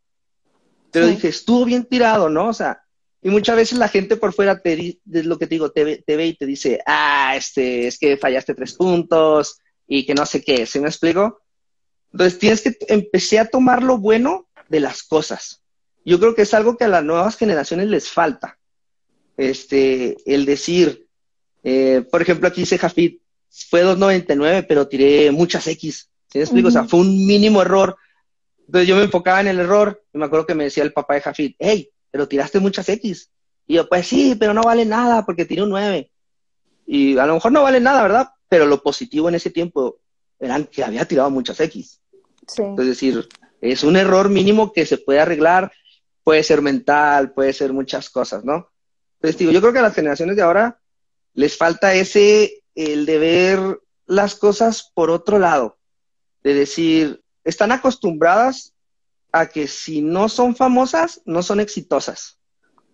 Pero 0.89 1.05
Sí. 1.05 1.11
dije, 1.13 1.27
estuvo 1.27 1.63
bien 1.63 1.85
tirado, 1.85 2.27
¿no? 2.27 2.47
O 2.47 2.53
sea, 2.53 2.81
y 3.21 3.29
muchas 3.29 3.55
veces 3.55 3.77
la 3.77 3.87
gente 3.87 4.17
por 4.17 4.33
fuera 4.33 4.59
te 4.59 4.97
es 5.13 5.25
lo 5.27 5.37
que 5.37 5.45
te 5.45 5.53
digo, 5.53 5.69
te 5.69 5.83
ve, 5.83 6.03
te 6.07 6.15
ve 6.17 6.25
y 6.25 6.33
te 6.33 6.47
dice, 6.47 6.79
ah, 6.87 7.35
este, 7.37 7.85
es 7.85 7.99
que 7.99 8.17
fallaste 8.17 8.55
tres 8.55 8.73
puntos 8.73 9.59
y 9.87 10.07
que 10.07 10.15
no 10.15 10.25
sé 10.25 10.43
qué, 10.43 10.65
¿sí 10.65 10.79
me 10.79 10.87
explico? 10.87 11.39
Entonces 12.13 12.39
tienes 12.39 12.61
que 12.63 12.75
empecé 12.87 13.37
a 13.37 13.45
tomar 13.45 13.83
lo 13.83 13.99
bueno 13.99 14.47
de 14.69 14.79
las 14.79 15.03
cosas. 15.03 15.61
Yo 16.05 16.19
creo 16.19 16.35
que 16.35 16.43
es 16.43 16.53
algo 16.53 16.77
que 16.77 16.83
a 16.83 16.87
las 16.87 17.03
nuevas 17.03 17.35
generaciones 17.35 17.87
les 17.87 18.09
falta. 18.09 18.59
Este, 19.37 20.15
el 20.25 20.45
decir, 20.45 21.07
eh, 21.63 22.05
por 22.09 22.21
ejemplo, 22.21 22.47
aquí 22.47 22.61
dice 22.61 22.77
Jafit, 22.77 23.21
fue 23.69 23.83
2.99, 23.83 24.65
pero 24.67 24.87
tiré 24.87 25.31
muchas 25.31 25.65
X. 25.67 26.09
¿Sí 26.31 26.37
me 26.37 26.43
explico? 26.43 26.67
O 26.67 26.71
sea, 26.71 26.83
fue 26.83 26.99
un 26.99 27.25
mínimo 27.25 27.61
error. 27.61 27.97
Entonces 28.67 28.87
yo 28.87 28.95
me 28.95 29.03
enfocaba 29.03 29.41
en 29.41 29.47
el 29.47 29.59
error 29.59 30.03
y 30.13 30.17
me 30.17 30.25
acuerdo 30.25 30.45
que 30.45 30.55
me 30.55 30.65
decía 30.65 30.83
el 30.83 30.93
papá 30.93 31.15
de 31.15 31.21
Jafit, 31.21 31.55
hey, 31.59 31.89
pero 32.11 32.27
tiraste 32.27 32.59
muchas 32.59 32.87
X. 32.87 33.31
Y 33.67 33.75
yo, 33.75 33.89
pues 33.89 34.07
sí, 34.07 34.35
pero 34.39 34.53
no 34.53 34.61
vale 34.61 34.85
nada 34.85 35.25
porque 35.25 35.45
tiré 35.45 35.63
un 35.63 35.69
9. 35.69 36.11
Y 36.85 37.17
a 37.17 37.25
lo 37.25 37.33
mejor 37.35 37.51
no 37.51 37.63
vale 37.63 37.79
nada, 37.79 38.03
¿verdad? 38.03 38.29
Pero 38.47 38.67
lo 38.67 38.83
positivo 38.83 39.27
en 39.29 39.35
ese 39.35 39.49
tiempo 39.49 39.99
eran 40.39 40.65
que 40.65 40.83
había 40.83 41.05
tirado 41.05 41.31
muchas 41.31 41.59
X. 41.59 41.99
Sí. 42.47 42.63
Es 42.77 42.85
decir, 42.85 43.27
es 43.61 43.83
un 43.83 43.95
error 43.95 44.29
mínimo 44.29 44.71
que 44.71 44.85
se 44.85 44.97
puede 44.97 45.19
arreglar, 45.19 45.71
puede 46.25 46.43
ser 46.43 46.61
mental, 46.61 47.31
puede 47.31 47.53
ser 47.53 47.71
muchas 47.71 48.09
cosas, 48.09 48.43
¿no? 48.43 48.71
Entonces, 49.13 49.37
digo, 49.37 49.51
yo 49.51 49.61
creo 49.61 49.71
que 49.71 49.79
a 49.79 49.83
las 49.83 49.93
generaciones 49.93 50.35
de 50.35 50.41
ahora 50.41 50.81
les 51.33 51.55
falta 51.55 51.93
ese, 51.93 52.63
el 52.73 53.05
de 53.05 53.17
ver 53.19 53.79
las 54.07 54.35
cosas 54.35 54.91
por 54.93 55.11
otro 55.11 55.39
lado, 55.39 55.77
de 56.43 56.55
decir, 56.55 57.23
están 57.43 57.71
acostumbradas 57.71 58.73
a 59.31 59.45
que 59.45 59.67
si 59.67 60.01
no 60.01 60.27
son 60.27 60.55
famosas, 60.55 61.21
no 61.25 61.43
son 61.43 61.59
exitosas. 61.59 62.39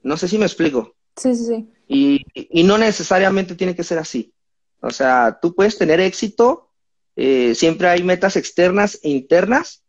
No 0.04 0.18
sé 0.18 0.28
si 0.28 0.38
me 0.38 0.46
explico. 0.46 0.96
Sí, 1.16 1.34
sí, 1.34 1.46
sí. 1.46 1.70
Y, 1.88 2.26
y 2.34 2.64
no 2.64 2.78
necesariamente 2.78 3.56
tiene 3.56 3.76
que 3.76 3.84
ser 3.84 3.98
así. 3.98 4.34
O 4.82 4.92
sea, 4.92 5.40
tú 5.42 5.56
puedes 5.56 5.78
tener 5.78 6.02
éxito, 6.02 6.70
eh, 7.16 7.56
siempre 7.56 7.88
hay 7.88 8.04
metas 8.04 8.36
externas 8.36 9.00
e 9.04 9.10
internas. 9.10 9.84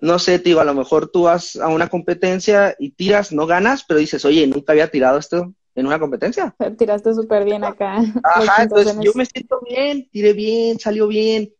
No 0.00 0.18
sé, 0.18 0.38
te 0.38 0.50
digo, 0.50 0.60
a 0.60 0.64
lo 0.64 0.74
mejor 0.74 1.08
tú 1.08 1.22
vas 1.22 1.56
a 1.56 1.68
una 1.68 1.88
competencia 1.88 2.76
y 2.78 2.90
tiras, 2.90 3.32
no 3.32 3.46
ganas, 3.46 3.84
pero 3.84 4.00
dices, 4.00 4.24
oye, 4.24 4.46
nunca 4.46 4.72
había 4.72 4.90
tirado 4.90 5.18
esto 5.18 5.54
en 5.74 5.86
una 5.86 5.98
competencia. 5.98 6.54
Tiraste 6.78 7.14
súper 7.14 7.44
bien 7.44 7.64
acá. 7.64 8.02
Ajá, 8.22 8.62
entonces 8.64 8.96
yo 9.00 9.12
me 9.14 9.26
siento 9.26 9.60
bien, 9.68 10.08
tiré 10.10 10.32
bien, 10.32 10.78
salió 10.78 11.06
bien, 11.08 11.52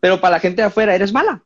pero 0.00 0.20
para 0.20 0.36
la 0.36 0.40
gente 0.40 0.62
de 0.62 0.68
afuera 0.68 0.94
eres 0.94 1.12
mala, 1.12 1.44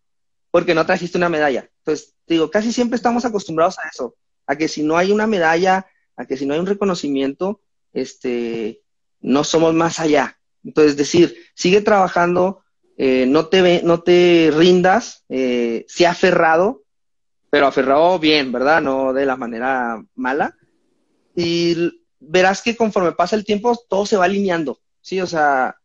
porque 0.51 0.75
no 0.75 0.87
trajiste 0.87 1.19
una 1.19 1.29
medalla. 1.29 1.69
Entonces, 1.79 2.15
te 2.27 2.35
digo, 2.35 2.51
casi 2.51 2.73
siempre 2.73 2.97
estamos 2.97 3.25
acostumbrados 3.25 3.79
a 3.79 3.89
eso, 3.89 4.17
a 4.47 4.57
que 4.57 4.69
si 4.69 4.83
no 4.83 4.97
hay 4.97 5.13
una 5.13 5.27
medalla, 5.27 5.87
a 6.17 6.27
que 6.27 6.37
si 6.37 6.47
no 6.47 6.55
hay 6.55 6.61
un 6.61 6.67
reconocimiento, 6.67 7.61
este, 7.93 8.83
no 9.21 9.45
somos 9.45 9.75
más 9.75 10.01
allá. 10.01 10.39
Entonces, 10.65 10.97
decir, 10.97 11.37
sigue 11.55 11.81
trabajando, 11.81 12.60
eh, 13.03 13.25
no 13.25 13.47
te 13.47 13.83
no 13.83 14.03
te 14.03 14.53
rindas, 14.55 15.25
eh, 15.31 15.87
sí 15.89 16.05
aferrado, 16.05 16.83
pero 17.49 17.67
aferrado 17.67 18.19
bien, 18.19 18.53
¿verdad? 18.53 18.83
No 18.83 19.15
de 19.15 19.25
la 19.25 19.37
manera 19.37 20.05
mala. 20.15 20.55
Y 21.35 21.93
verás 22.19 22.61
que 22.61 22.77
conforme 22.77 23.13
pasa 23.13 23.37
el 23.37 23.47
tiempo, 23.47 23.75
todo 23.89 24.05
se 24.05 24.19
va 24.19 24.27
alineando, 24.27 24.81
¿sí? 25.01 25.19
O 25.19 25.27
sea, 25.27 25.77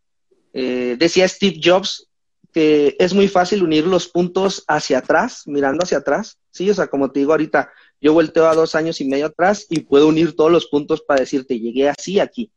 eh, 0.51 0.97
decía 0.99 1.25
Steve 1.29 1.61
Jobs 1.63 2.09
que 2.51 2.97
es 2.99 3.13
muy 3.13 3.29
fácil 3.29 3.63
unir 3.63 3.87
los 3.87 4.09
puntos 4.09 4.65
hacia 4.67 4.97
atrás, 4.97 5.43
mirando 5.45 5.85
hacia 5.85 5.99
atrás, 5.99 6.37
¿sí? 6.51 6.69
O 6.69 6.73
sea, 6.73 6.87
como 6.87 7.11
te 7.11 7.21
digo 7.21 7.31
ahorita, 7.31 7.71
yo 8.01 8.11
volteo 8.11 8.45
a 8.49 8.55
dos 8.55 8.75
años 8.75 8.99
y 8.99 9.05
medio 9.05 9.27
atrás 9.27 9.67
y 9.69 9.79
puedo 9.81 10.09
unir 10.09 10.35
todos 10.35 10.51
los 10.51 10.65
puntos 10.65 11.01
para 11.01 11.21
decirte, 11.21 11.61
llegué 11.61 11.87
así 11.87 12.19
aquí, 12.19 12.51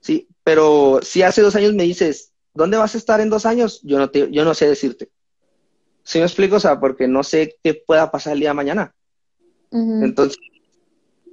¿sí? 0.00 0.28
Pero 0.42 1.00
si 1.02 1.22
hace 1.22 1.40
dos 1.40 1.56
años 1.56 1.72
me 1.72 1.84
dices, 1.84 2.33
¿dónde 2.54 2.76
vas 2.76 2.94
a 2.94 2.98
estar 2.98 3.20
en 3.20 3.30
dos 3.30 3.44
años? 3.46 3.80
Yo 3.82 3.98
no, 3.98 4.10
te, 4.10 4.30
yo 4.30 4.44
no 4.44 4.54
sé 4.54 4.68
decirte. 4.68 5.10
¿Sí 6.02 6.18
me 6.18 6.24
explico? 6.24 6.56
O 6.56 6.60
sea, 6.60 6.80
porque 6.80 7.08
no 7.08 7.22
sé 7.22 7.56
qué 7.62 7.74
pueda 7.74 8.10
pasar 8.10 8.34
el 8.34 8.40
día 8.40 8.50
de 8.50 8.54
mañana. 8.54 8.94
Entonces, 9.70 10.38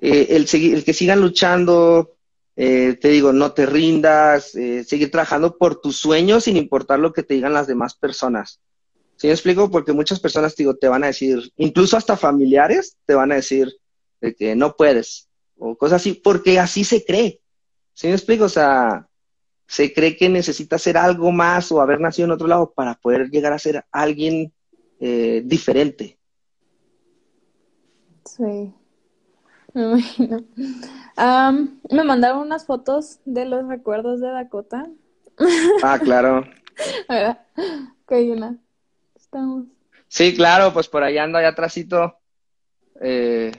eh, 0.02 0.28
el 0.32 0.84
que 0.84 0.94
sigan 0.94 1.22
luchando, 1.22 2.16
eh, 2.56 2.98
te 3.00 3.10
digo, 3.10 3.34
no 3.34 3.52
te 3.52 3.66
rindas, 3.66 4.56
eh, 4.56 4.84
seguir 4.84 5.12
trabajando 5.12 5.58
por 5.58 5.80
tus 5.80 5.98
sueños 5.98 6.46
sin 6.46 6.58
importar 6.58 7.00
lo 7.00 7.14
que 7.14 7.22
te 7.22 7.36
digan 7.36 7.54
las 7.54 7.68
demás 7.68 7.94
personas. 7.94 8.60
¿Sí 9.16 9.28
me 9.28 9.34
explico? 9.34 9.70
Porque 9.70 9.94
muchas 9.94 10.20
personas, 10.20 10.56
te 10.56 10.64
digo, 10.64 10.76
te 10.76 10.88
van 10.88 11.04
a 11.04 11.08
decir, 11.08 11.52
incluso 11.58 11.98
hasta 11.98 12.18
familiares, 12.18 12.98
te 13.06 13.14
van 13.14 13.32
a 13.32 13.36
decir 13.36 13.78
de 14.20 14.34
que 14.34 14.56
no 14.56 14.76
puedes 14.76 15.28
o 15.58 15.78
cosas 15.78 16.02
así, 16.02 16.14
porque 16.14 16.60
así 16.60 16.84
se 16.84 17.06
cree. 17.06 17.40
¿Sí 17.94 18.08
me 18.08 18.14
explico? 18.14 18.46
O 18.46 18.50
sea, 18.50 19.08
se 19.72 19.94
cree 19.94 20.18
que 20.18 20.28
necesita 20.28 20.76
hacer 20.76 20.98
algo 20.98 21.32
más 21.32 21.72
o 21.72 21.80
haber 21.80 22.02
nacido 22.02 22.26
en 22.26 22.34
otro 22.34 22.46
lado 22.46 22.74
para 22.74 22.96
poder 22.96 23.30
llegar 23.30 23.54
a 23.54 23.58
ser 23.58 23.86
alguien 23.90 24.52
eh, 25.00 25.44
diferente. 25.46 26.20
Sí. 28.26 28.74
Me 29.74 29.82
imagino. 29.82 30.44
Me 31.90 32.04
mandaron 32.04 32.40
unas 32.40 32.66
fotos 32.66 33.22
de 33.24 33.46
los 33.46 33.66
recuerdos 33.66 34.20
de 34.20 34.28
Dakota. 34.28 34.90
Ah, 35.82 35.98
claro. 35.98 36.46
Que 37.08 38.16
hay 38.16 38.30
una. 38.30 38.58
Estamos. 39.16 39.68
Sí, 40.10 40.36
claro, 40.36 40.74
pues 40.74 40.90
por 40.90 41.02
ahí 41.02 41.18
ando 41.18 41.38
allá 41.38 41.48
atrásito, 41.48 42.18
eh, 43.00 43.54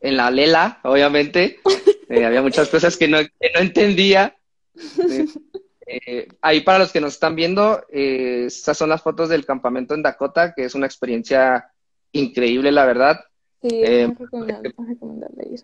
en 0.00 0.16
la 0.16 0.30
lela, 0.30 0.80
obviamente. 0.84 1.60
Eh, 2.12 2.24
había 2.24 2.42
muchas 2.42 2.68
cosas 2.68 2.96
que 2.96 3.06
no, 3.06 3.18
que 3.18 3.52
no 3.54 3.60
entendía. 3.60 4.34
Eh, 5.92 6.28
ahí 6.40 6.60
para 6.60 6.78
los 6.78 6.92
que 6.92 7.00
nos 7.00 7.14
están 7.14 7.34
viendo, 7.34 7.84
eh, 7.90 8.44
estas 8.46 8.78
son 8.78 8.90
las 8.90 9.02
fotos 9.02 9.28
del 9.28 9.44
campamento 9.44 9.94
en 9.94 10.02
Dakota, 10.02 10.52
que 10.54 10.64
es 10.64 10.74
una 10.76 10.86
experiencia 10.86 11.70
increíble, 12.12 12.70
la 12.70 12.84
verdad. 12.86 13.20
Sí, 13.60 13.68
Eh, 13.82 14.02
es 14.04 14.18
recomendable, 14.18 14.68
es 14.68 14.88
recomendable 14.88 15.48
ir. 15.52 15.60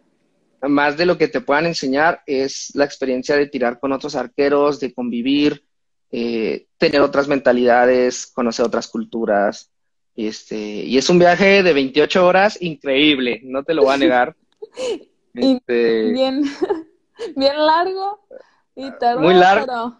Más 0.62 0.96
de 0.96 1.06
lo 1.06 1.16
que 1.16 1.28
te 1.28 1.40
puedan 1.40 1.66
enseñar 1.66 2.22
es 2.26 2.74
la 2.74 2.84
experiencia 2.84 3.36
de 3.36 3.46
tirar 3.46 3.78
con 3.78 3.92
otros 3.92 4.16
arqueros, 4.16 4.80
de 4.80 4.92
convivir, 4.92 5.64
eh, 6.10 6.66
tener 6.78 7.00
otras 7.02 7.28
mentalidades, 7.28 8.26
conocer 8.26 8.66
otras 8.66 8.88
culturas. 8.88 9.70
Este, 10.16 10.56
y 10.56 10.96
es 10.98 11.08
un 11.10 11.18
viaje 11.18 11.62
de 11.62 11.72
28 11.72 12.26
horas 12.26 12.60
increíble, 12.60 13.40
no 13.44 13.62
te 13.62 13.74
lo 13.74 13.82
voy 13.84 13.94
a 13.94 13.98
negar. 13.98 14.34
Este, 15.38 16.12
Bien, 16.12 16.42
bien 17.36 17.66
largo 17.66 18.26
y 18.74 18.90
tardó, 18.98 19.20
Muy 19.20 19.34
largo. 19.34 19.66
pero 19.66 19.96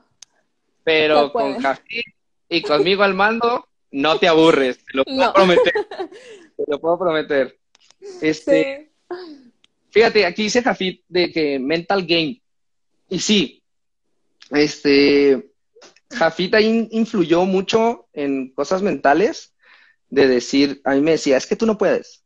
pero 0.86 1.32
con 1.32 1.58
Jafid 1.58 2.02
y 2.48 2.62
conmigo 2.62 3.02
al 3.02 3.14
mando, 3.14 3.66
no 3.90 4.18
te 4.20 4.28
aburres, 4.28 4.78
te 4.84 4.96
lo 4.96 5.04
puedo 5.04 5.18
No. 5.18 5.32
prometer. 5.32 5.72
Te 6.56 6.64
lo 6.68 6.80
puedo 6.80 6.96
prometer. 6.98 7.58
Este, 8.22 8.92
sí. 9.10 9.16
Fíjate, 9.90 10.24
aquí 10.24 10.44
dice 10.44 10.62
Jafit 10.62 11.02
de 11.08 11.32
que 11.32 11.58
mental 11.58 12.06
game. 12.06 12.40
Y 13.08 13.18
sí, 13.18 13.62
este, 14.50 15.50
Jafit 16.12 16.54
ahí 16.54 16.86
influyó 16.92 17.44
mucho 17.46 18.06
en 18.12 18.52
cosas 18.52 18.80
mentales, 18.82 19.54
de 20.08 20.28
decir, 20.28 20.80
a 20.84 20.94
mí 20.94 21.00
me 21.00 21.12
decía, 21.12 21.36
es 21.36 21.46
que 21.46 21.56
tú 21.56 21.66
no 21.66 21.76
puedes. 21.78 22.22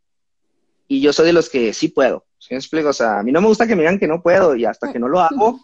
Y 0.87 1.01
yo 1.01 1.15
soy 1.15 1.27
de 1.27 1.33
los 1.33 1.49
que 1.49 1.73
sí 1.73 1.89
puedo. 1.89 2.27
¿Sí 2.39 2.49
me 2.53 2.59
explico? 2.59 2.91
O 2.91 2.93
sea, 2.93 3.21
a 3.21 3.23
mí 3.23 3.33
no 3.33 3.41
me 3.41 3.47
gusta 3.47 3.67
que 3.67 3.75
me 3.75 3.83
digan 3.83 3.99
que 3.99 4.07
no 4.07 4.21
puedo 4.23 4.55
y 4.55 4.67
hasta 4.67 4.93
que 4.93 4.99
no 4.99 5.09
lo 5.09 5.21
hago, 5.21 5.61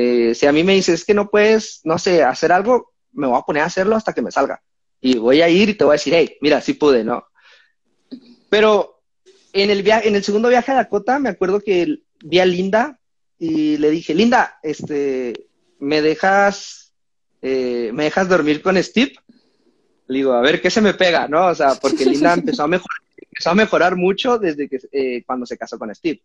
eh, 0.00 0.32
si 0.32 0.46
a 0.46 0.52
mí 0.52 0.62
me 0.62 0.74
dices 0.74 1.04
que 1.04 1.12
no 1.12 1.28
puedes, 1.28 1.80
no 1.82 1.98
sé, 1.98 2.22
hacer 2.22 2.52
algo, 2.52 2.92
me 3.10 3.26
voy 3.26 3.36
a 3.36 3.42
poner 3.42 3.64
a 3.64 3.66
hacerlo 3.66 3.96
hasta 3.96 4.12
que 4.12 4.22
me 4.22 4.30
salga. 4.30 4.62
Y 5.00 5.18
voy 5.18 5.42
a 5.42 5.48
ir 5.48 5.70
y 5.70 5.74
te 5.74 5.82
voy 5.82 5.94
a 5.94 5.98
decir, 5.98 6.14
hey, 6.14 6.36
mira, 6.40 6.60
sí 6.60 6.74
pude, 6.74 7.02
¿no? 7.02 7.24
Pero 8.48 9.02
en 9.52 9.70
el 9.70 9.82
viaje, 9.82 10.06
en 10.06 10.14
el 10.14 10.22
segundo 10.22 10.50
viaje 10.50 10.70
a 10.70 10.76
Dakota, 10.76 11.18
me 11.18 11.30
acuerdo 11.30 11.60
que 11.60 11.98
vi 12.22 12.38
a 12.38 12.46
Linda 12.46 13.00
y 13.40 13.76
le 13.78 13.90
dije, 13.90 14.14
Linda, 14.14 14.60
este, 14.62 15.48
¿me 15.80 16.00
dejas, 16.00 16.94
eh, 17.42 17.90
¿me 17.92 18.04
dejas 18.04 18.28
dormir 18.28 18.62
con 18.62 18.80
Steve? 18.80 19.14
Le 20.06 20.18
digo, 20.18 20.32
a 20.32 20.40
ver 20.42 20.62
qué 20.62 20.70
se 20.70 20.80
me 20.80 20.94
pega, 20.94 21.26
¿no? 21.26 21.48
O 21.48 21.54
sea, 21.56 21.74
porque 21.74 22.04
Linda 22.04 22.34
empezó 22.34 22.62
a 22.62 22.68
mejorar, 22.68 22.98
empezó 23.16 23.50
a 23.50 23.56
mejorar 23.56 23.96
mucho 23.96 24.38
desde 24.38 24.68
que, 24.68 24.78
eh, 24.92 25.24
cuando 25.26 25.44
se 25.44 25.58
casó 25.58 25.76
con 25.76 25.92
Steve. 25.92 26.22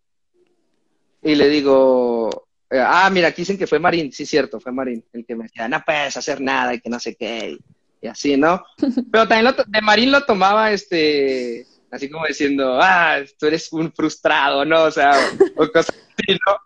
Y 1.22 1.34
le 1.34 1.48
digo, 1.48 2.43
eh, 2.70 2.78
ah, 2.84 3.08
mira, 3.10 3.28
aquí 3.28 3.42
dicen 3.42 3.58
que 3.58 3.66
fue 3.66 3.78
Marín, 3.78 4.12
sí, 4.12 4.24
cierto, 4.26 4.60
fue 4.60 4.72
Marín, 4.72 5.04
el 5.12 5.24
que 5.24 5.36
me 5.36 5.44
decía, 5.44 5.68
no 5.68 5.82
puedes 5.84 6.16
hacer 6.16 6.40
nada 6.40 6.74
y 6.74 6.80
que 6.80 6.90
no 6.90 6.98
sé 6.98 7.14
qué, 7.14 7.50
y, 7.50 8.06
y 8.06 8.08
así, 8.08 8.36
¿no? 8.36 8.64
Pero 9.12 9.28
también 9.28 9.44
lo 9.44 9.52
de 9.52 9.80
Marín 9.82 10.10
lo 10.12 10.24
tomaba, 10.24 10.72
este, 10.72 11.66
así 11.90 12.10
como 12.10 12.26
diciendo, 12.26 12.78
ah, 12.80 13.18
tú 13.38 13.46
eres 13.46 13.72
un 13.72 13.92
frustrado, 13.92 14.64
¿no? 14.64 14.84
O 14.84 14.90
sea, 14.90 15.12
o, 15.56 15.62
o 15.62 15.70
cosas 15.72 15.94
así, 16.16 16.38
¿no? 16.46 16.56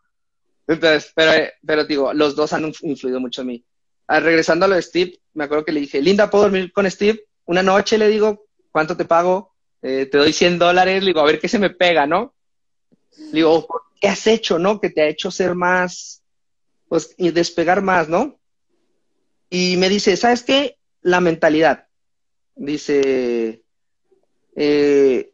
Entonces, 0.67 1.13
pero, 1.15 1.33
eh, 1.33 1.53
pero 1.65 1.85
digo, 1.85 2.13
los 2.13 2.37
dos 2.37 2.53
han 2.53 2.65
inf- 2.65 2.81
influido 2.83 3.21
mucho 3.21 3.41
en 3.43 3.47
mí. 3.49 3.65
Ah, 4.07 4.21
regresando 4.21 4.65
a 4.65 4.69
lo 4.69 4.75
de 4.75 4.83
Steve, 4.83 5.19
me 5.35 5.45
acuerdo 5.45 5.65
que 5.65 5.73
le 5.73 5.81
dije, 5.81 6.01
Linda, 6.03 6.29
¿puedo 6.31 6.45
dormir 6.45 6.73
con 6.73 6.91
Steve? 6.91 7.25
Una 7.47 7.63
noche 7.63 7.97
le 7.99 8.09
digo, 8.09 8.47
¿cuánto 8.71 8.97
te 8.97 9.05
pago? 9.05 9.55
Eh, 9.81 10.07
te 10.11 10.19
doy 10.19 10.33
100 10.33 10.59
dólares, 10.59 11.03
le 11.03 11.09
digo, 11.09 11.21
a 11.21 11.25
ver 11.25 11.39
qué 11.39 11.49
se 11.49 11.59
me 11.59 11.71
pega, 11.71 12.07
¿no? 12.07 12.35
Le 13.17 13.33
digo, 13.33 13.67
¿qué 14.01 14.09
has 14.09 14.27
hecho, 14.27 14.59
no? 14.59 14.81
Que 14.81 14.91
te 14.91 15.03
ha 15.03 15.09
hecho 15.09 15.31
ser 15.31 15.55
más, 15.55 16.23
pues, 16.89 17.15
y 17.17 17.31
despegar 17.31 17.83
más, 17.83 18.09
¿no? 18.09 18.39
Y 19.51 19.77
me 19.77 19.89
dice, 19.89 20.17
¿sabes 20.17 20.43
qué? 20.43 20.79
La 21.01 21.21
mentalidad. 21.21 21.87
Dice, 22.55 23.63
eh, 24.57 25.33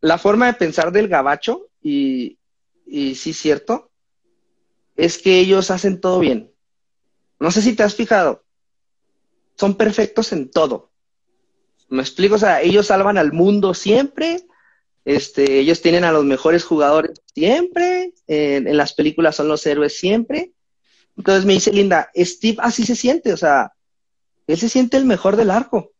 la 0.00 0.18
forma 0.18 0.46
de 0.46 0.54
pensar 0.54 0.92
del 0.92 1.08
gabacho, 1.08 1.68
y, 1.82 2.38
y 2.86 3.14
sí, 3.14 3.32
cierto, 3.32 3.90
es 4.96 5.18
que 5.18 5.38
ellos 5.40 5.70
hacen 5.70 6.00
todo 6.00 6.20
bien. 6.20 6.52
No 7.38 7.50
sé 7.50 7.62
si 7.62 7.74
te 7.74 7.82
has 7.82 7.94
fijado, 7.94 8.44
son 9.56 9.76
perfectos 9.76 10.32
en 10.32 10.50
todo. 10.50 10.90
¿Me 11.88 12.02
explico? 12.02 12.34
O 12.34 12.38
sea, 12.38 12.62
ellos 12.62 12.86
salvan 12.86 13.18
al 13.18 13.32
mundo 13.32 13.74
siempre, 13.74 14.46
este, 15.06 15.60
ellos 15.60 15.80
tienen 15.80 16.02
a 16.02 16.10
los 16.10 16.24
mejores 16.24 16.64
jugadores 16.64 17.22
siempre, 17.32 18.12
en, 18.26 18.66
en 18.66 18.76
las 18.76 18.92
películas 18.92 19.36
son 19.36 19.46
los 19.46 19.64
héroes 19.64 19.96
siempre. 19.96 20.52
Entonces 21.16 21.44
me 21.44 21.52
dice 21.52 21.72
Linda, 21.72 22.10
Steve 22.16 22.58
así 22.60 22.84
se 22.84 22.96
siente, 22.96 23.32
o 23.32 23.36
sea, 23.36 23.72
él 24.48 24.58
se 24.58 24.68
siente 24.68 24.96
el 24.96 25.04
mejor 25.04 25.36
del 25.36 25.52
arco. 25.52 25.92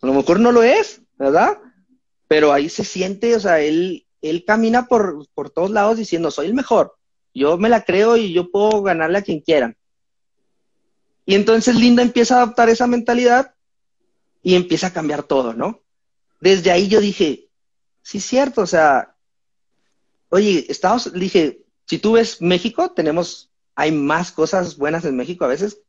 A 0.00 0.06
lo 0.06 0.14
mejor 0.14 0.38
no 0.38 0.52
lo 0.52 0.62
es, 0.62 1.02
¿verdad? 1.18 1.58
Pero 2.28 2.52
ahí 2.52 2.68
se 2.68 2.84
siente, 2.84 3.34
o 3.34 3.40
sea, 3.40 3.60
él, 3.60 4.06
él 4.20 4.44
camina 4.46 4.86
por, 4.86 5.26
por 5.34 5.50
todos 5.50 5.72
lados 5.72 5.96
diciendo, 5.96 6.30
soy 6.30 6.46
el 6.46 6.54
mejor. 6.54 6.94
Yo 7.34 7.58
me 7.58 7.68
la 7.68 7.82
creo 7.82 8.16
y 8.16 8.32
yo 8.32 8.48
puedo 8.52 8.80
ganarle 8.82 9.18
a 9.18 9.22
quien 9.22 9.40
quieran. 9.40 9.76
Y 11.26 11.34
entonces 11.34 11.74
Linda 11.74 12.02
empieza 12.02 12.36
a 12.38 12.42
adoptar 12.42 12.68
esa 12.68 12.86
mentalidad 12.86 13.54
y 14.40 14.54
empieza 14.54 14.86
a 14.86 14.92
cambiar 14.92 15.24
todo, 15.24 15.52
¿no? 15.52 15.80
Desde 16.40 16.70
ahí 16.70 16.86
yo 16.86 17.00
dije, 17.00 17.48
sí 18.02 18.18
es 18.18 18.24
cierto, 18.24 18.62
o 18.62 18.66
sea, 18.66 19.16
oye, 20.28 20.66
Estados, 20.68 21.12
dije, 21.12 21.64
si 21.86 21.98
tú 21.98 22.12
ves 22.12 22.40
México, 22.40 22.90
tenemos, 22.92 23.50
hay 23.74 23.92
más 23.92 24.32
cosas 24.32 24.76
buenas 24.76 25.04
en 25.04 25.16
México 25.16 25.44
a 25.44 25.48
veces, 25.48 25.80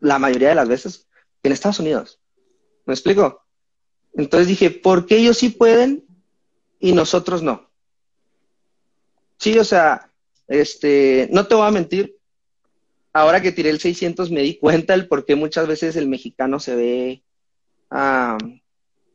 la 0.00 0.18
mayoría 0.18 0.50
de 0.50 0.54
las 0.54 0.68
veces, 0.68 1.08
que 1.42 1.48
en 1.48 1.52
Estados 1.52 1.80
Unidos. 1.80 2.20
¿Me 2.84 2.94
explico? 2.94 3.42
Entonces 4.14 4.48
dije, 4.48 4.70
¿por 4.70 5.06
qué 5.06 5.18
ellos 5.18 5.38
sí 5.38 5.48
pueden 5.48 6.04
y 6.78 6.92
nosotros 6.92 7.42
no? 7.42 7.70
Sí, 9.38 9.58
o 9.58 9.64
sea, 9.64 10.12
este, 10.48 11.28
no 11.32 11.46
te 11.46 11.54
voy 11.54 11.66
a 11.66 11.70
mentir, 11.70 12.18
ahora 13.12 13.40
que 13.40 13.52
tiré 13.52 13.70
el 13.70 13.80
600 13.80 14.30
me 14.30 14.42
di 14.42 14.58
cuenta 14.58 14.94
el 14.94 15.08
por 15.08 15.24
qué 15.24 15.34
muchas 15.34 15.66
veces 15.66 15.96
el 15.96 16.08
mexicano 16.08 16.60
se 16.60 16.76
ve 16.76 17.22
ah, 17.90 18.38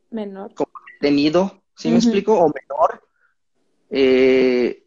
Menor. 0.09 0.53
tenido, 0.99 1.63
¿sí 1.77 1.89
me 1.89 1.97
explico? 1.97 2.33
O 2.33 2.51
menor. 2.51 3.03
Eh, 3.89 4.83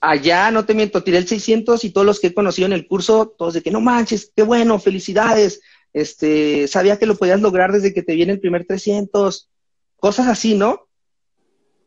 allá, 0.00 0.50
no 0.50 0.64
te 0.64 0.74
miento, 0.74 1.02
tiré 1.02 1.18
el 1.18 1.28
600 1.28 1.84
y 1.84 1.90
todos 1.90 2.06
los 2.06 2.20
que 2.20 2.28
he 2.28 2.34
conocido 2.34 2.66
en 2.66 2.72
el 2.72 2.86
curso, 2.86 3.34
todos 3.36 3.54
de 3.54 3.62
que 3.62 3.70
no 3.70 3.80
manches, 3.80 4.32
qué 4.34 4.42
bueno, 4.42 4.78
felicidades, 4.78 5.60
este, 5.92 6.66
sabía 6.68 6.98
que 6.98 7.06
lo 7.06 7.16
podías 7.16 7.40
lograr 7.40 7.72
desde 7.72 7.92
que 7.92 8.02
te 8.02 8.14
viene 8.14 8.32
el 8.32 8.40
primer 8.40 8.66
300, 8.66 9.50
cosas 9.96 10.28
así, 10.28 10.54
¿no? 10.54 10.88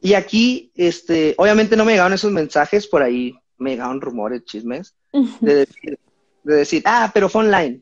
Y 0.02 0.14
aquí, 0.14 0.72
este, 0.76 1.34
obviamente 1.38 1.76
no 1.76 1.86
me 1.86 1.94
llegaron 1.94 2.14
esos 2.14 2.32
mensajes 2.32 2.88
por 2.88 3.02
ahí, 3.02 3.36
me 3.58 3.72
llegaron 3.72 4.02
rumores, 4.02 4.46
chismes, 4.46 4.96
de 5.40 5.56
decir, 5.56 6.00
de 6.44 6.56
decir, 6.56 6.84
ah, 6.86 7.10
pero 7.14 7.30
fue 7.30 7.42
online. 7.42 7.82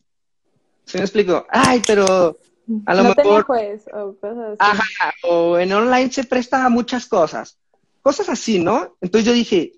¿Sí 0.86 0.98
me 0.98 1.04
explico? 1.04 1.46
Ay, 1.50 1.82
pero 1.86 2.38
a 2.86 2.94
lo 2.94 3.04
no 3.04 3.14
mejor 3.16 3.44
juez 3.44 3.86
o 3.94 4.16
cosas 4.20 4.60
así. 4.60 4.82
Ajá, 4.82 5.14
o 5.24 5.58
en 5.58 5.74
online 5.74 6.12
se 6.12 6.24
presta 6.24 6.66
a 6.66 6.70
muchas 6.70 7.06
cosas. 7.06 7.60
Cosas 8.02 8.30
así, 8.30 8.60
¿no? 8.60 8.96
Entonces 9.02 9.26
yo 9.26 9.34
dije, 9.34 9.74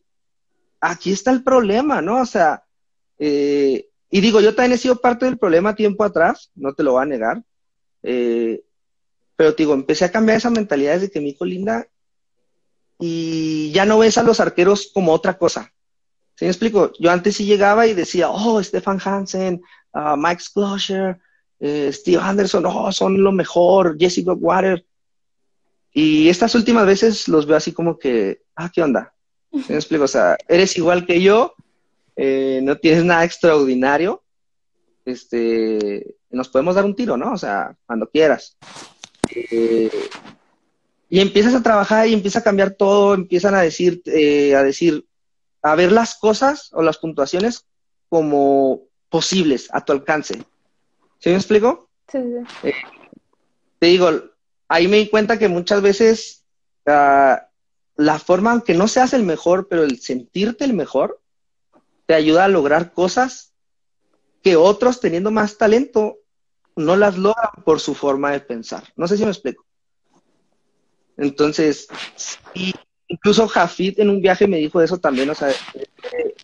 aquí 0.79 1.11
está 1.11 1.31
el 1.31 1.43
problema, 1.43 2.01
¿no? 2.01 2.21
O 2.21 2.25
sea, 2.25 2.63
eh, 3.19 3.87
y 4.09 4.21
digo, 4.21 4.39
yo 4.41 4.55
también 4.55 4.73
he 4.73 4.77
sido 4.77 4.95
parte 4.97 5.25
del 5.25 5.37
problema 5.37 5.75
tiempo 5.75 6.03
atrás, 6.03 6.51
no 6.55 6.73
te 6.73 6.83
lo 6.83 6.93
voy 6.93 7.03
a 7.03 7.05
negar. 7.05 7.43
Eh, 8.03 8.63
pero 9.35 9.53
te 9.53 9.63
digo, 9.63 9.73
empecé 9.73 10.05
a 10.05 10.11
cambiar 10.11 10.37
esa 10.37 10.49
mentalidad 10.49 10.93
desde 10.93 11.11
que 11.11 11.19
mi 11.19 11.29
hijo 11.29 11.45
linda 11.45 11.87
y 12.99 13.71
ya 13.71 13.85
no 13.85 13.99
ves 13.99 14.17
a 14.17 14.23
los 14.23 14.39
arqueros 14.39 14.91
como 14.93 15.11
otra 15.11 15.37
cosa. 15.37 15.71
¿Sí 16.35 16.45
me 16.45 16.51
explico? 16.51 16.91
Yo 16.99 17.11
antes 17.11 17.35
sí 17.35 17.45
llegaba 17.45 17.87
y 17.87 17.93
decía, 17.93 18.29
oh, 18.29 18.61
Stefan 18.61 18.99
Hansen, 19.03 19.61
ah, 19.93 20.15
Mike 20.17 20.41
eh, 21.67 21.91
Steve 21.91 22.21
Anderson, 22.21 22.63
oh, 22.67 22.91
son 22.91 23.23
lo 23.23 23.31
mejor, 23.31 23.97
Jesse 23.99 24.23
Brockwater. 24.23 24.85
Y 25.91 26.29
estas 26.29 26.53
últimas 26.53 26.85
veces 26.85 27.27
los 27.27 27.47
veo 27.47 27.57
así 27.57 27.71
como 27.71 27.97
que, 27.97 28.43
ah, 28.55 28.69
¿qué 28.71 28.83
onda? 28.83 29.15
¿Sí 29.51 29.65
me 29.69 29.75
explico? 29.75 30.03
O 30.03 30.07
sea, 30.07 30.37
eres 30.47 30.77
igual 30.77 31.07
que 31.07 31.19
yo, 31.21 31.55
eh, 32.15 32.59
no 32.61 32.77
tienes 32.77 33.03
nada 33.03 33.23
extraordinario, 33.23 34.21
este, 35.05 36.15
nos 36.29 36.49
podemos 36.49 36.75
dar 36.75 36.85
un 36.85 36.95
tiro, 36.95 37.17
¿no? 37.17 37.31
O 37.31 37.37
sea, 37.37 37.75
cuando 37.87 38.07
quieras. 38.11 38.57
Eh, 39.33 39.89
y 41.09 41.19
empiezas 41.19 41.55
a 41.55 41.63
trabajar 41.63 42.07
y 42.07 42.13
empieza 42.13 42.39
a 42.39 42.43
cambiar 42.43 42.71
todo, 42.75 43.15
empiezan 43.15 43.55
a 43.55 43.61
decir, 43.61 44.03
a 44.05 44.61
decir, 44.61 45.03
a 45.63 45.73
ver 45.73 45.91
las 45.91 46.15
cosas 46.15 46.69
o 46.73 46.83
las 46.83 46.99
puntuaciones 46.99 47.65
como 48.07 48.81
posibles 49.09 49.67
a 49.71 49.83
tu 49.83 49.93
alcance. 49.93 50.45
¿Sí 51.25 51.31
me 51.31 51.37
explico? 51.37 51.89
Sí, 52.07 52.19
sí. 52.61 52.71
Te 53.79 53.87
digo, 53.87 54.11
ahí 54.67 54.87
me 54.87 54.97
di 54.97 55.09
cuenta 55.09 55.39
que 55.39 55.47
muchas 55.47 55.81
veces 55.81 56.45
ah, 56.85 57.47
la 57.95 58.19
forma, 58.19 58.51
aunque 58.51 58.75
no 58.75 58.87
seas 58.87 59.11
el 59.13 59.23
mejor, 59.23 59.67
pero 59.67 59.81
el 59.81 59.99
sentirte 59.99 60.65
el 60.65 60.73
mejor, 60.73 61.19
te 62.05 62.13
ayuda 62.13 62.45
a 62.45 62.47
lograr 62.47 62.93
cosas 62.93 63.53
que 64.43 64.55
otros 64.55 64.99
teniendo 64.99 65.31
más 65.31 65.57
talento 65.57 66.19
no 66.75 66.95
las 66.95 67.17
logran 67.17 67.49
por 67.63 67.79
su 67.79 67.95
forma 67.95 68.31
de 68.31 68.41
pensar. 68.41 68.83
No 68.95 69.07
sé 69.07 69.17
si 69.17 69.23
me 69.23 69.31
explico. 69.31 69.65
Entonces, 71.17 71.87
incluso 73.07 73.47
Jafid 73.47 73.99
en 73.99 74.09
un 74.09 74.21
viaje 74.21 74.47
me 74.47 74.57
dijo 74.57 74.81
eso 74.81 74.97
también, 74.97 75.29
o 75.29 75.35
sea, 75.35 75.49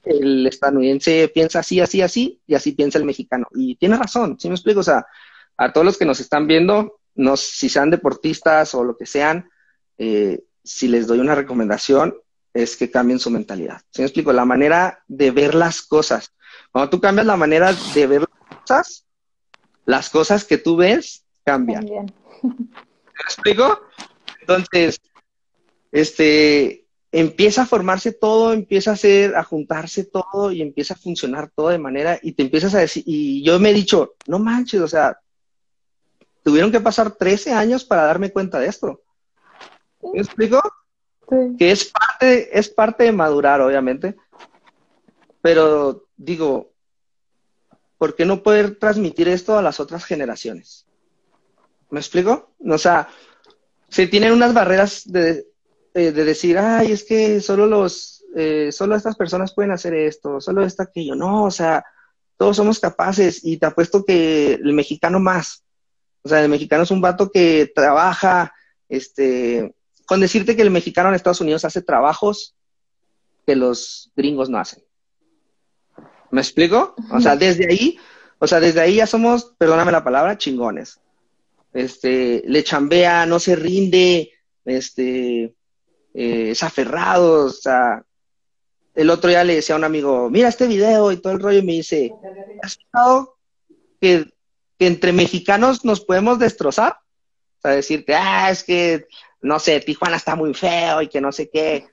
el 0.03 0.47
estadounidense 0.47 1.28
piensa 1.34 1.59
así, 1.59 1.80
así, 1.80 2.01
así, 2.01 2.41
y 2.47 2.55
así 2.55 2.74
piensa 2.74 2.97
el 2.97 3.05
mexicano. 3.05 3.47
Y 3.53 3.76
tiene 3.76 3.97
razón, 3.97 4.38
¿sí 4.39 4.47
me 4.47 4.55
explico? 4.55 4.82
O 4.82 4.84
sea, 4.84 5.05
a 5.57 5.74
todos 5.74 5.86
los 5.86 5.97
que 5.97 6.05
nos 6.05 6.20
están 6.20 6.47
viendo, 6.47 6.99
no, 7.16 7.38
si 7.38 7.70
sean 7.70 7.89
deportistas 7.89 8.74
o 8.76 8.84
lo 8.84 8.97
que 8.97 9.05
sean, 9.05 9.49
eh, 9.97 10.43
si 10.64 10.88
les 10.88 11.07
doy 11.07 11.20
una 11.20 11.36
recomendación, 11.36 12.16
es 12.53 12.76
que 12.76 12.91
cambien 12.91 13.20
su 13.20 13.30
mentalidad. 13.30 13.82
¿Sí 13.91 14.01
me 14.01 14.07
explico? 14.07 14.34
La 14.34 14.45
manera 14.45 15.03
de 15.07 15.32
ver 15.32 15.55
las 15.55 15.82
cosas. 15.82 16.34
Cuando 16.72 16.89
tú 16.89 16.99
cambias 16.99 17.26
la 17.26 17.38
manera 17.38 17.74
de 17.93 18.07
ver 18.07 18.22
las 18.22 18.59
cosas, 18.59 19.05
las 19.86 20.09
cosas 20.09 20.43
que 20.43 20.57
tú 20.57 20.76
ves 20.76 21.26
cambian. 21.43 21.86
¿Me 21.86 23.24
explico? 23.24 23.82
Entonces, 24.41 24.99
este, 25.92 26.86
empieza 27.12 27.64
a 27.64 27.66
formarse 27.66 28.14
todo, 28.14 28.54
empieza 28.54 28.92
a 28.92 28.94
hacer, 28.94 29.36
a 29.36 29.44
juntarse 29.44 30.06
todo 30.06 30.52
y 30.52 30.62
empieza 30.62 30.94
a 30.94 30.98
funcionar 30.98 31.52
todo 31.54 31.70
de 31.70 31.78
manera 31.78 32.20
y 32.22 32.34
te 32.34 32.44
empiezas 32.44 32.74
a 32.74 32.80
decir, 32.80 33.04
y 33.06 33.44
yo 33.44 33.60
me 33.60 33.72
he 33.72 33.74
dicho, 33.74 34.16
no 34.28 34.39
manches, 34.39 34.82
o 34.82 34.88
sea, 34.88 35.20
tuvieron 36.44 36.72
que 36.72 36.80
pasar 36.80 37.12
13 37.12 37.52
años 37.52 37.84
para 37.84 38.04
darme 38.04 38.32
cuenta 38.32 38.60
de 38.60 38.68
esto. 38.68 39.02
¿Me 40.14 40.20
explico? 40.20 40.62
Que 41.58 41.72
es 41.72 41.86
parte, 41.86 42.58
es 42.58 42.70
parte 42.70 43.04
de 43.04 43.12
madurar, 43.12 43.62
obviamente. 43.62 44.16
Pero 45.42 46.08
digo, 46.18 46.72
¿por 47.98 48.16
qué 48.16 48.26
no 48.26 48.44
poder 48.44 48.78
transmitir 48.78 49.28
esto 49.28 49.58
a 49.58 49.62
las 49.62 49.80
otras 49.80 50.06
generaciones? 50.06 50.86
¿Me 51.89 52.00
explico? 52.00 52.54
O 52.60 52.78
sea, 52.78 53.08
se 53.89 54.08
tienen 54.08 54.34
unas 54.34 54.54
barreras 54.54 55.04
de, 55.06 55.51
eh, 55.94 56.12
de 56.12 56.24
decir, 56.24 56.58
ay, 56.58 56.92
es 56.92 57.04
que 57.04 57.42
solo 57.42 57.68
los, 57.68 58.24
eh, 58.36 58.72
solo 58.72 58.96
estas 58.96 59.16
personas 59.16 59.54
pueden 59.54 59.72
hacer 59.72 59.94
esto, 59.94 60.39
solo 60.39 60.64
esta 60.64 60.86
que 60.86 61.06
yo, 61.06 61.16
no, 61.16 61.44
o 61.44 61.52
sea, 61.52 61.84
todos 62.38 62.58
somos 62.58 62.80
capaces 62.80 63.44
y 63.44 63.58
te 63.58 63.66
apuesto 63.66 64.06
que 64.06 64.54
el 64.54 64.74
mexicano 64.74 65.20
más, 65.20 65.64
o 66.24 66.30
sea, 66.30 66.42
el 66.42 66.50
mexicano 66.50 66.84
es 66.84 66.92
un 66.92 67.02
vato 67.02 67.32
que 67.32 67.72
trabaja, 67.74 68.54
este, 68.88 69.76
con 70.06 70.22
decirte 70.22 70.56
que 70.56 70.62
el 70.62 70.72
mexicano 70.72 71.10
en 71.10 71.16
Estados 71.16 71.42
Unidos 71.42 71.66
hace 71.66 71.82
trabajos 71.82 72.56
que 73.46 73.56
los 73.56 74.12
gringos 74.16 74.50
no 74.50 74.60
hacen. 74.60 74.84
¿Me 76.30 76.42
explico? 76.42 76.96
O 77.12 77.20
sea, 77.20 77.36
desde 77.36 77.70
ahí, 77.70 77.98
o 78.39 78.48
sea, 78.48 78.60
desde 78.60 78.80
ahí 78.80 78.96
ya 78.96 79.08
somos, 79.08 79.54
perdóname 79.58 79.92
la 79.92 80.04
palabra, 80.04 80.38
chingones. 80.38 81.02
Este, 81.74 82.44
le 82.46 82.64
chambea, 82.64 83.26
no 83.26 83.39
se 83.39 83.56
rinde, 83.56 84.32
este, 84.64 85.54
eh, 86.14 86.51
es 86.51 86.64
o 86.64 87.49
sea, 87.49 88.03
el 88.93 89.09
otro 89.09 89.30
día 89.30 89.43
le 89.43 89.55
decía 89.55 89.76
a 89.76 89.78
un 89.78 89.84
amigo, 89.84 90.30
mira 90.30 90.49
este 90.49 90.68
video 90.68 91.12
y 91.12 91.18
todo 91.18 91.34
el 91.34 91.39
rollo, 91.39 91.59
y 91.59 91.66
me 91.66 91.74
dice, 91.74 92.14
¿has 92.62 92.78
pensado 92.78 93.38
que, 93.99 94.26
entre 94.80 95.14
mexicanos 95.14 95.86
nos 95.86 96.01
podemos 96.01 96.39
destrozar? 96.39 96.97
O 97.59 97.62
sea, 97.62 97.72
decirte, 97.72 98.16
ah, 98.16 98.49
es 98.49 98.64
que, 98.64 99.05
no 99.41 99.59
sé, 99.59 99.80
Tijuana 99.80 100.18
está 100.18 100.36
muy 100.36 100.53
feo 100.53 101.01
y 101.01 101.07
que 101.07 101.22
no 101.22 101.32
sé 101.32 101.49
qué. 101.49 101.88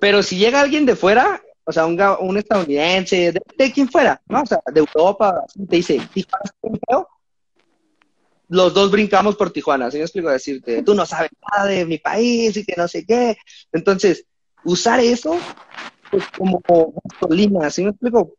Pero 0.00 0.22
si 0.22 0.36
llega 0.36 0.60
alguien 0.60 0.84
de 0.84 0.96
fuera, 0.96 1.40
o 1.64 1.72
sea, 1.72 1.86
un, 1.86 2.00
un 2.20 2.36
estadounidense, 2.36 3.32
de, 3.32 3.42
de, 3.56 3.72
quien 3.72 3.88
fuera, 3.88 4.20
¿no? 4.26 4.42
O 4.42 4.46
sea, 4.46 4.60
de 4.66 4.80
Europa, 4.80 5.44
te 5.68 5.76
dice, 5.76 6.00
Tijuana 6.12 6.42
está 6.44 6.68
muy 6.68 6.80
feo, 6.88 7.08
los 8.48 8.72
dos 8.72 8.90
brincamos 8.90 9.36
por 9.36 9.50
Tijuana, 9.50 9.90
¿sí 9.90 9.98
me 9.98 10.04
explico? 10.04 10.30
Decirte, 10.30 10.82
tú 10.82 10.94
no 10.94 11.04
sabes 11.04 11.30
nada 11.50 11.66
de 11.66 11.84
mi 11.84 11.98
país 11.98 12.56
y 12.56 12.64
que 12.64 12.74
no 12.76 12.88
sé 12.88 13.04
qué. 13.04 13.36
Entonces, 13.72 14.24
usar 14.64 15.00
eso 15.00 15.38
pues, 16.10 16.24
como 16.36 16.62
gasolina, 17.04 17.70
¿sí 17.70 17.84
me 17.84 17.90
explico? 17.90 18.34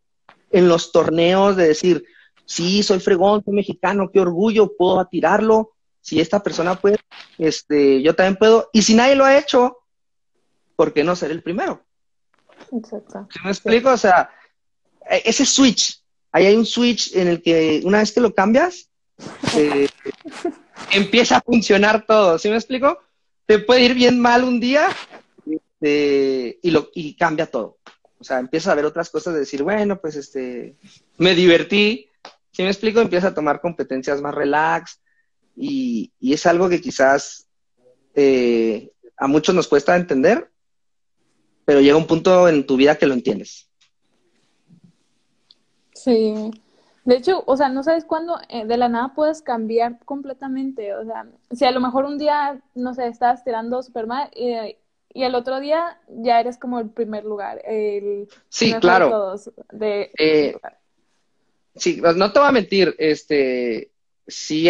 En 0.52 0.68
los 0.68 0.92
torneos 0.92 1.56
de 1.56 1.68
decir, 1.68 2.04
sí, 2.46 2.82
soy 2.82 3.00
fregón, 3.00 3.44
soy 3.46 3.54
mexicano, 3.54 4.10
qué 4.12 4.20
orgullo, 4.20 4.76
puedo 4.76 5.06
tirarlo. 5.06 5.74
Si 6.02 6.20
esta 6.20 6.42
persona 6.42 6.76
puede, 6.76 6.98
este, 7.38 8.02
yo 8.02 8.16
también 8.16 8.38
puedo. 8.38 8.70
Y 8.74 8.82
si 8.82 8.96
nadie 8.96 9.16
lo 9.16 9.26
ha 9.26 9.38
hecho, 9.38 9.78
¿por 10.76 10.92
qué 10.92 11.04
no 11.04 11.16
ser 11.16 11.30
el 11.30 11.44
primero? 11.44 11.84
Exacto. 12.72 13.28
¿Sí 13.32 13.40
me 13.44 13.52
explico? 13.52 13.92
O 13.92 13.98
sea, 13.98 14.32
e, 15.08 15.22
ese 15.26 15.46
switch, 15.46 16.02
ahí 16.32 16.48
hay 16.48 16.56
un 16.56 16.66
switch 16.66 17.16
en 17.16 17.28
el 17.28 17.42
que 17.44 17.82
una 17.84 18.00
vez 18.00 18.12
que 18.12 18.22
lo 18.22 18.34
cambias, 18.34 18.89
eh, 19.58 19.88
empieza 20.92 21.38
a 21.38 21.42
funcionar 21.42 22.06
todo. 22.06 22.38
¿Sí 22.38 22.50
me 22.50 22.56
explico? 22.56 23.00
Te 23.46 23.60
puede 23.60 23.84
ir 23.84 23.94
bien 23.94 24.20
mal 24.20 24.44
un 24.44 24.60
día 24.60 24.88
este, 25.46 26.60
y, 26.62 26.72
lo, 26.72 26.90
y 26.94 27.16
cambia 27.16 27.46
todo. 27.46 27.78
O 28.20 28.24
sea, 28.24 28.40
empieza 28.40 28.72
a 28.72 28.76
ver 28.76 28.86
otras 28.86 29.10
cosas 29.10 29.34
de 29.34 29.42
decir, 29.42 29.64
bueno, 29.64 30.00
pues 30.00 30.16
este, 30.16 30.76
me 31.18 31.36
divertí. 31.36 32.10
¿Sí 32.52 32.64
me 32.64 32.70
explico? 32.70 33.00
Empieza 33.00 33.28
a 33.28 33.34
tomar 33.34 33.62
competencias 33.62 34.22
más 34.22 34.36
relax 34.36 35.00
y, 35.56 36.12
es 36.22 36.46
algo 36.46 36.68
que 36.68 36.82
quizás 36.82 37.48
eh, 38.16 38.92
a 39.18 39.28
muchos 39.28 39.56
nos 39.56 39.68
cuesta 39.68 39.96
entender, 39.96 40.52
pero 41.66 41.82
llega 41.82 41.98
un 41.98 42.08
punto 42.08 42.50
en 42.50 42.66
tu 42.66 42.76
vida 42.76 42.98
que 42.98 43.06
lo 43.06 43.14
entiendes. 43.14 43.70
Sí, 45.94 46.52
de 47.10 47.16
hecho, 47.16 47.44
o 47.48 47.58
sea, 47.58 47.70
no 47.70 47.82
sabes 47.82 48.06
cuándo 48.06 48.40
eh, 48.50 48.68
de 48.68 48.78
la 48.78 48.88
nada 48.88 49.14
puedes 49.16 49.42
cambiar 49.42 49.98
completamente. 50.06 50.94
O 50.94 51.04
sea, 51.04 51.26
si 51.52 51.66
a 51.66 51.72
lo 51.72 51.80
mejor 51.80 52.06
un 52.06 52.20
día, 52.20 52.62
no 52.76 52.94
sé, 52.94 53.08
estás 53.08 53.44
tirando 53.44 53.82
super 53.82 54.06
mal 54.06 54.30
eh, 54.36 54.78
y 55.12 55.24
el 55.24 55.34
otro 55.34 55.60
día 55.60 56.00
ya 56.08 56.40
eres 56.40 56.60
como 56.60 56.80
el 56.80 56.92
primer 56.92 57.26
lugar. 57.26 57.64
El 57.66 58.28
sí, 58.48 58.76
claro. 58.76 59.36
De 59.72 60.12
eh, 60.20 60.56
sí, 61.76 62.00
no 62.00 62.32
te 62.32 62.40
voy 62.40 62.48
a 62.48 62.52
mentir. 62.52 62.96
Este, 63.00 63.90
sí, 64.28 64.70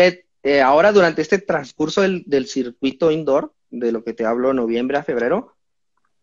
ahora 0.64 0.94
durante 0.94 1.22
este 1.22 1.40
transcurso 1.40 2.04
del, 2.04 2.24
del, 2.26 2.48
circuito 2.48 3.12
indoor, 3.12 3.52
de 3.70 3.92
lo 3.92 4.06
que 4.06 4.14
te 4.14 4.26
hablo 4.26 4.54
noviembre 4.54 4.98
a 4.98 5.04
febrero, 5.04 5.58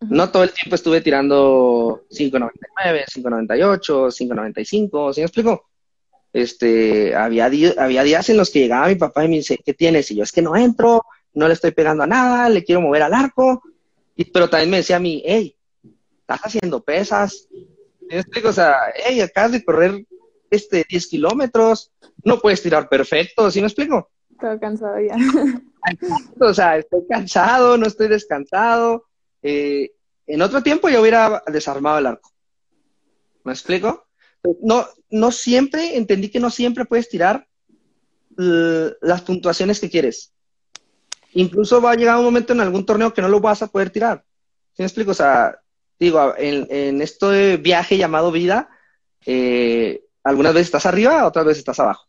no 0.01 0.31
todo 0.31 0.45
el 0.45 0.53
tiempo 0.53 0.77
estuve 0.77 1.03
tirando 1.03 2.07
5.99, 2.11 3.05
5.98, 3.17 3.85
5.95, 3.85 5.13
¿sí 5.13 5.21
me 5.21 5.27
explico? 5.27 5.67
Este, 6.37 7.15
había, 7.15 7.47
había 7.79 8.03
días 8.03 8.29
en 8.29 8.37
los 8.37 8.51
que 8.51 8.59
llegaba 8.59 8.89
mi 8.89 8.97
papá 8.97 9.25
y 9.25 9.29
me 9.29 9.37
dice, 9.37 9.59
¿qué 9.65 9.73
tienes? 9.73 10.11
Y 10.11 10.17
yo, 10.17 10.23
es 10.23 10.33
que 10.33 10.43
no 10.43 10.55
entro, 10.55 11.03
no 11.33 11.49
le 11.49 11.55
estoy 11.55 11.71
pegando 11.71 12.03
a 12.03 12.07
nada, 12.07 12.51
le 12.51 12.63
quiero 12.63 12.83
mover 12.83 13.01
al 13.01 13.15
arco. 13.15 13.63
Y, 14.15 14.27
pero 14.27 14.51
también 14.51 14.69
me 14.69 14.77
decía 14.77 14.97
a 14.97 15.01
mí, 15.01 15.23
hey, 15.25 15.57
estás 16.21 16.43
haciendo 16.43 16.83
pesas. 16.83 17.49
Explico, 18.11 18.51
o 18.51 18.53
sea, 18.53 18.75
hey, 18.97 19.23
acabas 19.23 19.53
de 19.53 19.65
correr 19.65 20.05
este 20.51 20.85
10 20.87 21.07
kilómetros, 21.07 21.91
no 22.23 22.39
puedes 22.39 22.63
tirar 22.63 22.87
perfecto, 22.87 23.51
¿sí 23.51 23.63
me 23.63 23.69
explico? 23.69 24.11
Estoy 24.31 24.59
cansado 24.59 24.97
ya. 25.01 25.17
o 26.39 26.53
sea, 26.53 26.77
estoy 26.77 27.07
cansado, 27.09 27.79
no 27.79 27.87
estoy 27.87 28.09
descansado. 28.09 29.07
Eh, 29.43 29.91
en 30.27 30.43
otro 30.43 30.63
tiempo 30.63 30.91
yo 30.91 31.01
hubiera 31.01 31.43
desarmado 31.47 31.99
el 31.99 32.07
arco. 32.07 32.31
¿Me 33.43 33.53
explico? 33.53 34.06
No, 34.63 34.87
no 35.11 35.31
siempre, 35.31 35.97
entendí 35.97 36.29
que 36.29 36.41
no 36.41 36.51
siempre 36.51 36.85
puedes 36.85 37.09
tirar 37.09 37.47
las 38.37 39.23
puntuaciones 39.23 39.81
que 39.81 39.91
quieres. 39.91 40.33
Incluso 41.33 41.81
va 41.81 41.93
a 41.93 41.97
llegar 41.97 42.19
un 42.19 42.25
momento 42.25 42.53
en 42.53 42.61
algún 42.61 42.85
torneo 42.85 43.13
que 43.13 43.23
no 43.23 43.29
lo 43.29 43.41
vas 43.41 43.63
a 43.63 43.67
poder 43.67 43.91
tirar. 43.91 44.25
¿Sí 44.75 44.83
me 44.83 44.87
explico? 44.87 45.11
O 45.13 45.15
sea, 45.15 45.59
digo, 45.99 46.35
en, 46.37 46.67
en 46.71 47.03
este 47.03 47.57
viaje 47.57 47.97
llamado 47.97 48.31
vida, 48.31 48.69
eh, 49.25 50.03
algunas 50.23 50.55
veces 50.55 50.69
estás 50.69 50.87
arriba, 50.87 51.27
otras 51.27 51.45
veces 51.47 51.59
estás 51.59 51.81
abajo. 51.81 52.07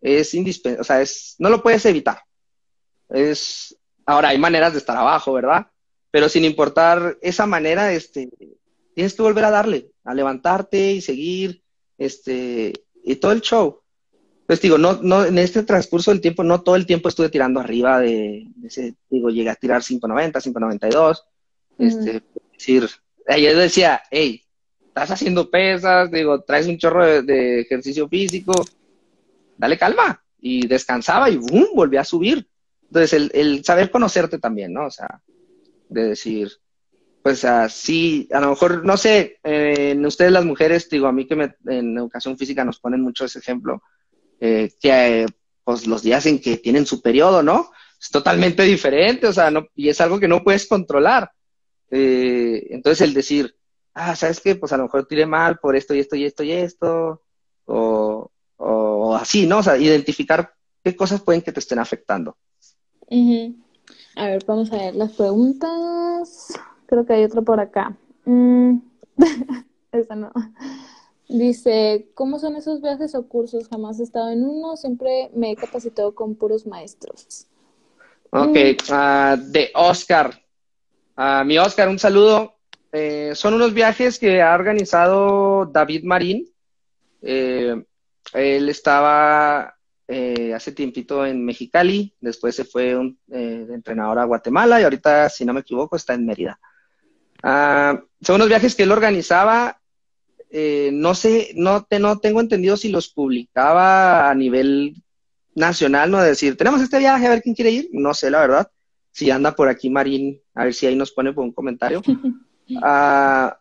Es 0.00 0.34
indispensable, 0.34 0.80
o 0.80 0.84
sea, 0.84 1.00
es, 1.00 1.34
no 1.38 1.48
lo 1.48 1.62
puedes 1.62 1.84
evitar. 1.86 2.22
Es, 3.08 3.76
ahora 4.06 4.28
hay 4.28 4.38
maneras 4.38 4.72
de 4.72 4.78
estar 4.78 4.96
abajo, 4.96 5.32
¿verdad? 5.32 5.66
Pero 6.10 6.28
sin 6.28 6.44
importar 6.44 7.18
esa 7.20 7.46
manera, 7.46 7.92
este, 7.92 8.28
tienes 8.94 9.14
que 9.14 9.22
volver 9.22 9.44
a 9.44 9.50
darle, 9.50 9.90
a 10.04 10.14
levantarte 10.14 10.92
y 10.92 11.00
seguir 11.00 11.62
este, 11.98 12.72
y 13.04 13.16
todo 13.16 13.32
el 13.32 13.40
show. 13.40 13.80
Pues 14.46 14.62
digo, 14.62 14.78
no, 14.78 15.02
no, 15.02 15.26
en 15.26 15.36
este 15.36 15.62
transcurso 15.62 16.10
del 16.10 16.22
tiempo, 16.22 16.42
no 16.42 16.62
todo 16.62 16.76
el 16.76 16.86
tiempo 16.86 17.10
estuve 17.10 17.28
tirando 17.28 17.60
arriba 17.60 18.00
de, 18.00 18.46
ese, 18.64 18.94
digo, 19.10 19.28
llegué 19.28 19.50
a 19.50 19.56
tirar 19.56 19.82
590, 19.82 20.40
592. 20.40 21.24
Este, 21.78 22.22
decir, 22.54 22.88
yo 23.28 23.58
decía, 23.58 24.00
hey, 24.10 24.42
estás 24.86 25.10
haciendo 25.10 25.50
pesas, 25.50 26.10
digo, 26.10 26.40
traes 26.42 26.66
un 26.66 26.78
chorro 26.78 27.22
de, 27.22 27.60
ejercicio 27.60 28.08
físico, 28.08 28.54
dale 29.58 29.76
calma. 29.76 30.22
Y 30.40 30.66
descansaba 30.66 31.28
y 31.28 31.36
boom, 31.36 31.68
volví 31.74 31.96
a 31.98 32.04
subir. 32.04 32.48
Entonces, 32.84 33.12
el, 33.12 33.30
el 33.34 33.64
saber 33.64 33.90
conocerte 33.90 34.38
también, 34.38 34.72
¿no? 34.72 34.86
O 34.86 34.90
sea, 34.90 35.20
de 35.88 36.04
decir, 36.04 36.52
pues 37.28 37.44
así, 37.44 38.26
a 38.32 38.40
lo 38.40 38.48
mejor, 38.48 38.86
no 38.86 38.96
sé, 38.96 39.38
en 39.42 40.06
ustedes 40.06 40.32
las 40.32 40.46
mujeres, 40.46 40.88
digo, 40.88 41.08
a 41.08 41.12
mí 41.12 41.26
que 41.26 41.36
me, 41.36 41.54
en 41.66 41.94
educación 41.98 42.38
física 42.38 42.64
nos 42.64 42.80
ponen 42.80 43.02
mucho 43.02 43.26
ese 43.26 43.40
ejemplo, 43.40 43.82
eh, 44.40 44.72
que 44.80 45.26
pues 45.62 45.86
los 45.86 46.00
días 46.00 46.24
en 46.24 46.40
que 46.40 46.56
tienen 46.56 46.86
su 46.86 47.02
periodo, 47.02 47.42
¿no? 47.42 47.70
Es 48.00 48.08
totalmente 48.08 48.62
diferente, 48.62 49.26
o 49.26 49.32
sea, 49.34 49.50
no, 49.50 49.66
y 49.74 49.90
es 49.90 50.00
algo 50.00 50.18
que 50.18 50.26
no 50.26 50.42
puedes 50.42 50.66
controlar. 50.66 51.30
Eh, 51.90 52.68
entonces 52.70 53.06
el 53.06 53.12
decir, 53.12 53.54
ah, 53.92 54.16
¿sabes 54.16 54.40
qué? 54.40 54.54
Pues 54.54 54.72
a 54.72 54.78
lo 54.78 54.84
mejor 54.84 55.06
tiré 55.06 55.26
mal 55.26 55.58
por 55.58 55.76
esto 55.76 55.94
y 55.94 55.98
esto 55.98 56.16
y 56.16 56.24
esto 56.24 56.42
y 56.44 56.52
esto, 56.52 57.24
o, 57.66 58.30
o 58.56 59.16
así, 59.16 59.46
¿no? 59.46 59.58
O 59.58 59.62
sea, 59.62 59.76
identificar 59.76 60.54
qué 60.82 60.96
cosas 60.96 61.20
pueden 61.20 61.42
que 61.42 61.52
te 61.52 61.60
estén 61.60 61.78
afectando. 61.78 62.38
A 64.16 64.28
ver, 64.28 64.42
vamos 64.46 64.72
a 64.72 64.76
ver 64.76 64.94
las 64.94 65.12
preguntas. 65.12 66.58
Creo 66.88 67.04
que 67.04 67.12
hay 67.12 67.24
otra 67.24 67.42
por 67.42 67.60
acá. 67.60 67.94
Mm. 68.24 68.78
Esa 69.92 70.16
no. 70.16 70.32
Dice, 71.28 72.08
¿cómo 72.14 72.38
son 72.38 72.56
esos 72.56 72.80
viajes 72.80 73.14
o 73.14 73.28
cursos? 73.28 73.68
Jamás 73.68 74.00
he 74.00 74.02
estado 74.02 74.30
en 74.30 74.42
uno, 74.42 74.76
siempre 74.78 75.30
me 75.34 75.52
he 75.52 75.56
capacitado 75.56 76.14
con 76.14 76.34
puros 76.34 76.66
maestros. 76.66 77.46
Ok, 78.30 78.56
mm. 78.56 78.76
ah, 78.90 79.36
de 79.38 79.70
Oscar. 79.74 80.32
Uh, 81.16 81.44
mi 81.44 81.58
Oscar, 81.58 81.88
un 81.88 81.98
saludo. 81.98 82.54
Eh, 82.92 83.32
son 83.34 83.52
unos 83.52 83.74
viajes 83.74 84.18
que 84.18 84.40
ha 84.40 84.54
organizado 84.54 85.66
David 85.66 86.04
Marín. 86.04 86.48
Eh, 87.20 87.84
él 88.32 88.68
estaba 88.70 89.74
eh, 90.06 90.54
hace 90.54 90.72
tiempito 90.72 91.26
en 91.26 91.44
Mexicali, 91.44 92.14
después 92.20 92.54
se 92.54 92.64
fue 92.64 92.96
un 92.96 93.18
entrenador 93.28 94.18
a 94.18 94.24
Guatemala 94.24 94.80
y 94.80 94.84
ahorita, 94.84 95.28
si 95.28 95.44
no 95.44 95.52
me 95.52 95.60
equivoco, 95.60 95.96
está 95.96 96.14
en 96.14 96.24
Mérida. 96.24 96.58
Ah, 97.42 98.00
son 98.20 98.36
unos 98.36 98.48
viajes 98.48 98.74
que 98.74 98.82
él 98.84 98.92
organizaba, 98.92 99.80
no 100.50 101.14
sé, 101.14 101.52
no, 101.54 101.84
te, 101.84 101.98
no 101.98 102.18
tengo 102.18 102.40
entendido 102.40 102.76
si 102.76 102.88
los 102.88 103.08
publicaba 103.08 104.30
a 104.30 104.34
nivel 104.34 105.02
nacional, 105.54 106.10
no 106.10 106.22
decir, 106.22 106.56
tenemos 106.56 106.80
este 106.80 106.98
viaje, 106.98 107.26
a 107.26 107.30
ver 107.30 107.42
quién 107.42 107.54
quiere 107.54 107.70
ir, 107.70 107.88
no 107.92 108.14
sé 108.14 108.30
la 108.30 108.40
verdad, 108.40 108.70
si 109.10 109.30
anda 109.30 109.54
por 109.54 109.68
aquí 109.68 109.90
Marín, 109.90 110.40
a 110.54 110.64
ver 110.64 110.74
si 110.74 110.86
ahí 110.86 110.96
nos 110.96 111.12
pone 111.12 111.32
por 111.32 111.44
un 111.44 111.52
comentario. 111.52 112.02
Ah, 112.82 113.58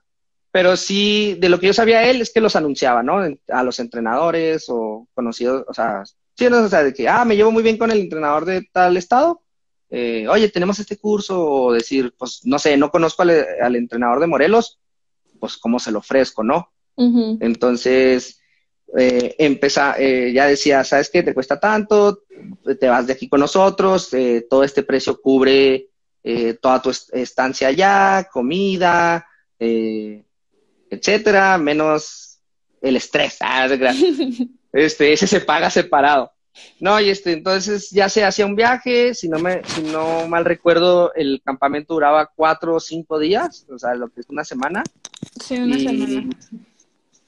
pero 0.52 0.76
sí, 0.76 1.38
de 1.40 1.48
lo 1.48 1.62
que 1.62 1.68
yo 1.68 1.74
sabía 1.74 2.10
él 2.10 2.20
es 2.20 2.30
que 2.30 2.42
los 2.42 2.58
anunciaba, 2.58 3.02
¿no? 3.04 3.22
A 3.48 3.64
los 3.64 3.80
entrenadores 3.80 4.66
o 4.68 5.08
conocidos, 5.14 5.64
o 5.66 5.74
sea, 5.74 6.04
sí, 6.36 6.50
no, 6.50 6.58
o 6.64 6.68
sea, 6.68 6.84
de 6.84 6.94
que, 6.94 7.08
ah, 7.08 7.24
me 7.24 7.38
llevo 7.38 7.50
muy 7.50 7.64
bien 7.64 7.78
con 7.78 7.90
el 7.90 8.02
entrenador 8.02 8.44
de 8.44 8.68
tal 8.70 8.98
estado, 8.98 9.44
eh, 9.90 10.28
oye, 10.28 10.50
tenemos 10.50 10.80
este 10.80 10.98
curso, 10.98 11.46
o 11.46 11.74
decir, 11.74 12.14
pues, 12.18 12.42
no 12.46 12.60
sé, 12.60 12.78
no 12.78 12.92
conozco 12.92 13.24
al, 13.24 13.76
entrenador 13.76 14.20
de 14.20 14.28
Morelos, 14.28 14.80
pues, 15.40 15.58
¿cómo 15.58 15.80
se 15.80 15.92
lo 15.92 16.00
ofrezco, 16.00 16.44
no? 16.44 16.72
Entonces, 17.40 18.42
eh, 18.98 19.36
eh, 19.38 20.32
ya 20.34 20.48
decía, 20.48 20.84
¿sabes 20.84 21.10
qué? 21.10 21.22
Te 21.22 21.34
cuesta 21.34 21.60
tanto, 21.60 22.24
te 22.80 22.88
vas 22.88 23.06
de 23.08 23.14
aquí 23.14 23.28
con 23.28 23.42
nosotros, 23.42 24.14
eh, 24.14 24.48
todo 24.50 24.64
este 24.64 24.84
precio 24.84 25.22
cubre 25.22 25.90
toda 26.62 26.82
tu 26.82 26.90
estancia 26.90 27.70
allá, 27.70 28.28
comida, 28.30 29.26
etcétera, 30.90 31.58
menos 31.58 32.40
el 32.82 32.98
estrés. 32.98 33.38
Ah, 33.40 33.70
este, 34.74 35.14
ese 35.14 35.26
se 35.26 35.40
paga 35.40 35.70
separado. 35.70 36.34
No, 36.80 37.00
y 37.00 37.10
este, 37.10 37.34
entonces 37.34 37.90
ya 37.90 38.10
se 38.10 38.24
hacía 38.24 38.46
un 38.46 38.56
viaje, 38.56 39.14
si 39.14 39.30
no 39.30 39.40
me, 39.40 39.64
si 39.66 39.82
no 39.82 40.28
mal 40.28 40.46
recuerdo, 40.46 41.14
el 41.16 41.42
campamento 41.44 41.96
duraba 41.96 42.32
cuatro 42.36 42.76
o 42.76 42.80
cinco 42.80 43.20
días, 43.20 43.66
o 43.70 43.80
sea, 43.80 43.96
lo 43.96 44.10
que 44.10 44.22
es 44.22 44.30
una 44.30 44.44
semana. 44.44 44.84
Sí, 45.42 45.58
una 45.58 45.78
semana 45.78 46.30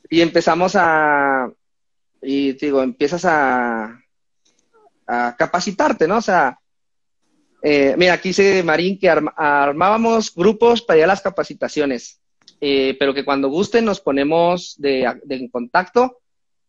y 0.09 0.21
empezamos 0.21 0.75
a, 0.75 1.51
y 2.21 2.53
digo, 2.53 2.81
empiezas 2.81 3.25
a, 3.25 4.01
a 5.05 5.35
capacitarte, 5.37 6.07
¿no? 6.07 6.17
O 6.17 6.21
sea, 6.21 6.59
eh, 7.61 7.93
mira, 7.97 8.13
aquí 8.13 8.29
dice 8.29 8.63
Marín 8.63 8.97
que 8.97 9.09
armábamos 9.09 10.33
grupos 10.33 10.81
para 10.81 10.97
ir 10.97 11.03
a 11.03 11.07
las 11.07 11.21
capacitaciones, 11.21 12.19
eh, 12.59 12.95
pero 12.97 13.13
que 13.13 13.25
cuando 13.25 13.49
gusten 13.49 13.85
nos 13.85 14.01
ponemos 14.01 14.75
de, 14.79 15.03
en 15.29 15.49
contacto. 15.49 16.19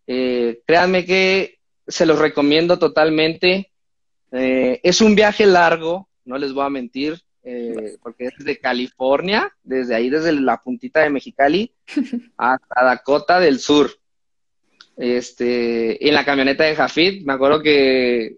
Eh, 0.07 0.61
créanme 0.67 1.05
que 1.05 1.60
se 1.91 2.07
los 2.07 2.19
recomiendo 2.19 2.79
totalmente. 2.79 3.71
es 4.33 5.01
un 5.01 5.15
viaje 5.15 5.45
largo, 5.45 6.09
no 6.25 6.39
les 6.39 6.53
voy 6.53 6.65
a 6.65 6.71
mentir. 6.71 7.21
Eh, 7.43 7.97
porque 8.03 8.27
es 8.27 8.35
desde 8.39 8.61
California, 8.61 9.51
desde 9.63 9.95
ahí, 9.95 10.11
desde 10.11 10.33
la 10.33 10.59
puntita 10.59 11.01
de 11.01 11.11
Mexicali, 11.11 11.75
hasta 12.37 12.85
Dakota 12.85 13.41
del 13.41 13.59
Sur. 13.61 13.91
Este, 14.97 16.07
en 16.07 16.15
la 16.15 16.25
camioneta 16.25 16.65
de 16.65 16.77
Jafit, 16.77 17.25
me 17.25 17.33
acuerdo 17.33 17.63
que, 17.63 18.37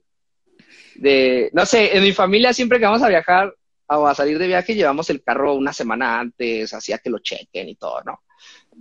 de, 0.95 1.51
no 1.53 1.67
sé, 1.67 1.97
en 1.97 2.05
mi 2.05 2.13
familia 2.13 2.53
siempre 2.53 2.79
que 2.79 2.85
vamos 2.85 3.03
a 3.03 3.09
viajar 3.09 3.53
o 3.89 4.07
a 4.07 4.15
salir 4.15 4.39
de 4.39 4.47
viaje, 4.47 4.75
llevamos 4.75 5.11
el 5.11 5.23
carro 5.25 5.55
una 5.55 5.73
semana 5.73 6.21
antes, 6.21 6.73
hacía 6.73 6.99
que 6.99 7.11
lo 7.11 7.19
chequen 7.19 7.69
y 7.69 7.75
todo, 7.75 8.01
¿no? 8.05 8.23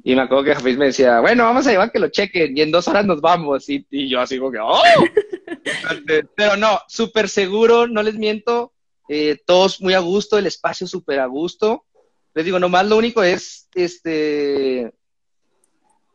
Y 0.03 0.15
me 0.15 0.21
acuerdo 0.21 0.45
que 0.45 0.55
Jafit 0.55 0.77
me 0.77 0.85
decía, 0.85 1.19
bueno, 1.19 1.43
vamos 1.43 1.67
a 1.67 1.71
llevar 1.71 1.91
que 1.91 1.99
lo 1.99 2.09
chequen 2.09 2.57
y 2.57 2.61
en 2.61 2.71
dos 2.71 2.87
horas 2.87 3.05
nos 3.05 3.21
vamos. 3.21 3.69
Y, 3.69 3.85
y 3.89 4.09
yo 4.09 4.19
así 4.19 4.39
como 4.39 4.51
que, 4.51 4.59
¡oh! 4.59 4.81
Pero 6.35 6.57
no, 6.57 6.79
súper 6.87 7.29
seguro, 7.29 7.87
no 7.87 8.01
les 8.01 8.15
miento, 8.15 8.73
eh, 9.09 9.37
todos 9.45 9.81
muy 9.81 9.93
a 9.93 9.99
gusto, 9.99 10.37
el 10.37 10.47
espacio 10.47 10.87
súper 10.87 11.19
a 11.19 11.27
gusto. 11.27 11.85
Les 12.33 12.45
digo, 12.45 12.59
nomás 12.59 12.87
lo 12.87 12.97
único 12.97 13.21
es, 13.21 13.67
este, 13.75 14.91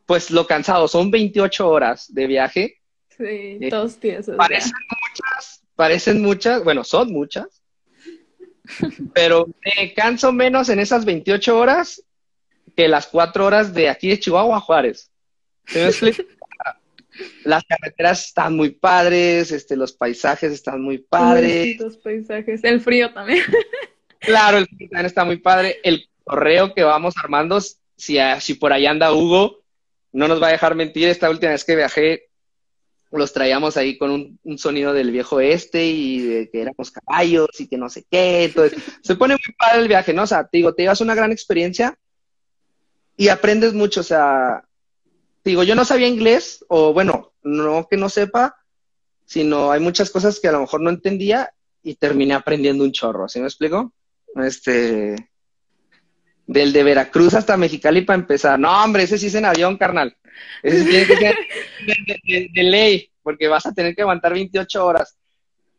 pues 0.06 0.30
lo 0.30 0.46
cansado, 0.46 0.88
son 0.88 1.10
28 1.10 1.68
horas 1.68 2.12
de 2.12 2.26
viaje. 2.26 2.80
Sí, 3.10 3.24
eh, 3.60 3.68
todos 3.70 3.96
tiesos. 3.96 4.36
Parecen 4.36 4.72
muchas, 4.72 5.62
parecen 5.74 6.22
muchas, 6.22 6.64
bueno, 6.64 6.84
son 6.84 7.12
muchas, 7.12 7.62
pero 9.14 9.46
me 9.64 9.92
canso 9.94 10.32
menos 10.32 10.68
en 10.70 10.80
esas 10.80 11.04
28 11.04 11.58
horas 11.58 12.02
que 12.76 12.88
las 12.88 13.06
cuatro 13.06 13.46
horas 13.46 13.72
de 13.72 13.88
aquí 13.88 14.08
de 14.08 14.20
Chihuahua 14.20 14.58
a 14.58 14.60
Juárez. 14.60 15.10
Las 17.44 17.64
carreteras 17.64 18.26
están 18.26 18.54
muy 18.54 18.70
padres, 18.70 19.50
este, 19.50 19.74
los 19.74 19.92
paisajes 19.92 20.52
están 20.52 20.82
muy 20.82 20.98
padres. 20.98 21.80
Los 21.80 21.96
paisajes, 21.96 22.62
el 22.62 22.80
frío 22.80 23.12
también. 23.12 23.42
Claro, 24.18 24.58
el 24.58 24.66
frío 24.66 24.88
también 24.88 25.06
está 25.06 25.24
muy 25.24 25.36
padre. 25.36 25.78
El 25.84 26.08
correo 26.24 26.74
que 26.74 26.82
vamos 26.82 27.14
armando, 27.16 27.60
si, 27.60 28.18
si 28.40 28.54
por 28.54 28.72
ahí 28.72 28.86
anda 28.86 29.12
Hugo, 29.12 29.62
no 30.10 30.26
nos 30.26 30.42
va 30.42 30.48
a 30.48 30.52
dejar 30.52 30.74
mentir. 30.74 31.06
Esta 31.06 31.30
última 31.30 31.52
vez 31.52 31.64
que 31.64 31.76
viajé, 31.76 32.28
los 33.12 33.32
traíamos 33.32 33.76
ahí 33.76 33.96
con 33.96 34.38
un, 34.42 34.58
sonido 34.58 34.92
del 34.94 35.12
viejo 35.12 35.38
este 35.38 35.86
y 35.86 36.20
de 36.20 36.50
que 36.50 36.62
éramos 36.62 36.90
caballos 36.90 37.48
y 37.58 37.68
que 37.68 37.76
no 37.76 37.88
sé 37.88 38.04
qué. 38.10 38.44
Entonces, 38.44 38.82
se 39.02 39.14
pone 39.14 39.34
muy 39.34 39.54
padre 39.56 39.82
el 39.82 39.88
viaje, 39.88 40.12
¿no? 40.12 40.22
O 40.22 40.26
sea, 40.26 40.44
te 40.48 40.56
digo, 40.56 40.74
te 40.74 40.82
llevas 40.82 41.02
una 41.02 41.14
gran 41.14 41.30
experiencia 41.30 41.96
y 43.16 43.28
aprendes 43.28 43.74
mucho. 43.74 44.00
O 44.00 44.04
sea, 44.04 44.64
digo, 45.44 45.62
yo 45.62 45.74
no 45.74 45.84
sabía 45.84 46.08
inglés, 46.08 46.64
o 46.68 46.92
bueno, 46.92 47.32
no 47.42 47.86
que 47.88 47.96
no 47.96 48.08
sepa, 48.08 48.56
sino 49.24 49.70
hay 49.70 49.80
muchas 49.80 50.10
cosas 50.10 50.40
que 50.40 50.48
a 50.48 50.52
lo 50.52 50.60
mejor 50.60 50.80
no 50.80 50.90
entendía 50.90 51.52
y 51.82 51.94
terminé 51.94 52.34
aprendiendo 52.34 52.84
un 52.84 52.92
chorro, 52.92 53.28
¿sí 53.28 53.40
me 53.40 53.46
explico? 53.46 53.92
Este, 54.36 55.16
del 56.46 56.72
de 56.72 56.82
Veracruz 56.82 57.34
hasta 57.34 57.56
Mexicali 57.56 58.02
para 58.02 58.18
empezar. 58.18 58.58
No, 58.58 58.84
hombre, 58.84 59.04
ese 59.04 59.18
sí 59.18 59.26
es 59.26 59.34
en 59.34 59.44
avión, 59.44 59.76
carnal. 59.76 60.16
Ese 60.62 60.84
tiene 60.84 61.06
que 61.06 61.16
ser 61.16 61.36
de, 62.52 62.62
ley, 62.62 63.10
porque 63.22 63.48
vas 63.48 63.66
a 63.66 63.72
tener 63.72 63.94
que 63.94 64.02
aguantar 64.02 64.32
28 64.32 64.84
horas. 64.84 65.16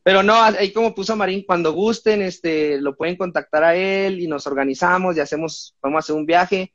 Pero 0.03 0.23
no, 0.23 0.35
ahí 0.35 0.71
como 0.71 0.95
puso 0.95 1.15
Marín, 1.15 1.43
cuando 1.45 1.73
gusten, 1.73 2.21
este, 2.21 2.79
lo 2.79 2.95
pueden 2.95 3.17
contactar 3.17 3.63
a 3.63 3.75
él 3.75 4.21
y 4.21 4.27
nos 4.27 4.47
organizamos 4.47 5.17
y 5.17 5.19
hacemos, 5.19 5.75
vamos 5.81 5.97
a 5.97 5.99
hacer 5.99 6.15
un 6.15 6.25
viaje. 6.25 6.73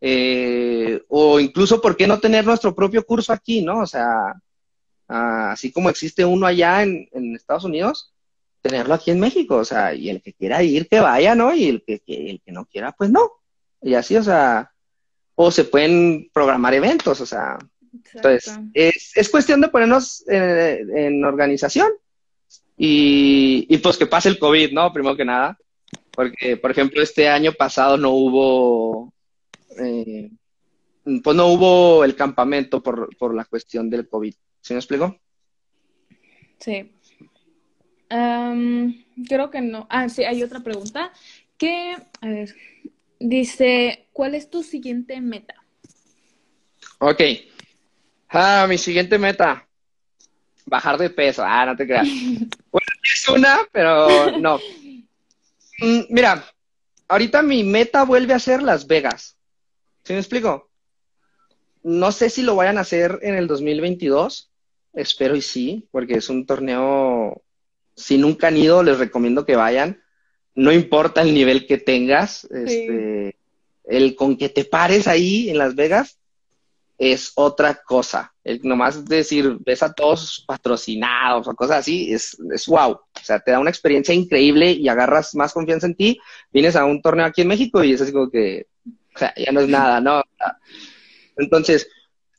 Eh, 0.00 1.02
o 1.08 1.38
incluso, 1.38 1.80
¿por 1.80 1.96
qué 1.96 2.06
no 2.06 2.18
tener 2.18 2.44
nuestro 2.46 2.74
propio 2.74 3.04
curso 3.04 3.32
aquí, 3.32 3.62
no? 3.62 3.80
O 3.80 3.86
sea, 3.86 4.34
ah, 5.08 5.52
así 5.52 5.70
como 5.70 5.90
existe 5.90 6.24
uno 6.24 6.46
allá 6.46 6.82
en, 6.82 7.08
Estados 7.34 7.64
Unidos, 7.64 8.12
tenerlo 8.62 8.94
aquí 8.94 9.10
en 9.10 9.20
México, 9.20 9.56
o 9.56 9.64
sea, 9.64 9.94
y 9.94 10.08
el 10.08 10.22
que 10.22 10.32
quiera 10.32 10.62
ir, 10.62 10.88
que 10.88 11.00
vaya, 11.00 11.34
¿no? 11.34 11.54
Y 11.54 11.64
el 11.68 11.82
que, 11.84 12.02
el 12.06 12.40
que 12.44 12.52
no 12.52 12.64
quiera, 12.66 12.92
pues 12.92 13.10
no. 13.10 13.30
Y 13.82 13.94
así, 13.94 14.16
o 14.16 14.22
sea, 14.22 14.72
o 15.34 15.50
se 15.50 15.64
pueden 15.64 16.30
programar 16.32 16.74
eventos, 16.74 17.20
o 17.20 17.26
sea, 17.26 17.58
entonces, 18.14 18.58
es, 18.72 19.12
es, 19.16 19.28
cuestión 19.28 19.60
de 19.60 19.68
ponernos 19.68 20.24
en, 20.28 21.24
organización 21.24 21.90
y, 22.76 23.66
y, 23.68 23.78
pues 23.78 23.96
que 23.96 24.06
pase 24.06 24.28
el 24.28 24.38
COVID, 24.38 24.72
¿no? 24.72 24.92
Primero 24.92 25.16
que 25.16 25.24
nada. 25.24 25.58
Porque, 26.12 26.56
por 26.56 26.70
ejemplo, 26.70 27.02
este 27.02 27.28
año 27.28 27.52
pasado 27.52 27.96
no 27.96 28.10
hubo 28.10 29.12
eh, 29.78 30.30
pues 31.22 31.36
no 31.36 31.46
hubo 31.48 32.04
el 32.04 32.16
campamento 32.16 32.82
por, 32.82 33.16
por 33.16 33.34
la 33.34 33.44
cuestión 33.44 33.90
del 33.90 34.08
COVID. 34.08 34.34
¿Sí 34.60 34.74
me 34.74 34.80
explico? 34.80 35.16
Sí. 36.58 36.92
creo 38.08 39.50
que 39.50 39.60
no. 39.60 39.86
Ah, 39.90 40.08
sí, 40.08 40.24
hay 40.24 40.42
otra 40.42 40.60
pregunta. 40.60 41.12
Que, 41.56 41.96
a 42.20 42.26
ver, 42.26 42.54
Dice, 43.22 44.08
¿cuál 44.14 44.34
es 44.34 44.48
tu 44.48 44.62
siguiente 44.62 45.20
meta? 45.20 45.54
Ok. 47.00 47.20
Ah, 48.30 48.64
mi 48.66 48.78
siguiente 48.78 49.18
meta. 49.18 49.68
Bajar 50.64 50.96
de 50.96 51.10
peso. 51.10 51.42
Ah, 51.44 51.66
no 51.66 51.76
te 51.76 51.86
creas. 51.86 52.08
bueno, 52.72 52.86
es 53.04 53.28
una, 53.28 53.60
pero 53.70 54.38
no. 54.38 54.58
Mm, 55.82 56.00
mira, 56.10 56.44
ahorita 57.08 57.40
mi 57.40 57.64
meta 57.64 58.04
vuelve 58.04 58.34
a 58.34 58.38
ser 58.38 58.62
Las 58.62 58.86
Vegas. 58.86 59.38
¿Sí 60.10 60.14
me 60.14 60.18
explico? 60.18 60.68
No 61.84 62.10
sé 62.10 62.30
si 62.30 62.42
lo 62.42 62.56
vayan 62.56 62.78
a 62.78 62.80
hacer 62.80 63.20
en 63.22 63.36
el 63.36 63.46
2022. 63.46 64.50
Espero 64.92 65.36
y 65.36 65.40
sí, 65.40 65.86
porque 65.92 66.14
es 66.14 66.28
un 66.28 66.46
torneo. 66.46 67.40
Si 67.94 68.18
nunca 68.18 68.48
han 68.48 68.56
ido, 68.56 68.82
les 68.82 68.98
recomiendo 68.98 69.46
que 69.46 69.54
vayan. 69.54 70.02
No 70.56 70.72
importa 70.72 71.22
el 71.22 71.32
nivel 71.32 71.64
que 71.64 71.78
tengas, 71.78 72.42
este, 72.46 73.36
el 73.84 74.16
con 74.16 74.36
que 74.36 74.48
te 74.48 74.64
pares 74.64 75.06
ahí 75.06 75.48
en 75.48 75.58
Las 75.58 75.76
Vegas 75.76 76.18
es 76.98 77.30
otra 77.36 77.76
cosa. 77.76 78.34
El 78.42 78.62
nomás 78.64 79.04
decir, 79.04 79.58
ves 79.64 79.84
a 79.84 79.92
todos 79.92 80.42
patrocinados 80.44 81.46
o 81.46 81.54
cosas 81.54 81.78
así, 81.78 82.12
es, 82.12 82.36
es 82.52 82.66
wow. 82.66 82.94
O 82.94 83.22
sea, 83.22 83.38
te 83.38 83.52
da 83.52 83.60
una 83.60 83.70
experiencia 83.70 84.12
increíble 84.12 84.72
y 84.72 84.88
agarras 84.88 85.36
más 85.36 85.52
confianza 85.52 85.86
en 85.86 85.94
ti. 85.94 86.18
Vienes 86.52 86.74
a 86.74 86.84
un 86.84 87.00
torneo 87.00 87.26
aquí 87.26 87.42
en 87.42 87.48
México 87.48 87.84
y 87.84 87.92
es 87.92 88.00
así 88.00 88.10
como 88.10 88.28
que, 88.28 88.66
o 89.14 89.18
sea, 89.18 89.34
ya 89.36 89.52
no 89.52 89.60
es 89.60 89.68
nada, 89.68 90.00
¿no? 90.00 90.22
Entonces, 91.36 91.88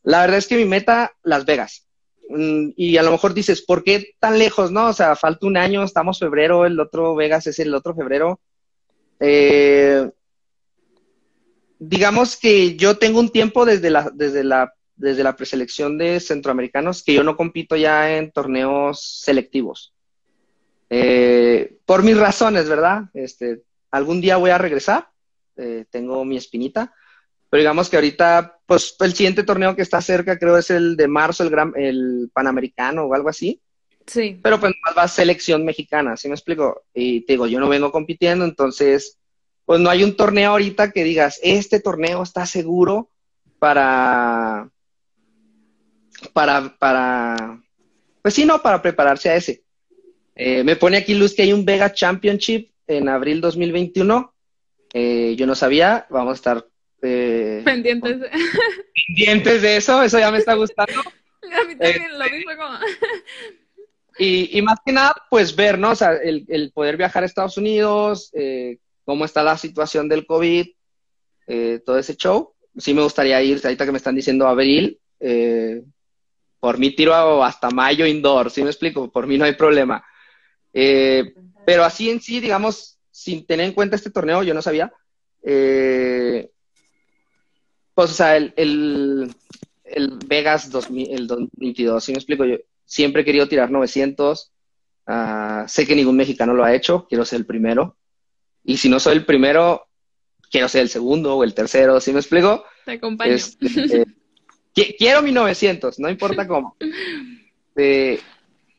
la 0.03 0.21
verdad 0.21 0.37
es 0.37 0.47
que 0.47 0.57
mi 0.57 0.65
meta, 0.65 1.13
Las 1.23 1.45
Vegas. 1.45 1.87
Mm, 2.29 2.69
y 2.75 2.97
a 2.97 3.03
lo 3.03 3.11
mejor 3.11 3.33
dices, 3.33 3.61
¿por 3.61 3.83
qué 3.83 4.13
tan 4.19 4.39
lejos, 4.39 4.71
no? 4.71 4.87
O 4.87 4.93
sea, 4.93 5.15
falta 5.15 5.45
un 5.47 5.57
año, 5.57 5.83
estamos 5.83 6.19
febrero, 6.19 6.65
el 6.65 6.79
otro 6.79 7.15
Vegas 7.15 7.47
es 7.47 7.59
el 7.59 7.73
otro 7.73 7.93
febrero. 7.93 8.39
Eh, 9.19 10.09
digamos 11.79 12.37
que 12.37 12.75
yo 12.77 12.97
tengo 12.97 13.19
un 13.19 13.29
tiempo 13.29 13.65
desde 13.65 13.89
la, 13.89 14.09
desde 14.13 14.43
la, 14.43 14.73
desde 14.95 15.23
la 15.23 15.35
preselección 15.35 15.97
de 15.97 16.19
centroamericanos 16.19 17.03
que 17.03 17.13
yo 17.13 17.23
no 17.23 17.35
compito 17.35 17.75
ya 17.75 18.17
en 18.17 18.31
torneos 18.31 19.21
selectivos. 19.23 19.93
Eh, 20.89 21.77
por 21.85 22.03
mis 22.03 22.17
razones, 22.17 22.67
¿verdad? 22.67 23.03
Este, 23.13 23.63
algún 23.89 24.21
día 24.21 24.37
voy 24.37 24.51
a 24.51 24.57
regresar, 24.57 25.07
eh, 25.57 25.85
tengo 25.89 26.23
mi 26.25 26.37
espinita, 26.37 26.93
pero 27.49 27.59
digamos 27.61 27.89
que 27.89 27.97
ahorita, 27.97 28.59
pues 28.65 28.95
el 28.99 29.13
siguiente 29.13 29.43
torneo 29.43 29.75
que 29.75 29.81
está 29.81 30.01
cerca 30.01 30.39
creo 30.39 30.57
es 30.57 30.69
el 30.69 30.95
de 30.95 31.07
marzo, 31.07 31.43
el, 31.43 31.49
gran, 31.49 31.73
el 31.75 32.29
Panamericano 32.33 33.03
o 33.03 33.13
algo 33.13 33.29
así. 33.29 33.61
Sí. 34.07 34.39
Pero 34.41 34.59
pues 34.59 34.73
más 34.85 34.97
va 34.97 35.07
selección 35.07 35.65
mexicana, 35.65 36.17
¿sí 36.17 36.27
me 36.27 36.35
explico? 36.35 36.83
Y 36.93 37.21
te 37.21 37.33
digo, 37.33 37.47
yo 37.47 37.59
no 37.59 37.69
vengo 37.69 37.91
compitiendo, 37.91 38.45
entonces, 38.45 39.19
pues 39.65 39.79
no 39.79 39.89
hay 39.89 40.03
un 40.03 40.15
torneo 40.15 40.51
ahorita 40.51 40.91
que 40.91 41.03
digas, 41.03 41.39
este 41.43 41.79
torneo 41.79 42.23
está 42.23 42.45
seguro 42.45 43.09
para, 43.59 44.69
para, 46.33 46.75
para, 46.77 47.61
pues 48.21 48.33
sí, 48.33 48.45
no, 48.45 48.61
para 48.61 48.81
prepararse 48.81 49.29
a 49.29 49.35
ese. 49.35 49.63
Eh, 50.35 50.63
me 50.63 50.75
pone 50.75 50.97
aquí 50.97 51.13
Luz 51.13 51.35
que 51.35 51.43
hay 51.43 51.53
un 51.53 51.65
Vega 51.65 51.93
Championship 51.93 52.71
en 52.87 53.09
abril 53.09 53.41
2021. 53.41 54.30
Eh, 54.93 55.35
yo 55.37 55.45
no 55.47 55.55
sabía, 55.55 56.05
vamos 56.09 56.31
a 56.31 56.35
estar 56.35 56.67
eh, 57.01 57.61
pendientes. 57.63 58.19
De... 58.19 58.29
pendientes 59.07 59.61
de 59.61 59.77
eso, 59.77 60.01
eso 60.03 60.19
ya 60.19 60.31
me 60.31 60.37
está 60.37 60.53
gustando. 60.53 61.01
A 61.41 61.67
mí 61.67 61.75
también 61.75 62.17
lo 62.17 62.25
mismo 62.25 62.51
como... 62.55 62.77
y, 64.19 64.57
y, 64.57 64.61
más 64.61 64.77
que 64.85 64.91
nada, 64.91 65.15
pues 65.29 65.55
ver, 65.55 65.79
¿no? 65.79 65.91
O 65.91 65.95
sea, 65.95 66.13
el, 66.13 66.45
el 66.47 66.71
poder 66.71 66.97
viajar 66.97 67.23
a 67.23 67.25
Estados 67.25 67.57
Unidos, 67.57 68.29
eh, 68.33 68.77
cómo 69.03 69.25
está 69.25 69.43
la 69.43 69.57
situación 69.57 70.07
del 70.07 70.25
COVID, 70.25 70.67
eh, 71.47 71.81
todo 71.85 71.97
ese 71.97 72.15
show. 72.15 72.53
Sí 72.77 72.93
me 72.93 73.01
gustaría 73.01 73.41
ir, 73.41 73.59
ahorita 73.61 73.85
que 73.85 73.91
me 73.91 73.97
están 73.97 74.15
diciendo 74.15 74.47
abril, 74.47 74.99
eh, 75.19 75.83
por 76.59 76.77
mí 76.77 76.95
tiro 76.95 77.43
hasta 77.43 77.69
mayo 77.71 78.05
indoor, 78.05 78.51
¿sí 78.51 78.63
me 78.63 78.69
explico? 78.69 79.11
Por 79.11 79.27
mí 79.27 79.37
no 79.37 79.45
hay 79.45 79.55
problema. 79.55 80.01
Eh, 80.71 81.33
pero 81.65 81.83
así 81.83 82.09
en 82.09 82.21
sí, 82.21 82.39
digamos, 82.39 82.99
sin 83.11 83.45
tener 83.45 83.67
en 83.67 83.73
cuenta 83.73 83.95
este 83.95 84.09
torneo, 84.09 84.43
yo 84.43 84.53
no 84.53 84.61
sabía, 84.61 84.91
eh, 85.43 86.49
pues, 87.93 88.11
o 88.11 88.13
sea, 88.13 88.37
el, 88.37 88.53
el, 88.55 89.35
el 89.83 90.17
Vegas 90.25 90.71
2000, 90.71 91.11
el 91.11 91.27
2022, 91.27 92.03
¿sí 92.03 92.11
me 92.11 92.17
explico? 92.17 92.45
Yo 92.45 92.57
siempre 92.85 93.21
he 93.21 93.25
querido 93.25 93.47
tirar 93.47 93.71
900. 93.71 94.51
Uh, 95.07 95.67
sé 95.67 95.85
que 95.85 95.95
ningún 95.95 96.15
mexicano 96.15 96.53
lo 96.53 96.63
ha 96.63 96.73
hecho, 96.73 97.05
quiero 97.07 97.25
ser 97.25 97.39
el 97.39 97.45
primero. 97.45 97.97
Y 98.63 98.77
si 98.77 98.89
no 98.89 98.99
soy 98.99 99.17
el 99.17 99.25
primero, 99.25 99.87
quiero 100.49 100.67
ser 100.67 100.81
el 100.81 100.89
segundo 100.89 101.35
o 101.35 101.43
el 101.43 101.53
tercero, 101.53 101.99
¿sí 101.99 102.13
me 102.13 102.19
explico? 102.19 102.65
Te 102.85 102.93
acompaño. 102.93 103.33
Este, 103.33 103.65
eh, 104.01 104.95
quiero 104.97 105.21
mi 105.21 105.31
900, 105.31 105.99
no 105.99 106.09
importa 106.09 106.47
cómo. 106.47 106.75
Eh, 107.77 108.19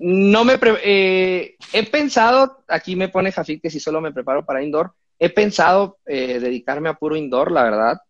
no 0.05 0.44
me 0.44 0.59
eh, 0.82 1.55
he 1.72 1.86
pensado, 1.86 2.64
aquí 2.66 2.96
me 2.96 3.09
pone 3.09 3.30
Jafit 3.30 3.62
que 3.62 3.70
si 3.70 3.78
solo 3.78 4.00
me 4.00 4.12
preparo 4.12 4.44
para 4.44 4.62
indoor, 4.62 4.92
he 5.16 5.30
pensado 5.30 5.98
eh, 6.07 6.40
dedicarme 6.40 6.88
a 6.88 6.94
puro 6.94 7.14
indoor, 7.14 7.53
la 7.53 7.62
verdad. 7.62 8.00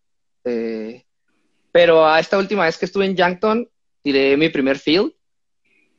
Eh, 0.43 1.05
pero 1.71 2.07
a 2.07 2.19
esta 2.19 2.39
última 2.39 2.65
vez 2.65 2.79
que 2.79 2.85
estuve 2.85 3.05
en 3.05 3.15
Yankton, 3.15 3.69
tiré 4.01 4.35
mi 4.37 4.49
primer 4.49 4.79
field 4.79 5.13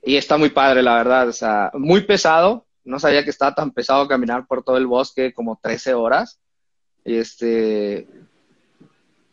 y 0.02 0.16
está 0.16 0.36
muy 0.36 0.50
padre, 0.50 0.82
la 0.82 0.96
verdad. 0.96 1.28
O 1.28 1.32
sea, 1.32 1.70
muy 1.74 2.00
pesado. 2.02 2.66
No 2.82 2.98
sabía 2.98 3.22
que 3.22 3.30
estaba 3.30 3.54
tan 3.54 3.70
pesado 3.70 4.08
caminar 4.08 4.48
por 4.48 4.64
todo 4.64 4.76
el 4.76 4.88
bosque 4.88 5.32
como 5.32 5.60
13 5.62 5.94
horas. 5.94 6.40
Este, 7.04 8.08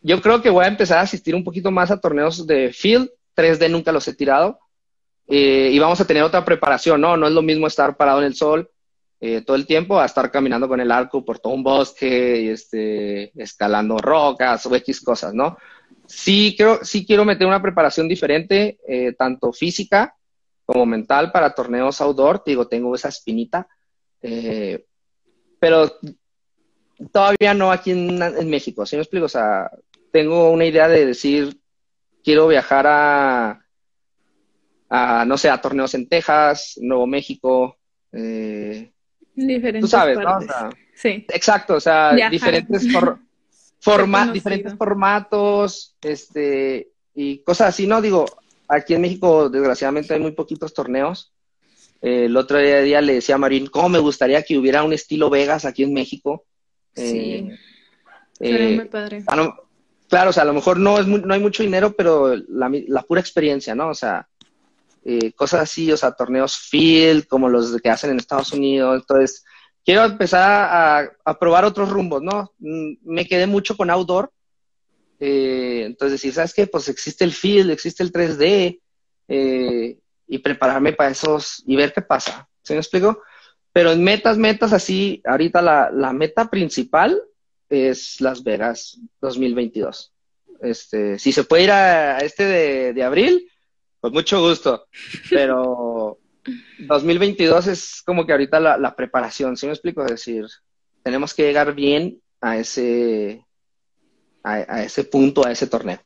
yo 0.04 0.22
creo 0.22 0.44
que 0.44 0.52
voy 0.52 0.66
a 0.66 0.70
empezar 0.70 1.00
a 1.00 1.02
asistir 1.02 1.34
un 1.34 1.44
poquito 1.44 1.72
más 1.72 1.90
a 1.90 2.00
torneos 2.00 2.46
de 2.46 2.72
field. 2.72 3.10
3D 3.36 3.70
nunca 3.72 3.92
los 3.92 4.08
he 4.08 4.14
tirado. 4.14 4.60
Eh, 5.34 5.70
y 5.72 5.80
vamos 5.80 6.02
a 6.02 6.06
tener 6.06 6.24
otra 6.24 6.44
preparación, 6.44 7.00
¿no? 7.00 7.16
No 7.16 7.26
es 7.26 7.32
lo 7.32 7.42
mismo 7.42 7.66
estar 7.66 7.96
parado 7.96 8.20
en 8.20 8.26
el 8.26 8.36
sol 8.36 8.70
eh, 9.22 9.40
todo 9.40 9.56
el 9.56 9.66
tiempo 9.66 9.98
a 9.98 10.06
estar 10.06 10.30
caminando 10.30 10.68
con 10.68 10.82
el 10.82 10.92
arco 10.92 11.24
por 11.24 11.40
todo 11.40 11.54
un 11.54 11.64
bosque 11.64 12.42
y 12.42 12.50
este, 12.50 13.32
escalando 13.42 13.98
rocas 13.98 14.66
o 14.66 14.76
X 14.76 15.00
cosas, 15.00 15.34
¿no? 15.34 15.58
Sí, 16.06 16.54
creo, 16.58 16.84
sí 16.84 17.06
quiero 17.06 17.24
meter 17.24 17.48
una 17.48 17.62
preparación 17.62 18.10
diferente, 18.10 18.80
eh, 18.86 19.14
tanto 19.14 19.54
física 19.54 20.18
como 20.66 20.86
mental 20.86 21.32
para 21.32 21.56
torneos 21.56 22.02
outdoor. 22.02 22.44
Digo, 22.46 22.68
tengo 22.68 22.94
esa 22.94 23.08
espinita, 23.08 23.70
pero 25.60 25.98
todavía 27.10 27.54
no 27.54 27.72
aquí 27.72 27.92
en, 27.92 28.22
en 28.22 28.50
México, 28.50 28.86
¿sí 28.86 28.98
me 28.98 29.04
explico? 29.04 29.28
O 29.28 29.30
sea, 29.30 29.72
tengo 30.12 30.52
una 30.52 30.66
idea 30.66 30.90
de 30.90 31.06
decir, 31.06 31.58
quiero 32.22 32.50
viajar 32.50 32.86
a, 32.86 33.62
a 34.94 35.24
no 35.26 35.38
sé, 35.38 35.50
a 35.50 35.62
torneos 35.62 35.94
en 35.94 36.08
Texas, 36.10 36.74
Nuevo 36.82 37.08
México, 37.08 37.78
eh, 38.12 38.92
Diferentes 39.34 39.82
tú 39.82 39.88
sabes, 39.88 40.18
partes. 40.18 40.48
¿no? 40.50 40.54
O 40.56 40.60
sea, 40.60 40.70
Sí. 40.96 41.26
Exacto, 41.30 41.76
o 41.76 41.80
sea, 41.80 42.12
Viajar. 42.14 42.32
diferentes 42.32 42.82
for- 42.92 43.20
forma- 43.80 44.20
Reconocido. 44.20 44.34
diferentes 44.34 44.74
formatos, 44.78 45.96
este, 46.02 46.90
y 47.16 47.40
cosas 47.40 47.70
así, 47.70 47.88
¿no? 47.88 48.02
Digo, 48.02 48.26
aquí 48.68 48.94
en 48.94 49.02
México, 49.02 49.50
desgraciadamente, 49.50 50.14
hay 50.14 50.20
muy 50.20 50.32
poquitos 50.34 50.74
torneos. 50.74 51.34
Eh, 52.02 52.26
el 52.26 52.36
otro 52.38 52.58
día 52.60 53.00
le 53.02 53.14
decía 53.16 53.36
a 53.36 53.38
Marín, 53.38 53.68
¿cómo 53.68 53.90
me 53.90 54.00
gustaría 54.00 54.44
que 54.44 54.58
hubiera 54.58 54.84
un 54.84 54.94
estilo 54.94 55.30
Vegas 55.30 55.66
aquí 55.66 55.84
en 55.84 55.94
México? 55.94 56.46
Sí. 56.96 57.50
Eh, 58.40 58.50
Sería 58.52 58.76
muy 58.76 58.86
padre. 58.90 59.24
claro, 60.10 60.30
o 60.30 60.34
sea, 60.34 60.44
a 60.44 60.48
lo 60.48 60.54
mejor 60.54 60.78
no, 60.80 61.00
es 61.00 61.08
mu- 61.08 61.18
no 61.20 61.34
hay 61.34 61.40
mucho 61.40 61.64
dinero, 61.64 61.94
pero 61.96 62.36
la, 62.36 62.70
la 62.88 63.02
pura 63.04 63.22
experiencia, 63.22 63.74
¿no? 63.76 63.90
O 63.90 63.94
sea, 63.96 64.28
eh, 65.04 65.32
cosas 65.34 65.62
así, 65.62 65.92
o 65.92 65.98
sea, 65.98 66.12
torneos 66.12 66.58
field, 66.58 67.28
como 67.28 67.50
los 67.50 67.80
que 67.82 67.90
hacen 67.90 68.12
en 68.12 68.20
Estados 68.20 68.52
Unidos. 68.54 69.00
Entonces, 69.00 69.44
quiero 69.84 70.04
empezar 70.06 70.42
a, 70.42 71.12
a 71.26 71.40
probar 71.40 71.66
otros 71.66 71.90
rumbos, 71.90 72.22
¿no? 72.22 72.52
Mm, 72.60 72.94
Me 73.04 73.26
quedé 73.26 73.48
mucho 73.48 73.76
con 73.76 73.90
outdoor. 73.90 74.32
Eh, 75.20 75.84
entonces, 75.86 76.14
decir, 76.14 76.34
¿sabes 76.34 76.54
qué? 76.54 76.68
Pues 76.68 76.90
existe 76.90 77.24
el 77.24 77.34
field, 77.34 77.72
existe 77.72 78.04
el 78.04 78.12
3D, 78.12 78.80
eh, 79.28 79.98
y 80.28 80.38
prepararme 80.40 80.94
para 80.94 81.12
esos 81.12 81.62
y 81.66 81.76
ver 81.76 81.94
qué 81.94 82.02
pasa. 82.02 82.48
¿Sí 82.64 82.74
me 82.74 82.80
explico? 82.80 83.22
Pero 83.74 83.92
en 83.92 84.04
metas, 84.04 84.38
metas 84.38 84.74
así, 84.74 85.22
ahorita 85.26 85.62
la, 85.62 85.92
la 85.92 86.14
meta 86.14 86.50
principal 86.50 87.22
es 87.70 88.20
Las 88.22 88.44
Vegas 88.44 88.98
2022. 89.22 90.14
Este, 90.62 91.20
si 91.20 91.32
se 91.32 91.44
puede 91.44 91.64
ir 91.64 91.72
a, 91.72 92.18
a 92.18 92.20
este 92.20 92.46
de, 92.46 92.94
de 92.94 93.04
abril, 93.04 93.51
pues 94.02 94.12
mucho 94.14 94.42
gusto. 94.42 94.88
Pero 95.30 96.18
2022 96.80 97.68
es 97.68 98.02
como 98.06 98.26
que 98.26 98.34
ahorita 98.34 98.60
la, 98.60 98.78
la 98.78 98.96
preparación, 98.96 99.56
¿sí 99.56 99.68
me 99.68 99.74
explico? 99.74 100.04
Es 100.04 100.12
decir, 100.12 100.46
tenemos 101.04 101.34
que 101.34 101.44
llegar 101.44 101.74
bien 101.74 102.20
a 102.42 102.58
ese, 102.58 103.46
a, 104.44 104.54
a 104.54 104.84
ese 104.84 105.04
punto, 105.06 105.46
a 105.46 105.52
ese 105.52 105.68
torneo. 105.68 106.00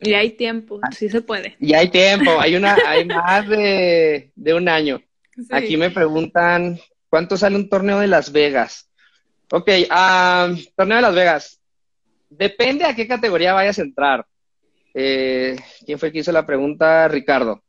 Y 0.00 0.12
hay 0.14 0.30
tiempo, 0.32 0.80
sí 0.96 1.08
se 1.08 1.22
puede. 1.22 1.56
Y 1.58 1.74
hay 1.74 1.88
tiempo, 1.90 2.38
hay 2.40 2.54
una, 2.56 2.76
hay 2.86 3.04
más 3.04 3.48
de, 3.48 4.30
de 4.34 4.54
un 4.54 4.68
año. 4.68 5.00
Sí. 5.36 5.46
Aquí 5.50 5.76
me 5.76 5.90
preguntan, 5.90 6.78
¿cuánto 7.08 7.36
sale 7.36 7.56
un 7.56 7.68
torneo 7.68 7.98
de 8.00 8.06
Las 8.08 8.30
Vegas? 8.30 8.90
Ok, 9.50 9.70
ah, 9.90 10.52
torneo 10.76 10.96
de 10.96 11.02
Las 11.02 11.14
Vegas. 11.14 11.60
depende 12.28 12.84
a 12.84 12.94
qué 12.94 13.08
categoría 13.08 13.54
vayas 13.54 13.78
a 13.78 13.82
entrar. 13.82 14.26
Eh, 14.94 15.56
¿Quién 15.84 15.98
fue 15.98 16.08
el 16.08 16.12
que 16.12 16.20
hizo 16.20 16.32
la 16.32 16.46
pregunta? 16.46 17.08
Ricardo. 17.08 17.62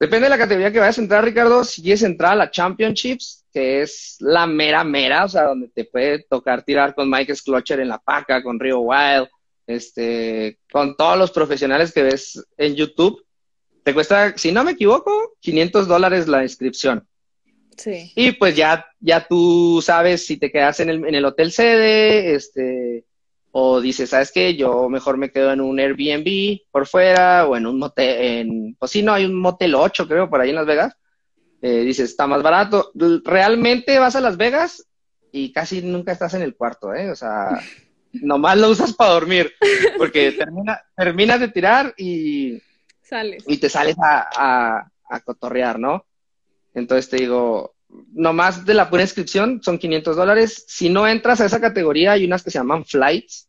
Depende 0.00 0.26
de 0.26 0.30
la 0.30 0.38
categoría 0.38 0.70
que 0.70 0.78
vayas 0.78 0.98
a 0.98 1.02
entrar, 1.02 1.24
Ricardo. 1.24 1.64
Si 1.64 1.82
quieres 1.82 2.02
entrar 2.02 2.32
a 2.32 2.36
la 2.36 2.50
Championships, 2.50 3.44
que 3.52 3.82
es 3.82 4.16
la 4.20 4.46
mera 4.46 4.84
mera, 4.84 5.24
o 5.24 5.28
sea, 5.28 5.44
donde 5.44 5.68
te 5.68 5.84
puede 5.84 6.20
tocar 6.20 6.62
tirar 6.62 6.94
con 6.94 7.10
Mike 7.10 7.34
Schlotcher 7.34 7.80
en 7.80 7.88
la 7.88 7.98
paca, 7.98 8.42
con 8.42 8.60
Rio 8.60 8.80
Wild, 8.80 9.28
este, 9.66 10.60
con 10.70 10.96
todos 10.96 11.18
los 11.18 11.32
profesionales 11.32 11.92
que 11.92 12.04
ves 12.04 12.46
en 12.56 12.76
YouTube, 12.76 13.24
te 13.82 13.92
cuesta, 13.92 14.36
si 14.36 14.52
no 14.52 14.62
me 14.62 14.72
equivoco, 14.72 15.36
500 15.40 15.88
dólares 15.88 16.28
la 16.28 16.42
inscripción. 16.42 17.08
Sí. 17.76 18.12
Y 18.14 18.32
pues 18.32 18.54
ya, 18.54 18.86
ya 19.00 19.26
tú 19.26 19.80
sabes 19.82 20.26
si 20.26 20.36
te 20.36 20.52
quedas 20.52 20.78
en 20.80 20.90
el, 20.90 21.06
en 21.06 21.14
el 21.14 21.24
hotel 21.24 21.50
sede, 21.50 22.34
este, 22.34 23.04
o 23.52 23.80
dices, 23.80 24.10
¿sabes 24.10 24.30
qué? 24.32 24.56
Yo 24.56 24.88
mejor 24.88 25.16
me 25.16 25.30
quedo 25.30 25.52
en 25.52 25.60
un 25.60 25.80
Airbnb 25.80 26.60
por 26.70 26.86
fuera 26.86 27.46
o 27.46 27.56
en 27.56 27.66
un 27.66 27.78
motel, 27.78 28.20
en, 28.20 28.76
pues 28.78 28.90
sí, 28.90 29.02
no, 29.02 29.12
hay 29.12 29.24
un 29.24 29.34
motel 29.34 29.74
8 29.74 30.06
creo 30.06 30.28
por 30.28 30.40
ahí 30.40 30.50
en 30.50 30.56
Las 30.56 30.66
Vegas. 30.66 30.96
Eh, 31.60 31.80
dices, 31.80 32.10
está 32.10 32.26
más 32.26 32.42
barato. 32.42 32.92
Realmente 33.24 33.98
vas 33.98 34.16
a 34.16 34.20
Las 34.20 34.36
Vegas 34.36 34.86
y 35.32 35.52
casi 35.52 35.82
nunca 35.82 36.12
estás 36.12 36.34
en 36.34 36.42
el 36.42 36.54
cuarto, 36.54 36.94
¿eh? 36.94 37.10
O 37.10 37.16
sea, 37.16 37.60
nomás 38.12 38.58
lo 38.58 38.70
usas 38.70 38.92
para 38.92 39.12
dormir, 39.12 39.52
porque 39.96 40.32
termina, 40.32 40.80
terminas 40.96 41.40
de 41.40 41.48
tirar 41.48 41.94
y, 41.96 42.62
Sales. 43.02 43.44
y 43.46 43.56
te 43.56 43.68
sales 43.68 43.96
a, 43.98 44.28
a, 44.36 44.90
a 45.08 45.20
cotorrear, 45.20 45.78
¿no? 45.78 46.04
Entonces 46.74 47.08
te 47.08 47.16
digo, 47.16 47.74
nomás 48.12 48.66
de 48.66 48.74
la 48.74 48.90
pura 48.90 49.02
inscripción 49.02 49.60
son 49.62 49.78
500 49.78 50.16
dólares. 50.16 50.64
Si 50.68 50.88
no 50.88 51.06
entras 51.06 51.40
a 51.40 51.46
esa 51.46 51.60
categoría, 51.60 52.12
hay 52.12 52.24
unas 52.24 52.42
que 52.42 52.50
se 52.50 52.58
llaman 52.58 52.84
flights. 52.84 53.48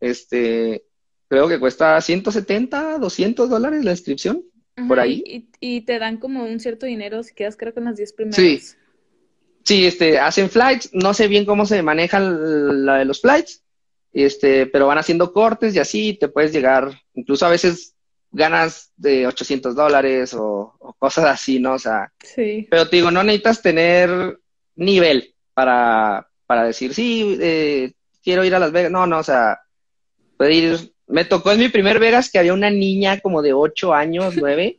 Este, 0.00 0.84
creo 1.28 1.48
que 1.48 1.58
cuesta 1.58 2.00
170, 2.00 2.98
200 2.98 3.50
dólares 3.50 3.84
la 3.84 3.90
inscripción, 3.90 4.44
por 4.86 5.00
ahí. 5.00 5.22
Y, 5.26 5.48
y 5.60 5.80
te 5.82 5.98
dan 5.98 6.18
como 6.18 6.44
un 6.44 6.60
cierto 6.60 6.86
dinero 6.86 7.22
si 7.22 7.34
quedas, 7.34 7.56
creo 7.56 7.74
que 7.74 7.80
en 7.80 7.86
las 7.86 7.96
10 7.96 8.12
primeras. 8.12 8.36
Sí. 8.36 8.60
Sí, 9.64 9.86
este, 9.86 10.18
hacen 10.18 10.48
flights. 10.48 10.88
No 10.94 11.12
sé 11.12 11.28
bien 11.28 11.44
cómo 11.44 11.66
se 11.66 11.82
maneja 11.82 12.20
la 12.20 12.96
de 12.96 13.04
los 13.04 13.20
flights, 13.20 13.62
este, 14.14 14.66
pero 14.66 14.86
van 14.86 14.96
haciendo 14.96 15.34
cortes 15.34 15.74
y 15.74 15.78
así 15.78 16.16
te 16.18 16.28
puedes 16.28 16.52
llegar, 16.52 17.02
incluso 17.12 17.44
a 17.44 17.50
veces 17.50 17.94
ganas 18.30 18.92
de 18.96 19.26
800 19.26 19.74
dólares 19.74 20.34
o, 20.34 20.74
o 20.78 20.92
cosas 20.94 21.24
así, 21.26 21.58
¿no? 21.60 21.74
O 21.74 21.78
sea, 21.78 22.12
Sí. 22.22 22.66
pero 22.70 22.88
te 22.88 22.96
digo, 22.96 23.10
no 23.10 23.22
necesitas 23.22 23.62
tener 23.62 24.38
nivel 24.76 25.34
para, 25.54 26.28
para 26.46 26.64
decir, 26.64 26.94
sí, 26.94 27.36
eh, 27.40 27.92
quiero 28.22 28.44
ir 28.44 28.54
a 28.54 28.58
Las 28.58 28.72
Vegas. 28.72 28.90
No, 28.92 29.06
no, 29.06 29.18
o 29.18 29.22
sea, 29.22 29.58
puede 30.36 30.52
ir. 30.54 30.92
Me 31.06 31.24
tocó 31.24 31.52
en 31.52 31.58
mi 31.60 31.68
primer 31.68 31.98
Vegas 31.98 32.30
que 32.30 32.38
había 32.38 32.52
una 32.52 32.70
niña 32.70 33.18
como 33.20 33.40
de 33.42 33.52
8 33.54 33.94
años, 33.94 34.34
9. 34.38 34.78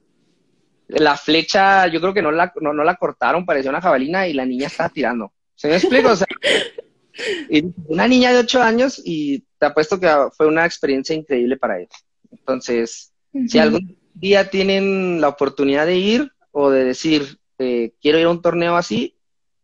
La 0.90 1.18
flecha, 1.18 1.86
yo 1.88 2.00
creo 2.02 2.14
que 2.14 2.22
no 2.22 2.32
la, 2.32 2.52
no, 2.62 2.74
no 2.74 2.84
la 2.84 2.96
cortaron, 2.96 3.46
parecía 3.46 3.70
una 3.72 3.82
jabalina 3.82 4.28
y 4.28 4.34
la 4.34 4.46
niña 4.46 4.68
estaba 4.68 4.90
tirando. 4.90 5.32
¿Se 5.56 5.68
me 5.68 5.76
explica? 5.76 6.12
O 6.14 6.16
sea, 6.16 6.28
una 7.88 8.08
niña 8.08 8.32
de 8.32 8.40
8 8.40 8.62
años 8.62 9.02
y 9.04 9.44
te 9.58 9.66
apuesto 9.66 10.00
que 10.00 10.10
fue 10.36 10.48
una 10.48 10.66
experiencia 10.66 11.16
increíble 11.16 11.58
para 11.58 11.80
ella. 11.80 11.90
Entonces, 12.32 13.12
si 13.48 13.60
algún 13.60 13.98
día 14.14 14.50
tienen 14.50 15.22
la 15.22 15.30
oportunidad 15.30 15.86
de 15.86 15.98
ir 15.98 16.32
o 16.52 16.70
de 16.70 16.84
decir, 16.84 17.38
eh, 17.60 17.94
quiero 18.02 18.20
ir 18.20 18.26
a 18.26 18.32
un 18.32 18.42
torneo 18.42 18.76
así, 18.76 19.16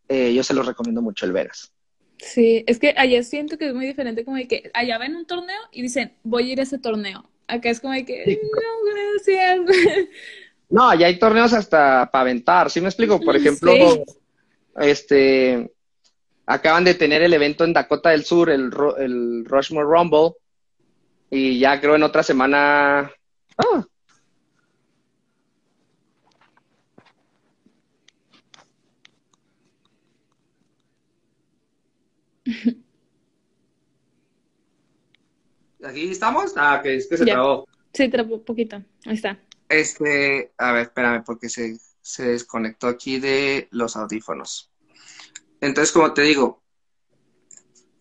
eh, 0.08 0.34
yo 0.34 0.44
se 0.44 0.54
los 0.54 0.66
recomiendo 0.66 1.02
mucho 1.02 1.26
el 1.26 1.32
Vegas. 1.34 1.72
Sí, 2.18 2.64
es 2.68 2.80
que 2.80 2.94
allá 2.98 3.22
siento 3.24 3.58
que 3.58 3.68
es 3.68 3.74
muy 3.74 3.86
diferente, 3.86 4.24
como 4.24 4.38
de 4.38 4.48
que 4.48 4.72
allá 4.74 4.98
ven 4.98 5.16
un 5.16 5.26
torneo 5.26 5.60
y 5.72 5.82
dicen, 5.82 6.14
voy 6.24 6.50
a 6.50 6.54
ir 6.54 6.60
a 6.60 6.64
ese 6.64 6.78
torneo. 6.78 7.30
Acá 7.48 7.70
es 7.70 7.80
como 7.80 7.94
de 7.94 8.06
que, 8.06 8.24
Sí. 8.26 8.40
no, 8.42 9.64
gracias. 9.64 10.08
No, 10.68 10.94
ya 10.96 11.06
hay 11.06 11.20
torneos 11.20 11.54
hasta 11.54 12.10
para 12.12 12.22
aventar, 12.24 12.72
¿sí 12.72 12.82
me 12.82 12.88
explico? 12.88 13.20
Por 13.20 13.36
ejemplo, 13.36 13.72
Sí. 13.76 14.04
este, 14.82 15.72
acaban 16.48 16.84
de 16.84 16.96
tener 16.96 17.22
el 17.22 17.34
evento 17.34 17.64
en 17.64 17.74
Dakota 17.74 18.10
del 18.10 18.26
Sur, 18.26 18.50
el, 18.50 18.72
el 18.98 19.46
Rushmore 19.46 19.86
Rumble, 19.88 20.32
y 21.30 21.60
ya 21.60 21.80
creo 21.80 21.96
en 21.96 22.04
otra 22.04 22.24
semana... 22.24 23.12
Ah, 23.58 23.86
¿Aquí 35.84 36.12
estamos? 36.12 36.54
Ah, 36.56 36.80
que 36.82 36.96
es 36.96 37.08
que 37.08 37.18
se 37.18 37.26
Ya. 37.26 37.34
trabó. 37.34 37.68
Sí, 37.94 38.10
trapo 38.10 38.44
poquito. 38.44 38.78
Ahí 39.06 39.14
está. 39.14 39.40
Este, 39.70 40.54
a 40.58 40.72
ver, 40.74 40.84
espérame, 40.84 41.24
porque 41.24 41.50
se, 41.50 41.78
se 42.02 42.24
desconectó 42.30 42.88
aquí 42.88 43.20
de 43.20 43.68
los 43.72 43.96
audífonos. 43.96 44.72
Entonces, 45.62 45.92
como 45.92 46.14
te 46.14 46.24
digo, 46.24 46.62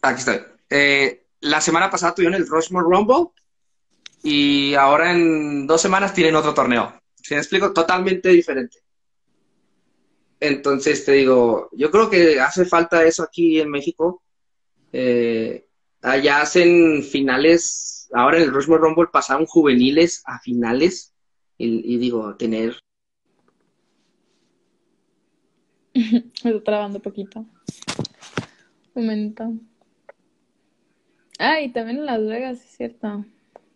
aquí 0.02 0.18
estoy. 0.20 0.40
Eh, 0.70 1.26
la 1.40 1.60
semana 1.60 1.90
pasada 1.90 2.14
tuvieron 2.14 2.40
el 2.40 2.46
Rushmore 2.48 2.86
Rumble 2.88 3.30
y 4.24 4.74
ahora 4.74 5.12
en 5.12 5.66
dos 5.66 5.82
semanas 5.82 6.14
tienen 6.14 6.34
otro 6.34 6.54
torneo. 6.54 6.98
¿Sí 7.14 7.34
me 7.34 7.40
explico? 7.40 7.74
Totalmente 7.74 8.30
diferente. 8.30 8.78
Entonces, 10.40 11.04
te 11.04 11.12
digo, 11.12 11.68
yo 11.72 11.90
creo 11.90 12.08
que 12.08 12.40
hace 12.40 12.64
falta 12.64 13.04
eso 13.04 13.22
aquí 13.22 13.60
en 13.60 13.70
México. 13.70 14.22
Eh, 14.92 15.66
allá 16.00 16.40
hacen 16.40 17.02
finales, 17.02 18.08
ahora 18.14 18.38
en 18.38 18.44
el 18.44 18.52
Rushmore 18.52 18.80
Rumble 18.80 19.10
pasaron 19.12 19.44
juveniles 19.44 20.22
a 20.24 20.38
finales 20.40 21.14
y, 21.58 21.94
y 21.94 21.98
digo, 21.98 22.34
tener 22.36 22.78
Me 25.94 26.50
está 26.50 26.64
trabando 26.64 27.00
poquito. 27.00 27.40
Un 28.94 29.04
momento. 29.04 29.52
Ah, 31.38 31.60
y 31.60 31.72
también 31.72 31.98
en 31.98 32.06
Las 32.06 32.26
Vegas, 32.26 32.58
es 32.64 32.76
cierto. 32.76 33.24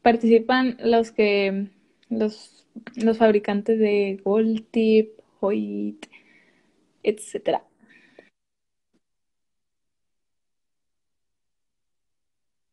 Participan 0.03 0.77
los 0.81 1.11
que, 1.11 1.69
los, 2.09 2.67
los 2.97 3.19
fabricantes 3.19 3.79
de 3.79 4.21
Gold 4.25 4.67
Tip, 4.71 5.19
Hoyt, 5.41 6.07
etcétera. 7.03 7.63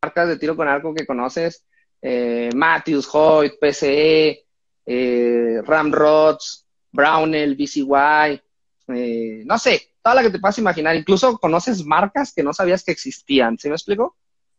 marcas 0.05 0.27
de 0.27 0.37
tiro 0.37 0.55
con 0.55 0.67
arco 0.67 0.93
que 0.93 1.05
conoces, 1.05 1.65
eh, 2.01 2.49
Matthews, 2.53 3.09
Hoyt, 3.11 3.53
PCE, 3.59 4.45
eh, 4.85 5.61
Ramrods, 5.63 6.65
Brownell, 6.91 7.55
BCY, 7.55 8.41
eh, 8.89 9.43
no 9.45 9.57
sé, 9.57 9.93
toda 10.03 10.15
la 10.15 10.21
que 10.21 10.29
te 10.29 10.39
puedas 10.39 10.59
imaginar. 10.59 10.95
Incluso 10.95 11.37
conoces 11.39 11.83
marcas 11.83 12.33
que 12.33 12.43
no 12.43 12.53
sabías 12.53 12.83
que 12.83 12.91
existían, 12.91 13.57
¿sí 13.57 13.67
me 13.67 13.75
explico? 13.75 14.15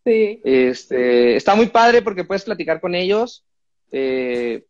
Sí. 0.07 0.41
Este, 0.45 1.35
está 1.35 1.57
muy 1.57 1.67
padre 1.67 2.01
porque 2.01 2.23
puedes 2.23 2.45
platicar 2.45 2.81
con 2.81 2.95
ellos, 2.95 3.45
eh, 3.91 4.65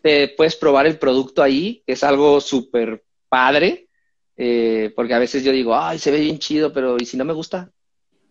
te 0.00 0.28
puedes 0.28 0.54
probar 0.54 0.86
el 0.86 0.98
producto 0.98 1.42
ahí, 1.42 1.82
que 1.84 1.94
es 1.94 2.04
algo 2.04 2.40
súper 2.40 3.02
padre, 3.28 3.88
eh, 4.36 4.92
porque 4.94 5.14
a 5.14 5.18
veces 5.18 5.42
yo 5.42 5.50
digo, 5.50 5.76
ay, 5.76 5.98
se 5.98 6.12
ve 6.12 6.20
bien 6.20 6.38
chido, 6.38 6.72
pero 6.72 6.96
¿y 6.96 7.04
si 7.06 7.16
no 7.16 7.24
me 7.24 7.32
gusta? 7.32 7.70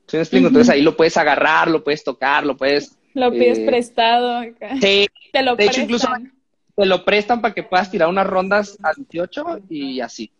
¿Sí 0.07 0.15
me 0.15 0.23
explico? 0.23 0.47
Entonces 0.47 0.73
ahí 0.73 0.81
lo 0.81 0.95
puedes 0.95 1.17
agarrar, 1.17 1.69
lo 1.69 1.83
puedes 1.83 2.03
tocar, 2.03 2.45
lo 2.45 2.55
puedes... 2.55 2.97
Lo 3.13 3.29
pides 3.29 3.59
Eh, 3.59 3.65
prestado. 3.65 4.41
Sí, 4.81 5.07
Te 5.33 5.43
lo 5.43 5.57
de 5.57 5.65
hecho, 5.65 5.81
incluso- 5.81 6.07
te 6.77 6.85
lo 6.85 7.03
prestan 7.03 7.41
para 7.41 7.53
que 7.53 7.63
puedas 7.63 7.91
tirar 7.91 8.07
unas 8.07 8.25
rondas 8.25 8.77
a 8.81 8.93
28 8.95 9.59
y 9.69 9.99
así. 9.99 10.31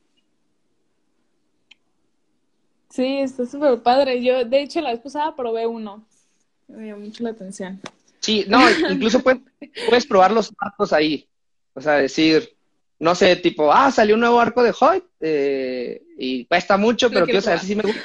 Sí, 2.92 3.20
está 3.20 3.46
súper 3.46 3.80
padre. 3.80 4.22
Yo, 4.22 4.44
de 4.44 4.62
hecho, 4.62 4.82
la 4.82 4.92
vez 4.92 5.00
pasada 5.00 5.36
probé 5.36 5.66
uno. 5.66 6.06
Me 6.68 6.88
llamó 6.88 7.02
mucho 7.02 7.24
la 7.24 7.32
atención. 7.32 7.80
Sí, 8.20 8.46
no, 8.48 8.60
incluso 8.90 9.22
puedes, 9.22 9.42
puedes 9.88 10.06
probar 10.06 10.32
los 10.32 10.54
arcos 10.60 10.94
ahí. 10.94 11.28
O 11.74 11.82
sea, 11.82 11.94
decir, 11.94 12.54
no 13.00 13.16
sé, 13.16 13.36
tipo, 13.38 13.72
ah, 13.72 13.92
salió 13.92 14.16
un 14.16 14.22
nuevo 14.22 14.40
arco 14.40 14.62
de 14.62 14.74
Hoyt 14.78 15.04
eh, 15.22 16.04
y 16.18 16.46
cuesta 16.46 16.78
mucho, 16.78 17.10
pero 17.10 17.26
quiero 17.26 17.42
saber 17.42 17.60
si 17.60 17.68
sí 17.68 17.76
me 17.76 17.84
gusta. 17.84 18.02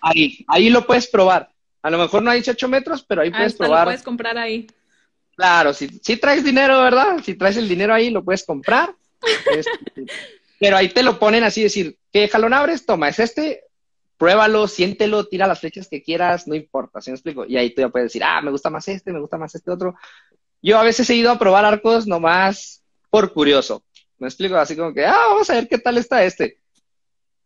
Ahí, 0.00 0.44
ahí 0.48 0.70
lo 0.70 0.86
puedes 0.86 1.08
probar. 1.08 1.50
A 1.82 1.90
lo 1.90 1.98
mejor 1.98 2.22
no 2.22 2.30
hay 2.30 2.38
18 2.38 2.68
metros, 2.68 3.04
pero 3.06 3.22
ahí 3.22 3.30
puedes 3.30 3.52
Hasta 3.52 3.64
lo 3.64 3.68
probar. 3.68 3.86
puedes 3.86 4.02
comprar 4.02 4.38
ahí. 4.38 4.66
Claro, 5.36 5.74
si, 5.74 5.88
si 6.02 6.16
traes 6.16 6.42
dinero, 6.42 6.80
¿verdad? 6.80 7.18
Si 7.24 7.34
traes 7.34 7.56
el 7.56 7.68
dinero 7.68 7.92
ahí, 7.92 8.10
lo 8.10 8.24
puedes 8.24 8.44
comprar. 8.44 8.94
Este, 9.56 10.06
pero 10.58 10.76
ahí 10.76 10.88
te 10.88 11.02
lo 11.02 11.18
ponen 11.18 11.42
así, 11.42 11.62
decir, 11.62 11.96
¿qué 12.12 12.28
jalón 12.28 12.54
abres? 12.54 12.86
Toma, 12.86 13.08
es 13.08 13.18
este, 13.18 13.64
pruébalo, 14.16 14.66
siéntelo, 14.68 15.26
tira 15.26 15.46
las 15.46 15.60
flechas 15.60 15.88
que 15.88 16.02
quieras, 16.02 16.46
no 16.46 16.54
importa, 16.54 17.00
¿sí 17.00 17.10
me 17.10 17.16
explico? 17.16 17.44
Y 17.44 17.56
ahí 17.56 17.74
tú 17.74 17.82
ya 17.82 17.88
puedes 17.88 18.06
decir, 18.06 18.24
ah, 18.24 18.40
me 18.40 18.50
gusta 18.50 18.70
más 18.70 18.88
este, 18.88 19.12
me 19.12 19.20
gusta 19.20 19.36
más 19.36 19.54
este 19.54 19.70
otro. 19.70 19.94
Yo 20.62 20.78
a 20.78 20.84
veces 20.84 21.08
he 21.10 21.14
ido 21.14 21.30
a 21.30 21.38
probar 21.38 21.64
arcos 21.64 22.06
nomás 22.06 22.82
por 23.10 23.32
curioso. 23.32 23.84
¿Me 24.18 24.28
explico? 24.28 24.56
Así 24.56 24.74
como 24.74 24.94
que, 24.94 25.04
ah, 25.04 25.28
vamos 25.28 25.48
a 25.50 25.54
ver 25.54 25.68
qué 25.68 25.78
tal 25.78 25.98
está 25.98 26.24
este. 26.24 26.58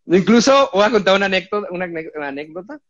Incluso 0.06 0.70
voy 0.72 0.84
a 0.84 0.90
contar 0.90 1.16
una 1.16 1.26
anécdota, 1.26 1.68
una, 1.70 1.86
anécdota. 2.26 2.80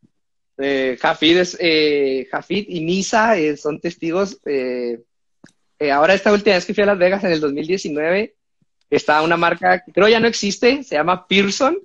Eh, 0.59 0.99
Jafid, 1.01 1.39
es, 1.39 1.57
eh, 1.59 2.29
Jafid 2.31 2.67
y 2.69 2.81
Nisa 2.81 3.37
eh, 3.39 3.57
son 3.57 3.81
testigos. 3.81 4.39
Ahora 5.91 6.13
esta 6.13 6.33
última 6.33 6.57
vez 6.57 6.67
que 6.67 6.75
fui 6.75 6.83
a 6.83 6.87
Las 6.87 6.99
Vegas 6.99 7.25
en 7.25 7.33
el 7.33 7.41
2019, 7.41 8.35
está 8.91 9.23
una 9.23 9.39
marca 9.39 9.83
que 9.83 9.93
creo 9.93 10.09
ya 10.09 10.21
no 10.21 10.29
existe, 10.29 10.83
se 10.83 10.97
llama 10.97 11.27
Pearson. 11.27 11.79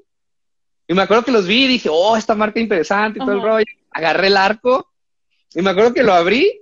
Y 0.87 0.93
me 0.93 1.01
acuerdo 1.01 1.25
que 1.25 1.31
los 1.31 1.47
vi 1.47 1.65
y 1.65 1.67
dije, 1.67 1.89
oh, 1.91 2.15
esta 2.15 2.35
marca 2.35 2.59
interesante 2.59 3.19
y 3.19 3.21
todo 3.21 3.33
el 3.33 3.41
rollo. 3.41 3.65
Agarré 3.91 4.27
el 4.27 4.37
arco 4.37 4.91
y 5.53 5.61
me 5.61 5.71
acuerdo 5.71 5.93
que 5.93 6.03
lo 6.03 6.13
abrí 6.13 6.61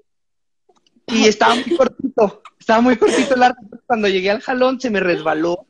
y 1.08 1.26
estaba 1.26 1.56
muy 1.56 1.76
cortito. 1.76 2.42
Estaba 2.60 2.82
muy 2.82 2.96
cortito 2.96 3.36
el 3.36 3.44
arco. 3.44 3.62
Cuando 3.86 4.08
llegué 4.08 4.30
al 4.32 4.42
jalón 4.42 4.80
se 4.80 4.90
me 4.90 5.00
resbaló 5.02 5.68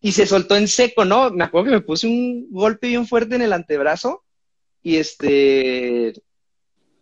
y 0.00 0.12
se 0.12 0.26
soltó 0.26 0.54
en 0.56 0.68
seco, 0.68 1.04
¿no? 1.04 1.30
Me 1.30 1.44
acuerdo 1.44 1.70
que 1.70 1.76
me 1.76 1.80
puse 1.80 2.06
un 2.06 2.48
golpe 2.50 2.88
bien 2.88 3.06
fuerte 3.06 3.34
en 3.34 3.42
el 3.42 3.52
antebrazo 3.52 4.22
y 4.82 4.96
este 4.96 6.12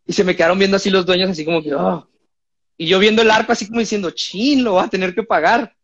y 0.06 0.12
se 0.12 0.24
me 0.24 0.34
quedaron 0.36 0.58
viendo 0.58 0.76
así 0.76 0.88
los 0.88 1.04
dueños 1.04 1.30
así 1.30 1.44
como 1.44 1.62
que 1.62 1.74
"Oh". 1.74 2.08
y 2.76 2.86
yo 2.86 2.98
viendo 3.00 3.22
el 3.22 3.30
arco 3.30 3.52
así 3.52 3.66
como 3.66 3.80
diciendo 3.80 4.10
chin 4.12 4.62
lo 4.64 4.72
voy 4.74 4.84
a 4.84 4.88
tener 4.88 5.14
que 5.14 5.24
pagar 5.24 5.74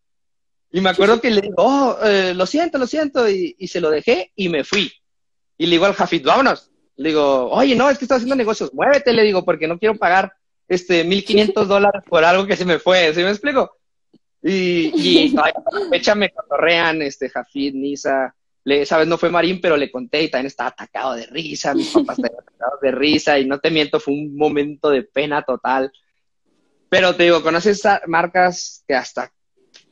y 0.70 0.80
me 0.80 0.90
acuerdo 0.90 1.20
que 1.20 1.30
le 1.30 1.40
digo 1.40 1.56
oh, 1.58 1.98
eh, 2.04 2.34
lo 2.34 2.46
siento 2.46 2.78
lo 2.78 2.86
siento 2.86 3.28
y, 3.28 3.56
y 3.58 3.68
se 3.68 3.80
lo 3.80 3.90
dejé 3.90 4.32
y 4.36 4.48
me 4.48 4.64
fui 4.64 4.92
y 5.56 5.66
le 5.66 5.72
digo 5.72 5.86
al 5.86 5.94
Jafit 5.94 6.24
vámonos 6.24 6.70
le 6.96 7.10
digo 7.10 7.50
oye 7.50 7.74
no 7.74 7.88
es 7.88 7.98
que 7.98 8.04
estoy 8.04 8.16
haciendo 8.16 8.36
negocios 8.36 8.72
muévete 8.74 9.12
le 9.12 9.22
digo 9.22 9.44
porque 9.44 9.66
no 9.68 9.78
quiero 9.78 9.96
pagar 9.96 10.32
este 10.68 11.04
1500 11.04 11.68
dólares 11.68 12.02
por 12.08 12.24
algo 12.24 12.46
que 12.46 12.56
se 12.56 12.64
me 12.64 12.78
fue 12.78 13.14
¿sí 13.14 13.22
me 13.22 13.30
explico? 13.30 13.76
y, 14.42 14.92
y 14.94 15.30
todavía 15.34 15.54
la 15.72 15.88
fecha 15.88 16.14
me 16.14 16.30
cotorrean 16.30 17.02
este 17.02 17.30
Jafit 17.30 17.74
Nisa 17.74 18.34
le, 18.64 18.82
esa 18.82 18.98
vez 18.98 19.08
no 19.08 19.16
fue 19.16 19.30
Marín, 19.30 19.60
pero 19.62 19.78
le 19.78 19.90
conté 19.90 20.22
y 20.22 20.30
también 20.30 20.48
estaba 20.48 20.68
atacado 20.68 21.14
de 21.14 21.24
risa, 21.26 21.74
mis 21.74 21.88
papás 21.88 22.18
estaban 22.18 22.40
atacados 22.42 22.80
de 22.82 22.90
risa 22.90 23.38
y 23.38 23.46
no 23.46 23.58
te 23.58 23.70
miento, 23.70 23.98
fue 23.98 24.12
un 24.12 24.36
momento 24.36 24.90
de 24.90 25.04
pena 25.04 25.42
total. 25.42 25.90
Pero 26.90 27.14
te 27.14 27.24
digo, 27.24 27.42
conoces 27.42 27.82
marcas 28.06 28.84
que 28.86 28.94
hasta 28.94 29.32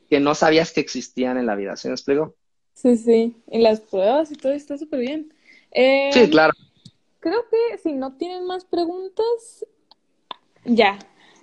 que 0.08 0.20
no 0.20 0.34
sabías 0.34 0.72
que 0.72 0.80
existían 0.80 1.36
en 1.38 1.46
la 1.46 1.54
vida, 1.56 1.76
¿sí 1.76 1.88
me 1.88 1.94
explico? 1.94 2.34
Sí, 2.74 2.96
sí. 2.96 3.36
Y 3.50 3.58
las 3.60 3.80
pruebas 3.80 4.30
y 4.30 4.36
todo 4.36 4.52
está 4.52 4.76
súper 4.78 5.00
bien. 5.00 5.32
Eh, 5.72 6.10
Sí, 6.12 6.28
claro. 6.30 6.52
Creo 7.20 7.44
que 7.50 7.78
si 7.78 7.92
no 7.92 8.16
tienen 8.16 8.46
más 8.46 8.64
preguntas, 8.64 9.66
ya. 10.64 10.98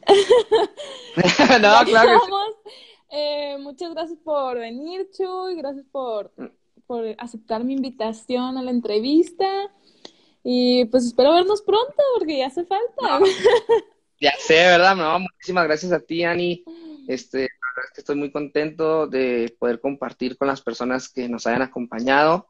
no, 1.16 1.24
Ya 1.61 1.86
claro 1.86 1.86
que 1.86 1.91
sí. 1.91 1.95
acabamos. 1.95 2.55
Eh, 3.09 3.57
muchas 3.59 3.91
gracias 3.93 4.20
por 4.24 4.57
venir, 4.57 5.09
Chuy. 5.11 5.55
Gracias 5.55 5.86
por, 5.91 6.32
por 6.88 7.05
aceptar 7.18 7.64
mi 7.64 7.74
invitación 7.74 8.57
a 8.57 8.61
la 8.64 8.72
entrevista. 8.72 9.45
Y 10.43 10.86
pues 10.86 11.05
espero 11.05 11.34
vernos 11.34 11.61
pronto 11.61 11.95
porque 12.18 12.38
ya 12.39 12.47
hace 12.47 12.66
falta. 12.66 13.20
Ya 14.22 14.32
sé, 14.39 14.53
¿verdad? 14.53 14.95
No, 14.95 15.20
muchísimas 15.20 15.66
gracias 15.66 15.91
a 15.91 15.99
ti, 15.99 16.24
Ani. 16.24 16.64
Este, 17.09 17.49
verdad 17.76 17.86
es 17.89 17.93
que 17.95 18.01
estoy 18.01 18.15
muy 18.15 18.32
contento 18.32 19.07
de 19.07 19.55
poder 19.59 19.80
compartir 19.82 20.38
con 20.38 20.47
las 20.47 20.61
personas 20.61 21.09
que 21.09 21.28
nos 21.30 21.45
hayan 21.47 21.61
acompañado, 21.63 22.47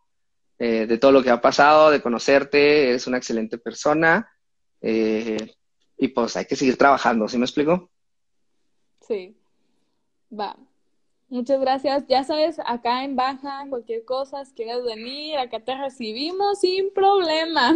eh, 0.59 0.85
de 0.87 0.97
todo 0.97 1.11
lo 1.11 1.23
que 1.23 1.29
ha 1.31 1.41
pasado, 1.41 1.89
de 1.91 2.01
conocerte. 2.01 2.89
Eres 2.89 3.07
una 3.07 3.17
excelente 3.17 3.57
persona. 3.57 4.29
eh, 4.81 5.37
y 5.97 6.09
pues 6.09 6.35
hay 6.35 6.45
que 6.45 6.55
seguir 6.57 6.75
trabajando, 6.77 7.27
¿sí 7.29 7.37
me 7.37 7.45
explico? 7.45 7.89
Sí. 9.07 9.37
Va. 10.37 10.57
Muchas 11.29 11.59
gracias. 11.61 12.03
Ya 12.07 12.23
sabes, 12.23 12.57
acá 12.65 13.03
en 13.03 13.15
Baja, 13.15 13.65
cualquier 13.69 14.03
cosa, 14.05 14.43
si 14.45 14.53
quieres 14.53 14.83
venir, 14.83 15.37
acá 15.37 15.59
te 15.59 15.75
recibimos 15.77 16.59
sin 16.59 16.91
problema. 16.93 17.73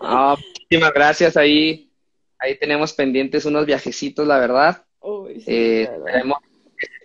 No, 0.00 0.36
muchísimas 0.36 0.92
gracias. 0.92 1.36
Ahí, 1.36 1.90
ahí 2.38 2.58
tenemos 2.58 2.92
pendientes 2.92 3.44
unos 3.46 3.66
viajecitos, 3.66 4.26
la 4.26 4.38
verdad. 4.38 4.84
Uy, 5.00 5.40
sí, 5.40 5.50
Eh, 5.50 5.82
esperemos 5.84 6.38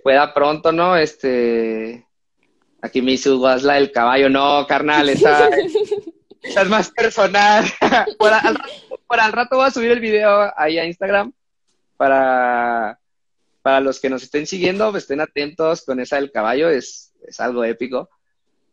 pueda 0.06 0.36
pronto, 0.36 0.72
¿no? 0.72 0.96
Este, 0.96 2.06
aquí 2.80 3.02
me 3.02 3.14
dice 3.14 3.32
Hugo, 3.32 3.56
la 3.56 3.74
del 3.74 3.92
caballo. 3.92 4.30
No, 4.30 4.68
carnal, 4.68 5.10
esa, 5.10 5.50
esa 6.44 6.62
es 6.62 6.70
más 6.70 6.92
personal. 6.92 7.66
por, 8.20 8.32
al, 8.32 8.54
rato- 8.54 9.00
por 9.08 9.20
al 9.20 9.32
rato 9.32 9.56
voy 9.56 9.66
a 9.66 9.72
subir 9.72 9.90
el 9.90 10.00
video 10.00 10.54
ahí 10.56 10.78
a 10.78 10.86
Instagram 10.86 11.34
para, 11.98 13.00
para 13.64 13.80
los 13.80 14.00
que 14.00 14.12
nos 14.12 14.22
estén 14.22 14.46
siguiendo, 14.46 14.92
pues, 14.92 15.06
estén 15.06 15.22
atentos 15.22 15.84
con 15.84 16.00
esa 16.00 16.18
del 16.18 16.32
caballo, 16.32 16.70
es, 16.70 17.12
es 17.28 17.40
algo 17.40 17.64
épico. 17.64 18.08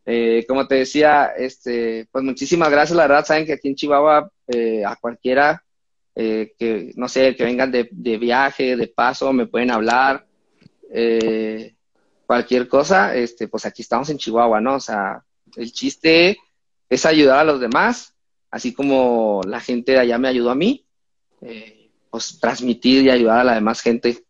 Eh, 0.04 0.44
como 0.46 0.68
te 0.68 0.74
decía, 0.74 1.32
este, 1.34 2.08
pues 2.12 2.22
muchísimas 2.22 2.68
gracias, 2.70 2.94
la 2.94 3.06
verdad, 3.06 3.24
saben 3.24 3.46
que 3.46 3.54
aquí 3.54 3.68
en 3.68 3.76
Chihuahua 3.76 4.30
eh, 4.48 4.84
a 4.84 4.96
cualquiera 4.96 5.64
eh, 6.14 6.52
que, 6.58 6.92
no 6.96 7.08
sé, 7.08 7.34
que 7.34 7.44
vengan 7.44 7.72
de, 7.72 7.88
de 7.90 8.18
viaje, 8.18 8.76
de 8.76 8.88
paso, 8.88 9.32
me 9.32 9.46
pueden 9.46 9.70
hablar, 9.70 10.26
eh, 10.94 11.74
cualquier 12.26 12.68
cosa, 12.68 13.14
este, 13.14 13.48
pues 13.48 13.66
aquí 13.66 13.82
estamos 13.82 14.10
en 14.10 14.18
Chihuahua, 14.18 14.60
¿no? 14.60 14.74
O 14.74 14.80
sea, 14.80 15.24
el 15.56 15.72
chiste 15.72 16.38
es 16.88 17.06
ayudar 17.06 17.40
a 17.40 17.44
los 17.44 17.60
demás, 17.60 18.14
así 18.50 18.72
como 18.74 19.40
la 19.46 19.60
gente 19.60 19.92
de 19.92 19.98
allá 19.98 20.18
me 20.18 20.28
ayudó 20.28 20.50
a 20.50 20.54
mí, 20.54 20.84
eh, 21.40 21.90
pues 22.10 22.38
transmitir 22.38 23.02
y 23.02 23.10
ayudar 23.10 23.40
a 23.40 23.44
la 23.44 23.54
demás 23.54 23.80
gente, 23.80 24.24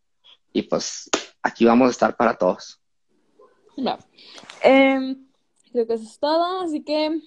y 0.52 0.62
pues 0.62 1.10
aquí 1.42 1.64
vamos 1.64 1.88
a 1.88 1.90
estar 1.90 2.16
para 2.16 2.36
todos. 2.38 2.80
Em, 4.62 5.26
creo 5.72 5.86
que 5.86 5.94
eso 5.94 6.04
es 6.04 6.18
todo, 6.18 6.62
así 6.62 6.82
que 6.84 7.20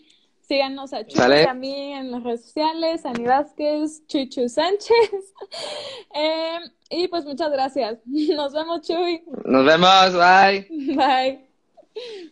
síganos 0.47 0.93
a 0.93 1.05
Chuy, 1.05 1.17
Sale. 1.17 1.43
a 1.45 1.53
mí 1.53 1.93
en 1.93 2.11
las 2.11 2.23
redes 2.23 2.45
sociales, 2.45 3.05
Ani 3.05 3.25
Vázquez, 3.25 4.05
Chuchu 4.07 4.47
Sánchez. 4.49 4.89
Em, 6.13 6.63
y 6.89 7.07
pues 7.07 7.25
muchas 7.25 7.51
gracias. 7.51 7.99
Nos 8.05 8.53
vemos, 8.53 8.81
Chuy. 8.81 9.23
Nos 9.45 9.65
vemos, 9.65 10.13
bye. 10.13 10.67
Bye. 10.95 12.31